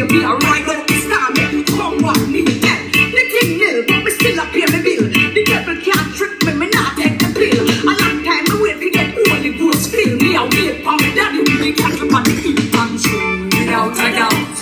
And 0.00 0.10
me 0.10 0.18
me 0.18 0.24
alright. 0.24 0.64
But 0.66 0.86
this 0.88 1.08
time, 1.08 1.34
me 1.34 1.64
come 1.64 2.02
what 2.02 2.28
me 2.28 2.42
yeah. 2.42 2.78
The 2.92 3.22
thing 3.32 3.58
but 3.86 4.04
me 4.04 4.10
still 4.12 4.38
a 4.38 4.46
me 4.52 4.82
bill. 4.82 5.04
The 5.08 5.44
devil 5.44 5.76
can't 5.76 6.14
trick 6.14 6.42
me, 6.44 6.52
me 6.54 6.68
not 6.70 6.96
take 6.96 7.18
the 7.18 7.28
pill. 7.34 7.64
A 7.64 7.92
long 7.92 8.24
time 8.24 8.44
me 8.48 8.62
wait 8.62 8.80
to 8.80 8.90
get 8.90 9.14
Holy 9.14 9.52
Ghost 9.58 9.90
fill 9.90 10.16
me. 10.16 10.36
I 10.36 10.44
wait 10.44 10.84
for 10.84 10.96
me 10.96 11.14
daddy, 11.14 11.42
me 11.60 11.72
catch 11.72 12.00
on 12.00 12.24
the 12.24 12.32
without 13.52 13.92
a 13.92 14.08
doubt, 14.16 14.56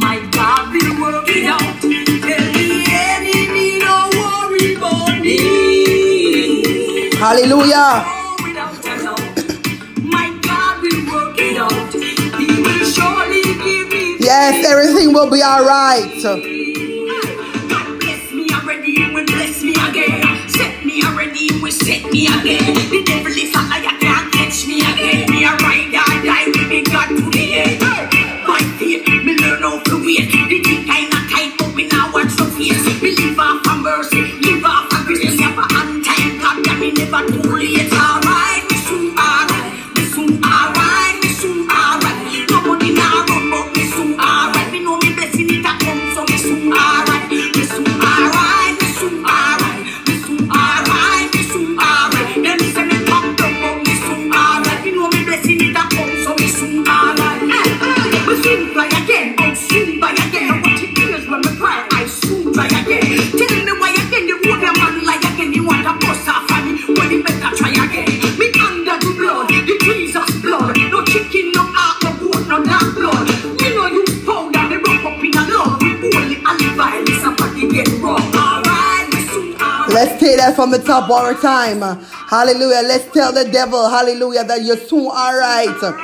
my 0.00 0.18
God 0.32 0.72
will 0.72 1.00
work 1.00 1.28
it 1.28 1.48
the 1.80 1.98
worry 4.18 4.74
me. 5.20 5.38
Hallelujah. 7.16 8.27
Yes, 14.38 14.64
everything 14.70 15.12
will 15.12 15.28
be 15.28 15.42
all 15.42 15.66
right. 15.66 16.06
God 16.22 17.98
bless 17.98 18.30
me 18.30 18.46
already, 18.54 18.94
He 18.94 19.10
will 19.12 19.26
bless 19.26 19.64
me 19.64 19.74
again. 19.74 20.22
Set 20.48 20.86
me 20.86 21.02
already, 21.02 21.50
He 21.50 21.60
will 21.60 21.72
set 21.72 22.06
me 22.12 22.28
again. 22.30 22.70
The 22.86 23.02
devil 23.02 23.34
is 23.34 23.50
a 23.50 23.62
liar, 23.66 23.98
can't 23.98 24.30
catch 24.32 24.64
me 24.68 24.78
again. 24.78 25.28
Me 25.28 25.42
a 25.42 25.50
ride 25.58 25.90
or 25.90 26.22
die 26.22 26.46
with 26.54 26.68
me 26.70 26.84
God 26.84 27.08
to 27.18 27.26
the 27.34 27.44
end. 27.66 27.80
By 28.46 28.62
faith, 28.78 29.08
me 29.26 29.34
learn 29.42 29.58
how 29.60 29.82
to 29.82 30.06
wait. 30.06 30.30
The 30.30 30.62
thing 30.62 30.86
kinda 30.86 31.18
tight, 31.34 31.58
but 31.58 31.74
we 31.74 31.88
now 31.88 32.12
watch 32.14 32.30
the 32.38 32.46
face. 32.54 32.78
We 33.02 33.16
live 33.16 33.40
off 33.40 33.66
of 33.66 33.82
mercy, 33.82 34.22
live 34.46 34.64
off 34.64 34.86
of 34.94 35.04
grace. 35.04 35.34
Me 35.34 35.46
a 35.50 35.66
hand 35.74 36.04
time, 36.06 36.38
God, 36.38 36.62
that 36.62 36.78
me 36.78 36.92
never 36.92 37.26
too 37.26 37.47
From 80.54 80.70
the 80.70 80.78
top 80.78 81.08
one 81.08 81.22
more 81.22 81.40
time. 81.40 81.80
Hallelujah. 82.28 82.82
Let's 82.82 83.12
tell 83.12 83.32
the 83.32 83.44
devil, 83.44 83.88
hallelujah, 83.88 84.44
that 84.44 84.62
you're 84.62 84.76
soon 84.76 85.06
all 85.06 85.38
right. 85.38 85.94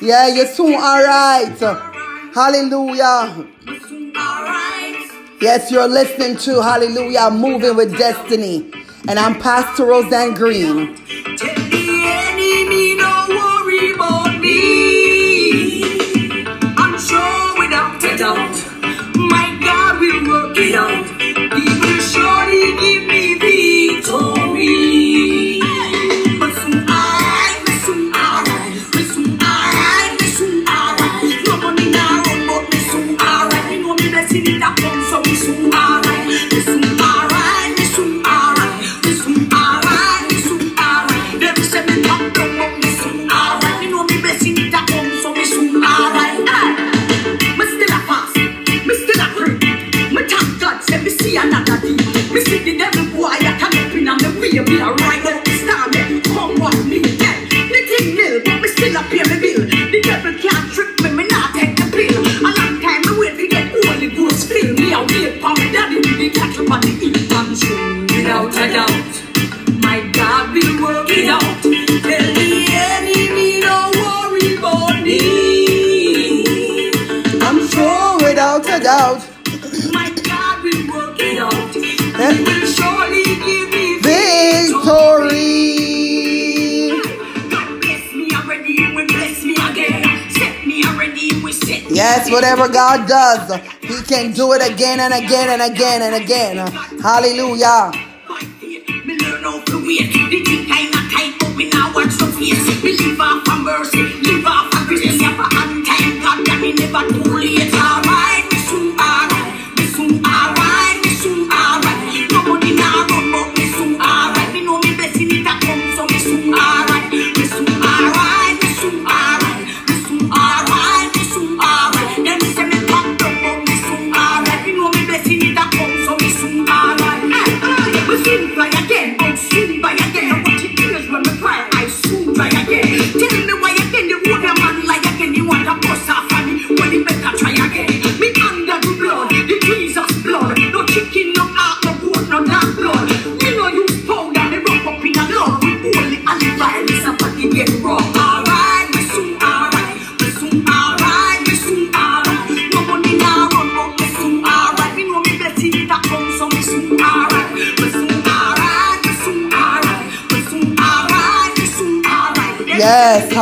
Yeah, 0.00 0.28
you're 0.28 0.46
soon 0.46 0.74
all 0.74 1.02
right. 1.04 1.56
Hallelujah. 2.34 3.46
Yes, 5.40 5.70
you're 5.70 5.88
listening 5.88 6.36
to 6.38 6.62
Hallelujah, 6.62 7.30
Moving 7.30 7.76
with 7.76 7.96
Destiny. 7.98 8.70
And 9.08 9.18
I'm 9.18 9.40
Pastor 9.40 9.86
Roseanne 9.86 10.34
Green. 10.34 10.96
Daddy 66.32 66.50
with 66.52 66.62
the 66.62 66.66
cattle 66.66 66.72
on 66.72 66.80
the 66.80 66.88
heat 66.88 67.32
and 67.32 67.58
soon, 67.58 68.02
without 68.02 68.54
a 68.54 68.72
doubt. 68.72 69.14
My 69.82 70.00
God 70.12 70.52
will 70.54 70.82
work 70.82 71.10
it 71.10 71.28
out. 71.28 71.62
Tell 71.62 72.34
the 72.34 72.66
enemy 72.70 73.60
don't 73.60 73.96
worry 73.96 74.56
about 74.56 75.02
me. 75.02 75.20
I'm 77.42 77.66
sure 77.68 78.18
without 78.22 78.66
a 78.66 78.80
doubt. 78.82 79.22
My 79.92 80.10
God 80.24 80.62
will 80.62 80.86
work 80.94 81.18
it 81.20 81.38
out. 81.38 81.76
Eh? 81.76 82.34
He 82.34 82.42
will 82.44 82.66
surely 82.66 83.24
give 83.24 83.70
me 83.70 83.98
Victory. 84.00 85.48
God 87.50 87.80
bless 87.80 88.12
me 88.14 88.26
already, 88.34 88.72
He 88.76 88.94
will 88.94 89.06
bless 89.06 89.44
me 89.44 89.54
again. 89.54 90.30
Set 90.30 90.66
me 90.66 90.84
already, 90.84 91.28
He 91.30 91.42
will 91.42 91.52
set 91.52 91.84
me 91.90 91.96
Yes, 91.96 92.30
whatever 92.30 92.68
God 92.68 93.08
does, 93.08 93.50
Can 94.10 94.32
do 94.32 94.52
it 94.54 94.60
again 94.68 94.98
and 94.98 95.14
again 95.14 95.50
and 95.50 95.62
again 95.62 96.02
and 96.02 96.16
again. 96.16 96.56
Hallelujah. 97.00 97.92
By 98.28 98.40
faith, 98.58 98.88
me 99.06 99.16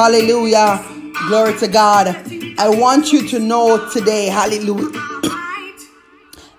hallelujah. 0.08 0.82
Glory 1.28 1.58
to 1.58 1.68
God. 1.68 2.06
I 2.58 2.70
want 2.70 3.12
you 3.12 3.28
to 3.28 3.38
know 3.38 3.90
today, 3.90 4.26
hallelujah, 4.26 4.90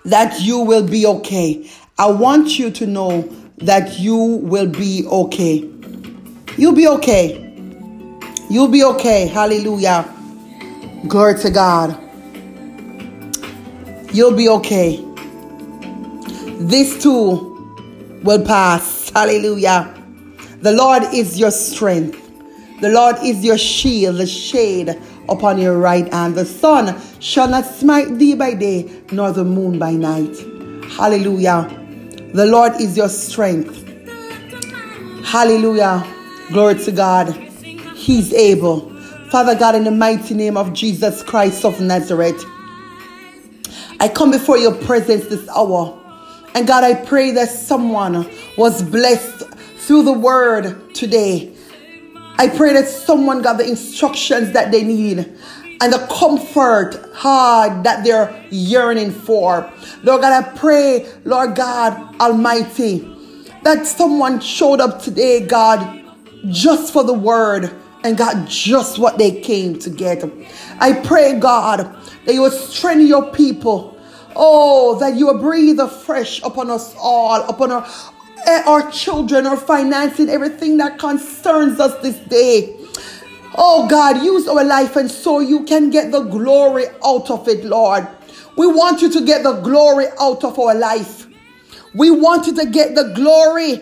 that 0.04 0.40
you 0.40 0.60
will 0.60 0.86
be 0.86 1.04
okay. 1.04 1.68
I 1.98 2.06
want 2.10 2.60
you 2.60 2.70
to 2.70 2.86
know 2.86 3.22
that 3.58 3.98
you 3.98 4.14
will 4.16 4.68
be 4.68 5.04
okay. 5.06 5.68
You'll 6.56 6.76
be 6.76 6.86
okay. 6.86 7.46
You'll 8.48 8.68
be 8.68 8.84
okay. 8.84 9.26
Hallelujah. 9.26 10.08
Glory 11.08 11.34
to 11.40 11.50
God. 11.50 11.98
You'll 14.12 14.36
be 14.36 14.48
okay. 14.48 15.04
This 16.60 17.02
too 17.02 18.20
will 18.22 18.44
pass. 18.44 19.10
Hallelujah. 19.10 19.92
The 20.60 20.72
Lord 20.72 21.02
is 21.12 21.38
your 21.38 21.50
strength. 21.50 22.19
The 22.80 22.88
Lord 22.88 23.16
is 23.22 23.44
your 23.44 23.58
shield, 23.58 24.16
the 24.16 24.26
shade 24.26 24.98
upon 25.28 25.58
your 25.58 25.78
right 25.78 26.10
hand. 26.12 26.34
The 26.34 26.46
sun 26.46 26.98
shall 27.20 27.48
not 27.48 27.66
smite 27.66 28.18
thee 28.18 28.34
by 28.34 28.54
day, 28.54 28.90
nor 29.12 29.32
the 29.32 29.44
moon 29.44 29.78
by 29.78 29.92
night. 29.92 30.36
Hallelujah. 30.90 31.68
The 32.32 32.46
Lord 32.46 32.80
is 32.80 32.96
your 32.96 33.08
strength. 33.08 33.86
Hallelujah. 35.24 36.06
Glory 36.48 36.76
to 36.76 36.92
God. 36.92 37.28
He's 37.94 38.32
able. 38.32 38.88
Father 39.30 39.54
God, 39.54 39.74
in 39.74 39.84
the 39.84 39.90
mighty 39.90 40.34
name 40.34 40.56
of 40.56 40.72
Jesus 40.72 41.22
Christ 41.22 41.64
of 41.64 41.80
Nazareth, 41.80 42.44
I 44.00 44.08
come 44.08 44.30
before 44.30 44.58
your 44.58 44.74
presence 44.74 45.26
this 45.26 45.46
hour. 45.50 45.96
And 46.54 46.66
God, 46.66 46.82
I 46.82 46.94
pray 46.94 47.30
that 47.32 47.50
someone 47.50 48.28
was 48.56 48.82
blessed 48.82 49.44
through 49.76 50.04
the 50.04 50.12
word 50.12 50.94
today. 50.94 51.54
I 52.40 52.48
pray 52.48 52.72
that 52.72 52.88
someone 52.88 53.42
got 53.42 53.58
the 53.58 53.68
instructions 53.68 54.52
that 54.52 54.72
they 54.72 54.82
need 54.82 55.18
and 55.82 55.92
the 55.92 56.08
comfort 56.10 56.98
hard 57.12 57.84
that 57.84 58.02
they're 58.02 58.46
yearning 58.48 59.10
for. 59.10 59.70
Lord 60.02 60.22
God, 60.22 60.42
I 60.42 60.56
pray, 60.56 61.12
Lord 61.26 61.54
God 61.54 62.18
Almighty, 62.18 63.00
that 63.62 63.86
someone 63.86 64.40
showed 64.40 64.80
up 64.80 65.02
today, 65.02 65.46
God, 65.46 66.02
just 66.48 66.94
for 66.94 67.04
the 67.04 67.12
word 67.12 67.78
and 68.04 68.16
got 68.16 68.48
just 68.48 68.98
what 68.98 69.18
they 69.18 69.42
came 69.42 69.78
to 69.78 69.90
get. 69.90 70.24
I 70.78 70.94
pray, 70.94 71.38
God, 71.38 71.94
that 72.24 72.32
you 72.32 72.40
will 72.40 72.50
strengthen 72.50 73.06
your 73.06 73.30
people. 73.32 73.98
Oh, 74.34 74.98
that 75.00 75.16
you 75.16 75.26
will 75.26 75.38
breathe 75.38 75.78
afresh 75.78 76.40
upon 76.42 76.70
us 76.70 76.94
all, 76.98 77.42
upon 77.50 77.70
our, 77.70 77.86
Eh, 78.46 78.62
our 78.66 78.90
children, 78.90 79.46
our 79.46 79.56
financing, 79.56 80.28
everything 80.28 80.76
that 80.78 80.98
concerns 80.98 81.78
us 81.78 82.00
this 82.02 82.16
day. 82.28 82.74
Oh 83.56 83.86
God, 83.88 84.22
use 84.22 84.48
our 84.48 84.64
life 84.64 84.96
and 84.96 85.10
so 85.10 85.40
you 85.40 85.64
can 85.64 85.90
get 85.90 86.12
the 86.12 86.20
glory 86.20 86.86
out 87.04 87.30
of 87.30 87.48
it, 87.48 87.64
Lord. 87.64 88.06
We 88.56 88.66
want 88.66 89.02
you 89.02 89.10
to 89.10 89.24
get 89.24 89.42
the 89.42 89.54
glory 89.60 90.06
out 90.20 90.44
of 90.44 90.58
our 90.58 90.74
life. 90.74 91.26
We 91.94 92.10
want 92.10 92.46
you 92.46 92.54
to 92.56 92.66
get 92.66 92.94
the 92.94 93.12
glory 93.14 93.80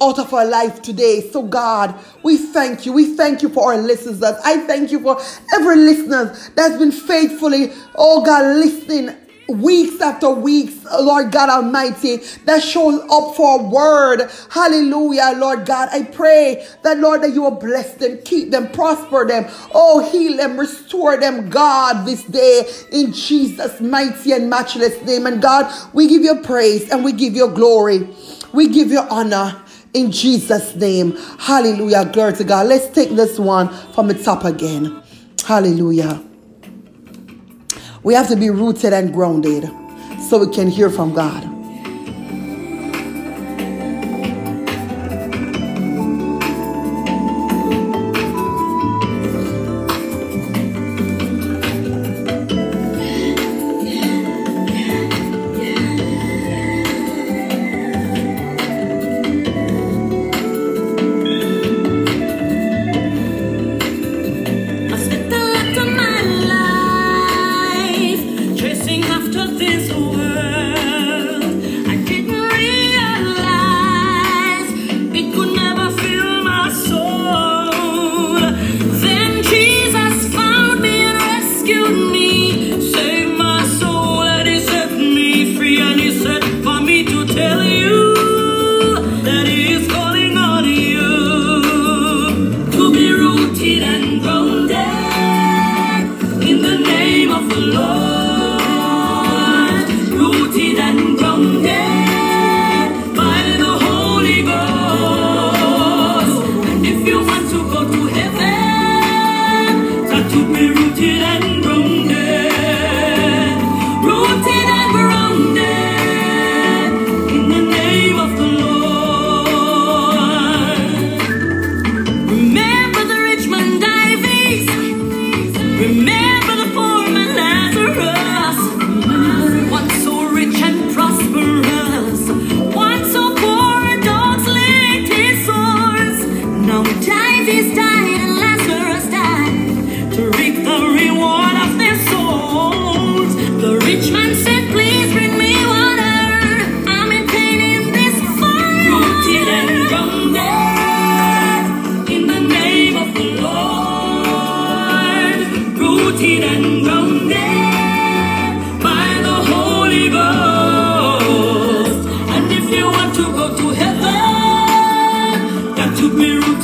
out 0.00 0.18
of 0.18 0.34
our 0.34 0.44
life 0.44 0.82
today. 0.82 1.20
So, 1.30 1.42
God, 1.42 1.94
we 2.22 2.36
thank 2.36 2.84
you. 2.84 2.92
We 2.92 3.16
thank 3.16 3.42
you 3.42 3.48
for 3.48 3.72
our 3.72 3.78
listeners. 3.78 4.22
I 4.22 4.58
thank 4.66 4.90
you 4.90 5.00
for 5.00 5.20
every 5.54 5.76
listener 5.76 6.36
that's 6.54 6.76
been 6.76 6.92
faithfully, 6.92 7.72
oh 7.94 8.24
God, 8.24 8.56
listening 8.56 9.16
weeks 9.48 10.00
after 10.00 10.30
weeks, 10.30 10.84
Lord 10.84 11.32
God 11.32 11.48
Almighty, 11.48 12.18
that 12.44 12.62
shows 12.62 13.00
up 13.10 13.36
for 13.36 13.60
a 13.60 13.62
word. 13.62 14.30
Hallelujah, 14.50 15.34
Lord 15.36 15.66
God. 15.66 15.88
I 15.92 16.04
pray 16.04 16.66
that, 16.82 16.98
Lord, 16.98 17.22
that 17.22 17.32
you 17.32 17.42
will 17.42 17.52
bless 17.52 17.94
them, 17.94 18.18
keep 18.24 18.50
them, 18.50 18.70
prosper 18.70 19.26
them, 19.26 19.46
oh, 19.74 20.08
heal 20.10 20.36
them, 20.36 20.58
restore 20.58 21.16
them, 21.16 21.50
God, 21.50 22.06
this 22.06 22.24
day 22.24 22.70
in 22.90 23.12
Jesus' 23.12 23.80
mighty 23.80 24.32
and 24.32 24.48
matchless 24.48 25.00
name. 25.04 25.26
And 25.26 25.42
God, 25.42 25.72
we 25.92 26.08
give 26.08 26.22
you 26.22 26.36
praise 26.42 26.90
and 26.90 27.04
we 27.04 27.12
give 27.12 27.34
you 27.34 27.48
glory. 27.48 28.08
We 28.52 28.68
give 28.68 28.90
you 28.90 29.00
honor 29.00 29.62
in 29.94 30.10
Jesus' 30.10 30.74
name. 30.74 31.16
Hallelujah. 31.38 32.06
Glory 32.12 32.34
to 32.34 32.44
God. 32.44 32.66
Let's 32.66 32.88
take 32.88 33.10
this 33.10 33.38
one 33.38 33.68
from 33.92 34.08
the 34.08 34.14
top 34.14 34.44
again. 34.44 35.02
Hallelujah. 35.44 36.22
We 38.02 38.14
have 38.14 38.28
to 38.28 38.36
be 38.36 38.50
rooted 38.50 38.92
and 38.92 39.12
grounded 39.12 39.70
so 40.28 40.38
we 40.44 40.52
can 40.52 40.68
hear 40.68 40.90
from 40.90 41.14
God. 41.14 41.51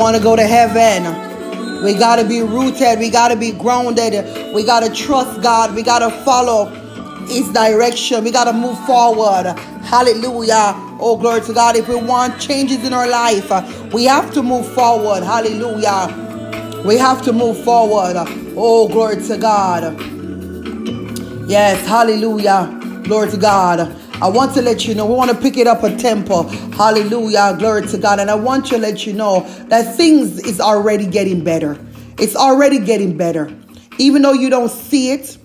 want 0.05 0.19
to 0.19 0.23
go 0.23 0.37
to 0.37 0.47
heaven, 0.47 1.83
We 1.83 1.95
got 1.95 2.17
to 2.17 2.29
be 2.29 2.43
rooted. 2.43 2.99
We 2.99 3.09
got 3.09 3.29
to 3.29 3.37
be 3.37 3.53
grounded. 3.53 4.55
We 4.55 4.63
got 4.63 4.81
to 4.81 4.93
trust 4.95 5.41
God. 5.41 5.75
We 5.75 5.83
got 5.83 6.01
to 6.01 6.11
follow 6.27 6.67
His 7.27 7.51
direction. 7.53 8.23
We 8.23 8.31
got 8.31 8.45
to 8.45 8.53
move 8.53 8.79
forward. 8.85 9.59
Hallelujah. 9.83 10.75
Oh, 11.01 11.17
glory 11.17 11.41
to 11.47 11.55
God. 11.55 11.77
If 11.77 11.89
we 11.89 11.95
want 11.97 12.39
changes 12.39 12.85
in 12.87 12.93
our 12.93 13.09
life, 13.09 13.49
we 13.95 14.05
have 14.05 14.31
to 14.35 14.43
move 14.43 14.71
forward. 14.75 15.23
Hallelujah. 15.23 16.83
We 16.85 16.99
have 16.99 17.23
to 17.23 17.33
move 17.33 17.65
forward. 17.65 18.17
Oh, 18.59 18.87
glory 18.89 19.23
to 19.29 19.39
God. 19.39 19.99
Yes, 21.49 21.87
hallelujah. 21.87 22.69
Glory 23.05 23.31
to 23.31 23.39
God. 23.39 24.04
I 24.25 24.29
want 24.29 24.55
to 24.55 24.63
let 24.63 24.87
you 24.87 24.95
know, 24.95 25.05
we 25.05 25.13
want 25.13 25.31
to 25.31 25.37
pick 25.37 25.59
it 25.59 25.67
up 25.67 25.83
a 25.83 25.95
tempo. 25.95 26.45
Hallelujah. 26.79 27.57
Glory 27.59 27.87
to 27.89 27.99
God. 27.99 28.21
And 28.21 28.31
I 28.31 28.35
want 28.35 28.65
to 28.69 28.79
let 28.79 29.07
you 29.07 29.13
know 29.13 29.41
that 29.69 29.97
things 29.97 30.43
is 30.43 30.63
already 30.63 31.07
getting 31.07 31.45
better. 31.45 31.79
It's 32.19 32.35
already 32.35 32.79
getting 32.79 33.19
better. 33.19 33.55
Even 33.99 34.23
though 34.23 34.33
you 34.33 34.49
don't 34.49 34.71
see 34.71 35.11
it 35.11 35.37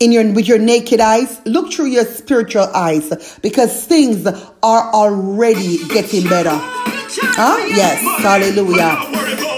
in 0.00 0.12
your 0.12 0.30
with 0.34 0.46
your 0.46 0.58
naked 0.58 1.00
eyes, 1.00 1.40
look 1.46 1.72
through 1.72 1.86
your 1.86 2.04
spiritual 2.04 2.64
eyes 2.74 3.38
because 3.40 3.86
things 3.86 4.26
are 4.26 4.92
already 4.92 5.78
getting 5.88 6.28
better. 6.28 6.58
Huh? 6.60 7.56
Yes. 7.70 8.02
Hallelujah. 8.20 9.53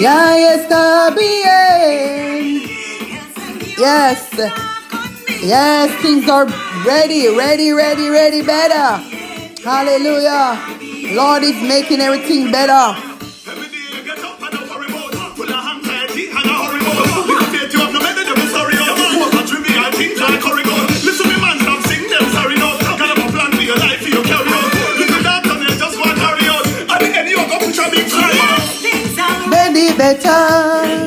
Ya 0.00 0.54
está 0.54 1.10
bien. 1.10 2.62
Yes. 3.78 4.18
Yes, 5.40 5.90
things 6.02 6.28
are 6.28 6.46
ready, 6.84 7.28
ready, 7.28 7.70
ready, 7.72 8.10
ready, 8.10 8.42
better. 8.42 9.00
Hallelujah. 9.62 10.58
Lord 11.14 11.44
is 11.44 11.62
making 11.62 12.00
everything 12.00 12.50
better. 12.50 12.98
Better. 30.00 30.99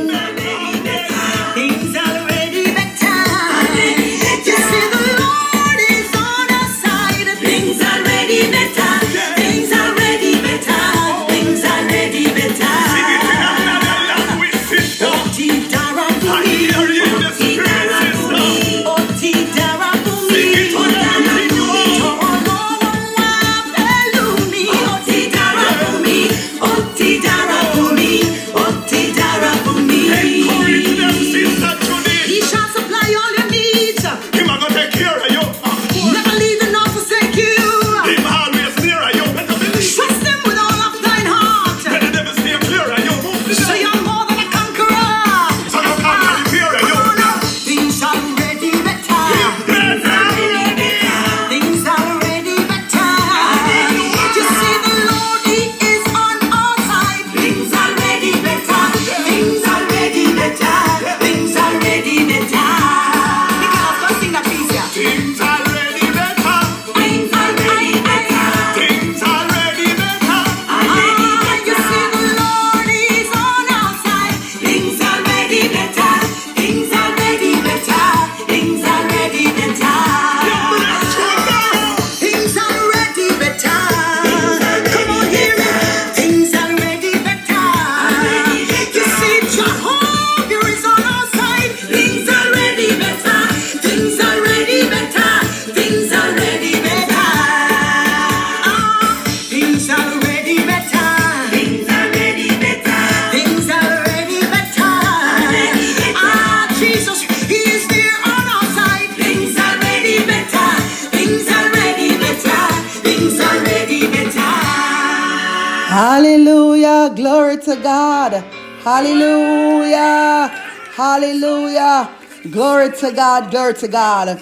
Hallelujah. 118.84 120.48
Hallelujah. 120.94 122.10
Glory 122.50 122.92
to 122.92 123.12
God. 123.12 123.52
Glory 123.52 123.76
to 123.76 123.88
God. 123.88 124.42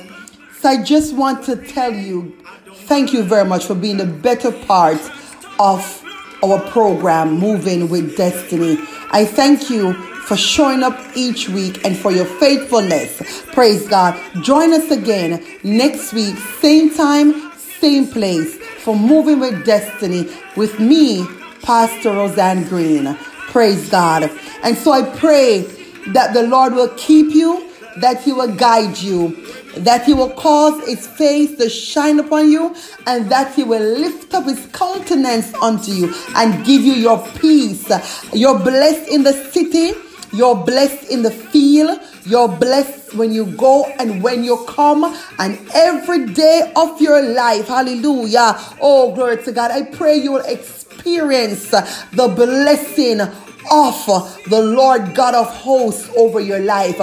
So 0.60 0.70
I 0.70 0.82
just 0.82 1.14
want 1.14 1.44
to 1.46 1.58
tell 1.58 1.94
you 1.94 2.34
thank 2.88 3.12
you 3.12 3.24
very 3.24 3.44
much 3.44 3.66
for 3.66 3.76
being 3.76 3.98
the 3.98 4.06
better 4.06 4.52
part 4.52 5.02
of 5.60 6.04
our 6.42 6.60
program, 6.72 7.40
Moving 7.40 7.90
with 7.90 8.16
Destiny. 8.16 8.78
I 9.12 9.26
thank 9.26 9.70
you 9.70 9.94
for 10.28 10.38
showing 10.38 10.82
up 10.82 10.98
each 11.14 11.50
week 11.50 11.86
and 11.86 11.98
for 11.98 12.12
your 12.12 12.26
faithfulness. 12.26 13.44
Praise 13.52 13.86
God. 13.86 14.18
Join 14.44 14.72
us 14.72 14.90
again 14.92 15.44
next 15.64 16.14
week, 16.14 16.38
same 16.62 16.90
time, 16.94 17.52
same 17.58 18.08
place 18.08 18.56
for 18.56 18.96
Moving 18.96 19.42
with 19.42 19.66
Destiny 19.66 20.30
with 20.56 20.80
me, 20.80 21.28
Pastor 21.62 22.12
Roseanne 22.12 22.64
Green. 22.70 23.18
Praise 23.50 23.90
God. 23.90 24.30
And 24.64 24.78
so 24.78 24.92
I 24.92 25.04
pray 25.18 25.62
that 26.08 26.34
the 26.34 26.44
Lord 26.44 26.74
will 26.74 26.94
keep 26.98 27.34
you, 27.34 27.70
that 27.98 28.22
He 28.22 28.32
will 28.32 28.54
guide 28.56 28.98
you, 28.98 29.36
that 29.78 30.06
He 30.06 30.14
will 30.14 30.32
cause 30.32 30.88
His 30.88 31.06
face 31.08 31.58
to 31.58 31.70
shine 31.70 32.20
upon 32.20 32.50
you, 32.52 32.76
and 33.08 33.30
that 33.30 33.54
He 33.56 33.64
will 33.64 33.84
lift 34.00 34.34
up 34.34 34.46
His 34.46 34.66
countenance 34.68 35.54
unto 35.56 35.92
you 35.92 36.14
and 36.36 36.66
give 36.66 36.82
you 36.82 36.94
your 36.94 37.26
peace. 37.40 37.90
You're 38.34 38.60
blessed 38.60 39.10
in 39.10 39.24
the 39.24 39.34
city, 39.52 39.94
you're 40.34 40.56
blessed 40.56 41.10
in 41.10 41.24
the 41.24 41.32
field, 41.32 42.00
you're 42.26 42.48
blessed 42.48 43.14
when 43.16 43.32
you 43.32 43.46
go 43.46 43.86
and 44.00 44.22
when 44.24 44.44
you 44.44 44.66
come, 44.68 45.04
and 45.40 45.60
every 45.74 46.28
day 46.28 46.72
of 46.76 47.02
your 47.02 47.22
life. 47.22 47.68
Hallelujah. 47.68 48.58
Oh, 48.80 49.14
glory 49.14 49.44
to 49.44 49.52
God. 49.52 49.72
I 49.72 49.84
pray 49.84 50.18
you 50.18 50.34
will 50.34 50.46
experience 50.46 51.70
the 51.70 52.34
blessing 52.36 53.22
of 53.70 54.06
the 54.50 54.62
Lord 54.62 55.14
God 55.14 55.36
of 55.36 55.48
hosts 55.48 56.10
over 56.16 56.40
your 56.40 56.60
life. 56.60 56.96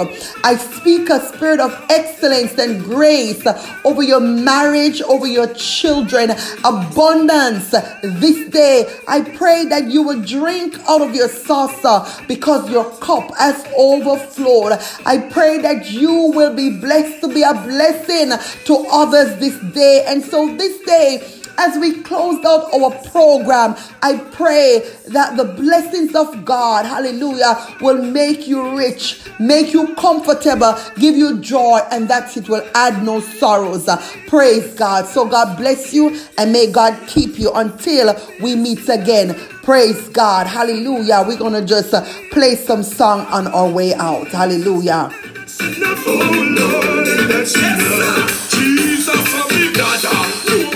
I 0.43 0.55
speak 0.57 1.09
a 1.09 1.19
spirit 1.19 1.59
of 1.59 1.71
excellence 1.89 2.57
and 2.57 2.83
grace 2.83 3.45
over 3.85 4.03
your 4.03 4.19
marriage, 4.19 5.01
over 5.01 5.27
your 5.27 5.53
children, 5.53 6.31
abundance 6.63 7.71
this 8.03 8.49
day. 8.49 8.91
I 9.07 9.21
pray 9.21 9.65
that 9.65 9.89
you 9.89 10.03
will 10.03 10.21
drink 10.21 10.77
out 10.87 11.01
of 11.01 11.15
your 11.15 11.29
saucer 11.29 12.05
because 12.27 12.69
your 12.69 12.89
cup 12.97 13.35
has 13.37 13.65
overflowed. 13.77 14.79
I 15.05 15.19
pray 15.31 15.59
that 15.59 15.91
you 15.91 16.31
will 16.33 16.55
be 16.55 16.77
blessed 16.79 17.21
to 17.21 17.27
be 17.27 17.43
a 17.43 17.53
blessing 17.53 18.31
to 18.65 18.85
others 18.91 19.39
this 19.39 19.57
day. 19.73 20.05
And 20.07 20.23
so 20.23 20.55
this 20.55 20.79
day, 20.85 21.38
as 21.59 21.77
we 21.77 22.01
close 22.01 22.43
out 22.45 22.73
our 22.73 22.91
program, 23.09 23.75
I 24.01 24.17
pray 24.31 24.79
that 25.09 25.35
the 25.35 25.43
blessings 25.43 26.15
of 26.15 26.45
God, 26.45 26.85
hallelujah, 26.85 27.75
will 27.81 28.01
make 28.01 28.47
you 28.47 28.77
rich, 28.77 29.21
make 29.39 29.73
you 29.73 29.93
comfortable, 29.95 30.77
give 30.95 31.17
you 31.17 31.39
joy, 31.39 31.79
and 31.91 32.07
that 32.07 32.35
it 32.37 32.47
will 32.47 32.65
add 32.75 33.03
no 33.03 33.19
sorrows. 33.19 33.89
Praise 34.27 34.73
God. 34.75 35.05
So 35.05 35.27
God 35.27 35.57
bless 35.57 35.93
you 35.93 36.17
and 36.37 36.53
may 36.53 36.71
God 36.71 36.97
keep 37.07 37.37
you 37.37 37.51
until 37.51 38.15
we 38.41 38.55
meet 38.55 38.87
again. 38.87 39.35
Praise 39.63 40.07
God. 40.09 40.47
Hallelujah. 40.47 41.25
We're 41.27 41.37
going 41.37 41.53
to 41.53 41.65
just 41.65 41.93
uh, 41.93 42.05
play 42.31 42.55
some 42.55 42.83
song 42.83 43.25
on 43.27 43.47
our 43.47 43.69
way 43.69 43.93
out. 43.95 44.29
Hallelujah. 44.29 45.11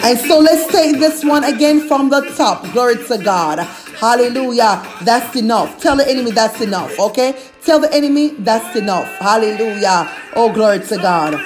And 0.05 0.19
so 0.19 0.39
let's 0.39 0.67
take 0.71 0.99
this 0.99 1.23
one 1.23 1.45
again 1.45 1.87
from 1.87 2.09
the 2.09 2.21
top. 2.35 2.69
Glory 2.73 2.97
to 3.07 3.17
God. 3.17 3.59
Hallelujah. 3.59 4.85
That's 5.03 5.35
enough. 5.37 5.79
Tell 5.81 5.95
the 5.95 6.07
enemy 6.09 6.31
that's 6.31 6.59
enough. 6.59 6.99
Okay? 6.99 7.33
Tell 7.63 7.79
the 7.79 7.91
enemy 7.93 8.35
that's 8.39 8.75
enough. 8.75 9.07
Hallelujah. 9.19 10.11
Oh, 10.35 10.51
glory 10.53 10.79
to 10.79 10.97
God. 10.97 11.39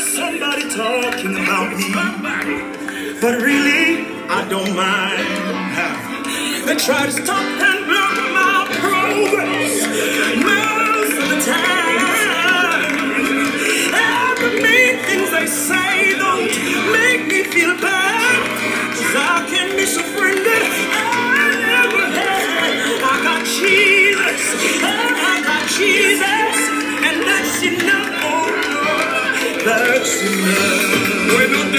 Somebody 0.00 0.68
talking 0.70 1.34
about 1.36 1.76
me, 1.76 1.92
but 3.20 3.40
really, 3.40 4.06
I 4.28 4.46
don't 4.50 4.74
mind. 4.74 5.22
They 6.66 6.74
try 6.76 7.06
to 7.06 7.12
stop 7.12 7.38
and 7.38 7.86
block 7.86 8.16
my 8.34 8.66
progress 8.80 9.86
most 10.42 11.22
of 11.22 11.28
the 11.28 11.52
time. 11.52 11.83
They 15.44 15.50
say 15.50 16.16
don't 16.16 16.46
make 16.92 17.26
me 17.26 17.42
feel 17.44 17.76
bad. 17.76 18.40
Cause 18.96 19.14
I 19.14 19.46
can 19.50 19.76
be 19.76 19.84
surrendered. 19.84 20.68
I 20.96 21.52
never 21.68 22.04
had. 22.16 22.72
I 23.04 23.14
got 23.26 23.44
Jesus. 23.44 24.40
I 24.82 25.42
got 25.44 25.64
Jesus. 25.68 26.56
And 27.08 27.16
that's 27.28 27.60
enough. 27.62 28.12
Oh 28.24 28.46
Lord. 28.72 29.64
That's 29.66 30.14
enough. 30.22 31.36
When 31.36 31.54
I'm 31.60 31.74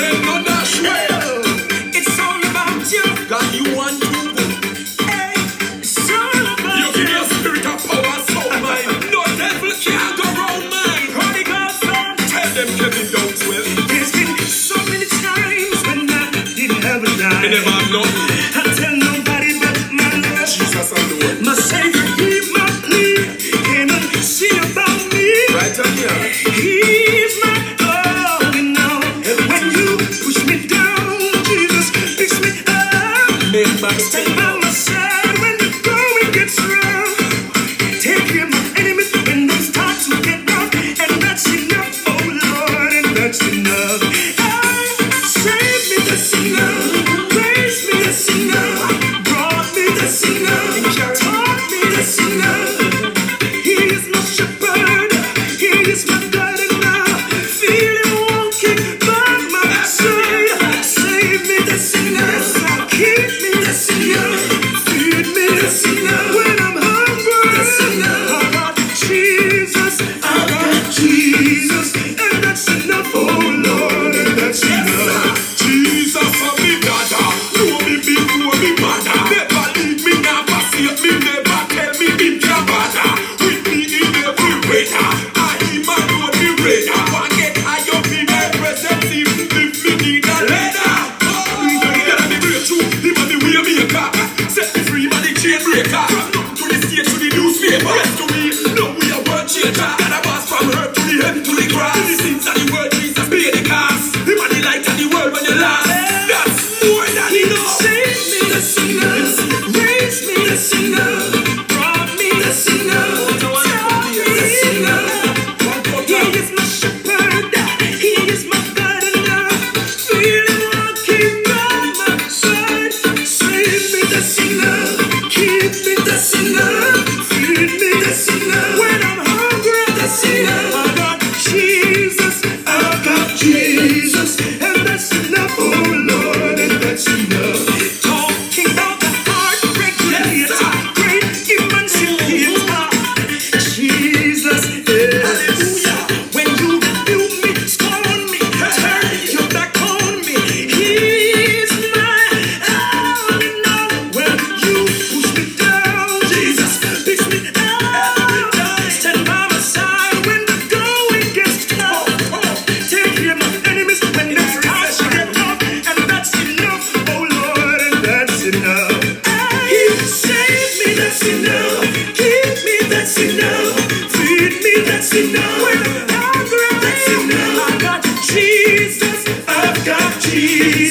Jesus, 178.35 179.25
I've 179.47 179.85
got 179.85 180.21
Jesus. 180.21 180.84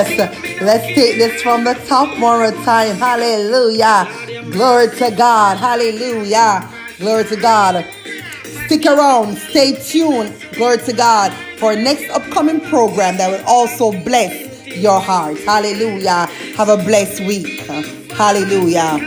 Let's 0.00 0.86
take 0.94 1.18
this 1.18 1.42
from 1.42 1.64
the 1.64 1.74
top 1.86 2.08
one 2.18 2.38
more 2.40 2.52
time. 2.64 2.96
Hallelujah. 2.96 4.08
Glory 4.50 4.88
to 4.96 5.10
God. 5.10 5.58
Hallelujah. 5.58 6.66
Glory 6.98 7.24
to 7.24 7.36
God. 7.36 7.84
Stick 8.66 8.86
around. 8.86 9.36
Stay 9.36 9.74
tuned. 9.74 10.34
Glory 10.52 10.78
to 10.78 10.92
God 10.94 11.32
for 11.58 11.76
next 11.76 12.08
upcoming 12.10 12.60
program 12.60 13.18
that 13.18 13.30
will 13.30 13.46
also 13.46 13.92
bless 14.04 14.66
your 14.66 15.00
heart. 15.00 15.38
Hallelujah. 15.40 16.26
Have 16.56 16.70
a 16.70 16.78
blessed 16.78 17.20
week. 17.20 17.60
Hallelujah. 18.12 18.98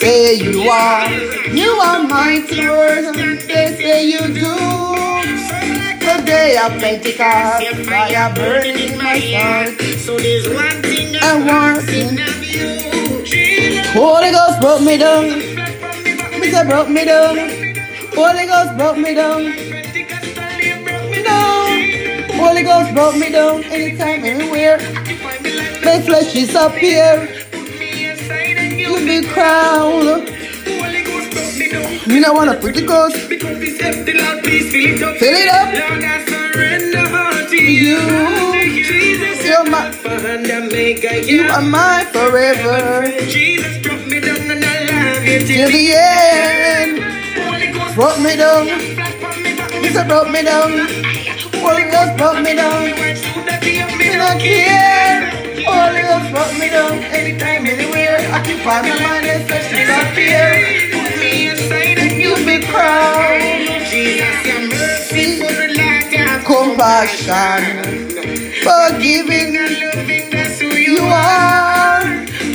say 0.00 0.34
you 0.34 0.68
are. 0.70 1.10
You 1.52 1.70
are 1.88 2.02
my 2.02 2.42
words, 2.50 3.16
they 3.46 3.76
say 3.76 4.04
you 4.08 4.20
do. 4.32 4.56
The 6.00 6.22
day 6.24 6.56
of 6.56 6.72
Pentecost, 6.80 7.66
fire 7.86 8.34
burning 8.34 8.78
in 8.78 8.96
my 8.96 9.18
heart. 9.18 9.78
So 9.98 10.16
there's 10.16 10.48
one 10.48 10.80
thing 10.82 11.16
I 11.20 11.32
want 11.44 11.86
you. 11.92 12.08
Holy 13.92 14.30
Ghost 14.30 14.60
broke 14.60 14.82
me 14.82 14.96
down. 14.96 15.26
Mister 16.40 16.64
broke 16.64 16.88
me 16.88 17.04
down. 17.04 17.36
Holy 18.16 18.46
Ghost 18.46 18.76
broke 18.78 18.96
me 18.96 19.14
down. 19.14 19.42
No. 21.28 21.42
Holy 22.40 22.62
Ghost 22.62 22.94
broke 22.94 23.16
me 23.16 23.30
down 23.30 23.64
anytime, 23.64 24.24
anywhere. 24.24 24.78
My 25.84 26.00
flesh 26.00 26.34
is 26.34 26.54
up 26.54 26.72
here 26.72 27.39
baby 29.10 29.26
crown. 29.26 30.24
You 32.06 32.20
know 32.20 32.32
what 32.32 32.48
a 32.48 32.54
pretty 32.60 32.86
ghost. 32.86 33.16
Feel 33.16 33.40
it 35.42 35.48
up. 35.48 35.68
I 35.72 37.46
you. 37.50 37.98
You're 39.48 39.66
my. 39.68 39.90
You 41.26 41.42
are 41.50 41.62
mine 41.62 42.06
forever. 42.14 43.10
Jesus, 43.26 43.74
I 43.84 43.90
you 45.26 45.38
till 45.48 45.68
the 45.74 45.84
end. 45.92 46.92
Drop 47.94 48.16
me 48.20 48.36
down. 48.36 48.66
Jesus, 49.82 50.06
drop 50.06 50.26
me 50.30 50.42
down. 50.44 50.72
Holy 51.62 51.84
Ghost, 51.90 52.16
drop 52.16 52.36
me 52.44 52.54
down. 52.54 52.82
You 54.04 54.12
don't 54.22 54.38
care. 54.40 55.30
Holy 55.66 56.02
Ghost, 56.08 56.30
drop 56.32 56.52
me 56.60 56.68
down. 56.70 57.39
By 58.40 58.80
the 58.80 58.96
money, 59.02 59.36
such 59.46 59.68
a 59.70 60.14
fear. 60.14 60.48
Put 60.92 61.12
me 61.20 61.50
inside 61.50 61.98
and 61.98 62.16
you 62.18 62.34
be 62.48 62.64
proud. 62.72 63.36
Jesus, 63.84 64.46
your 64.46 64.60
mercy 64.66 65.36
for 65.40 65.52
the 65.52 65.68
lack 65.76 66.08
of 66.08 66.44
compassion. 66.46 67.60
Forgiving 68.64 69.58
and 69.58 69.76
loving, 69.78 70.30
that's 70.30 70.58
who 70.58 70.68
you, 70.68 70.94
you 70.94 71.02
are. 71.02 72.00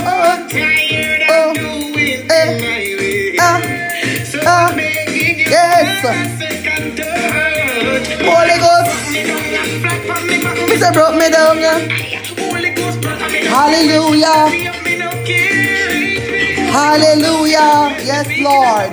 Oh, 0.01 0.09
oh, 0.09 0.47
tired 0.49 1.21
of 1.21 1.29
oh, 1.29 1.93
doing 1.93 2.31
eh, 2.31 2.57
my 2.65 2.83
way. 2.97 3.37
Uh, 3.39 3.61
so 4.25 4.39
uh, 4.39 4.49
I'm 4.49 4.77
begging 4.77 5.37
you, 5.37 5.45
yes. 5.45 6.01
second. 6.39 6.97
Holy 8.25 8.57
Ghost. 8.57 8.89
Mr. 10.65 10.93
brought 10.93 11.13
me 11.13 11.29
down, 11.29 11.59
yeah. 11.59 11.77
Hallelujah. 13.53 14.84
Hallelujah. 16.75 17.95
Yes, 18.03 18.27
Lord. 18.43 18.91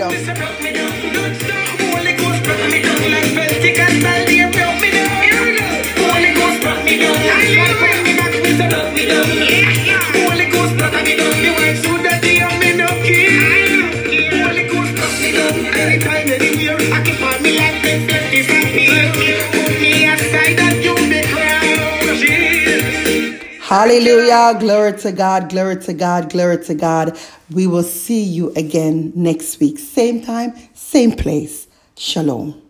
Hallelujah. 23.73 24.59
Glory 24.61 24.99
to 24.99 25.13
God. 25.13 25.49
Glory 25.49 25.77
to 25.79 25.95
God. 25.95 26.31
Glory 26.31 26.63
to 26.65 26.75
God. 26.75 27.19
We 27.51 27.67
will 27.67 27.83
see 27.83 28.23
you 28.23 28.53
again 28.55 29.15
next 29.17 29.61
week. 29.61 29.79
Same 29.79 30.23
time, 30.23 30.53
same 30.75 31.13
place. 31.13 31.69
Shalom. 31.97 32.62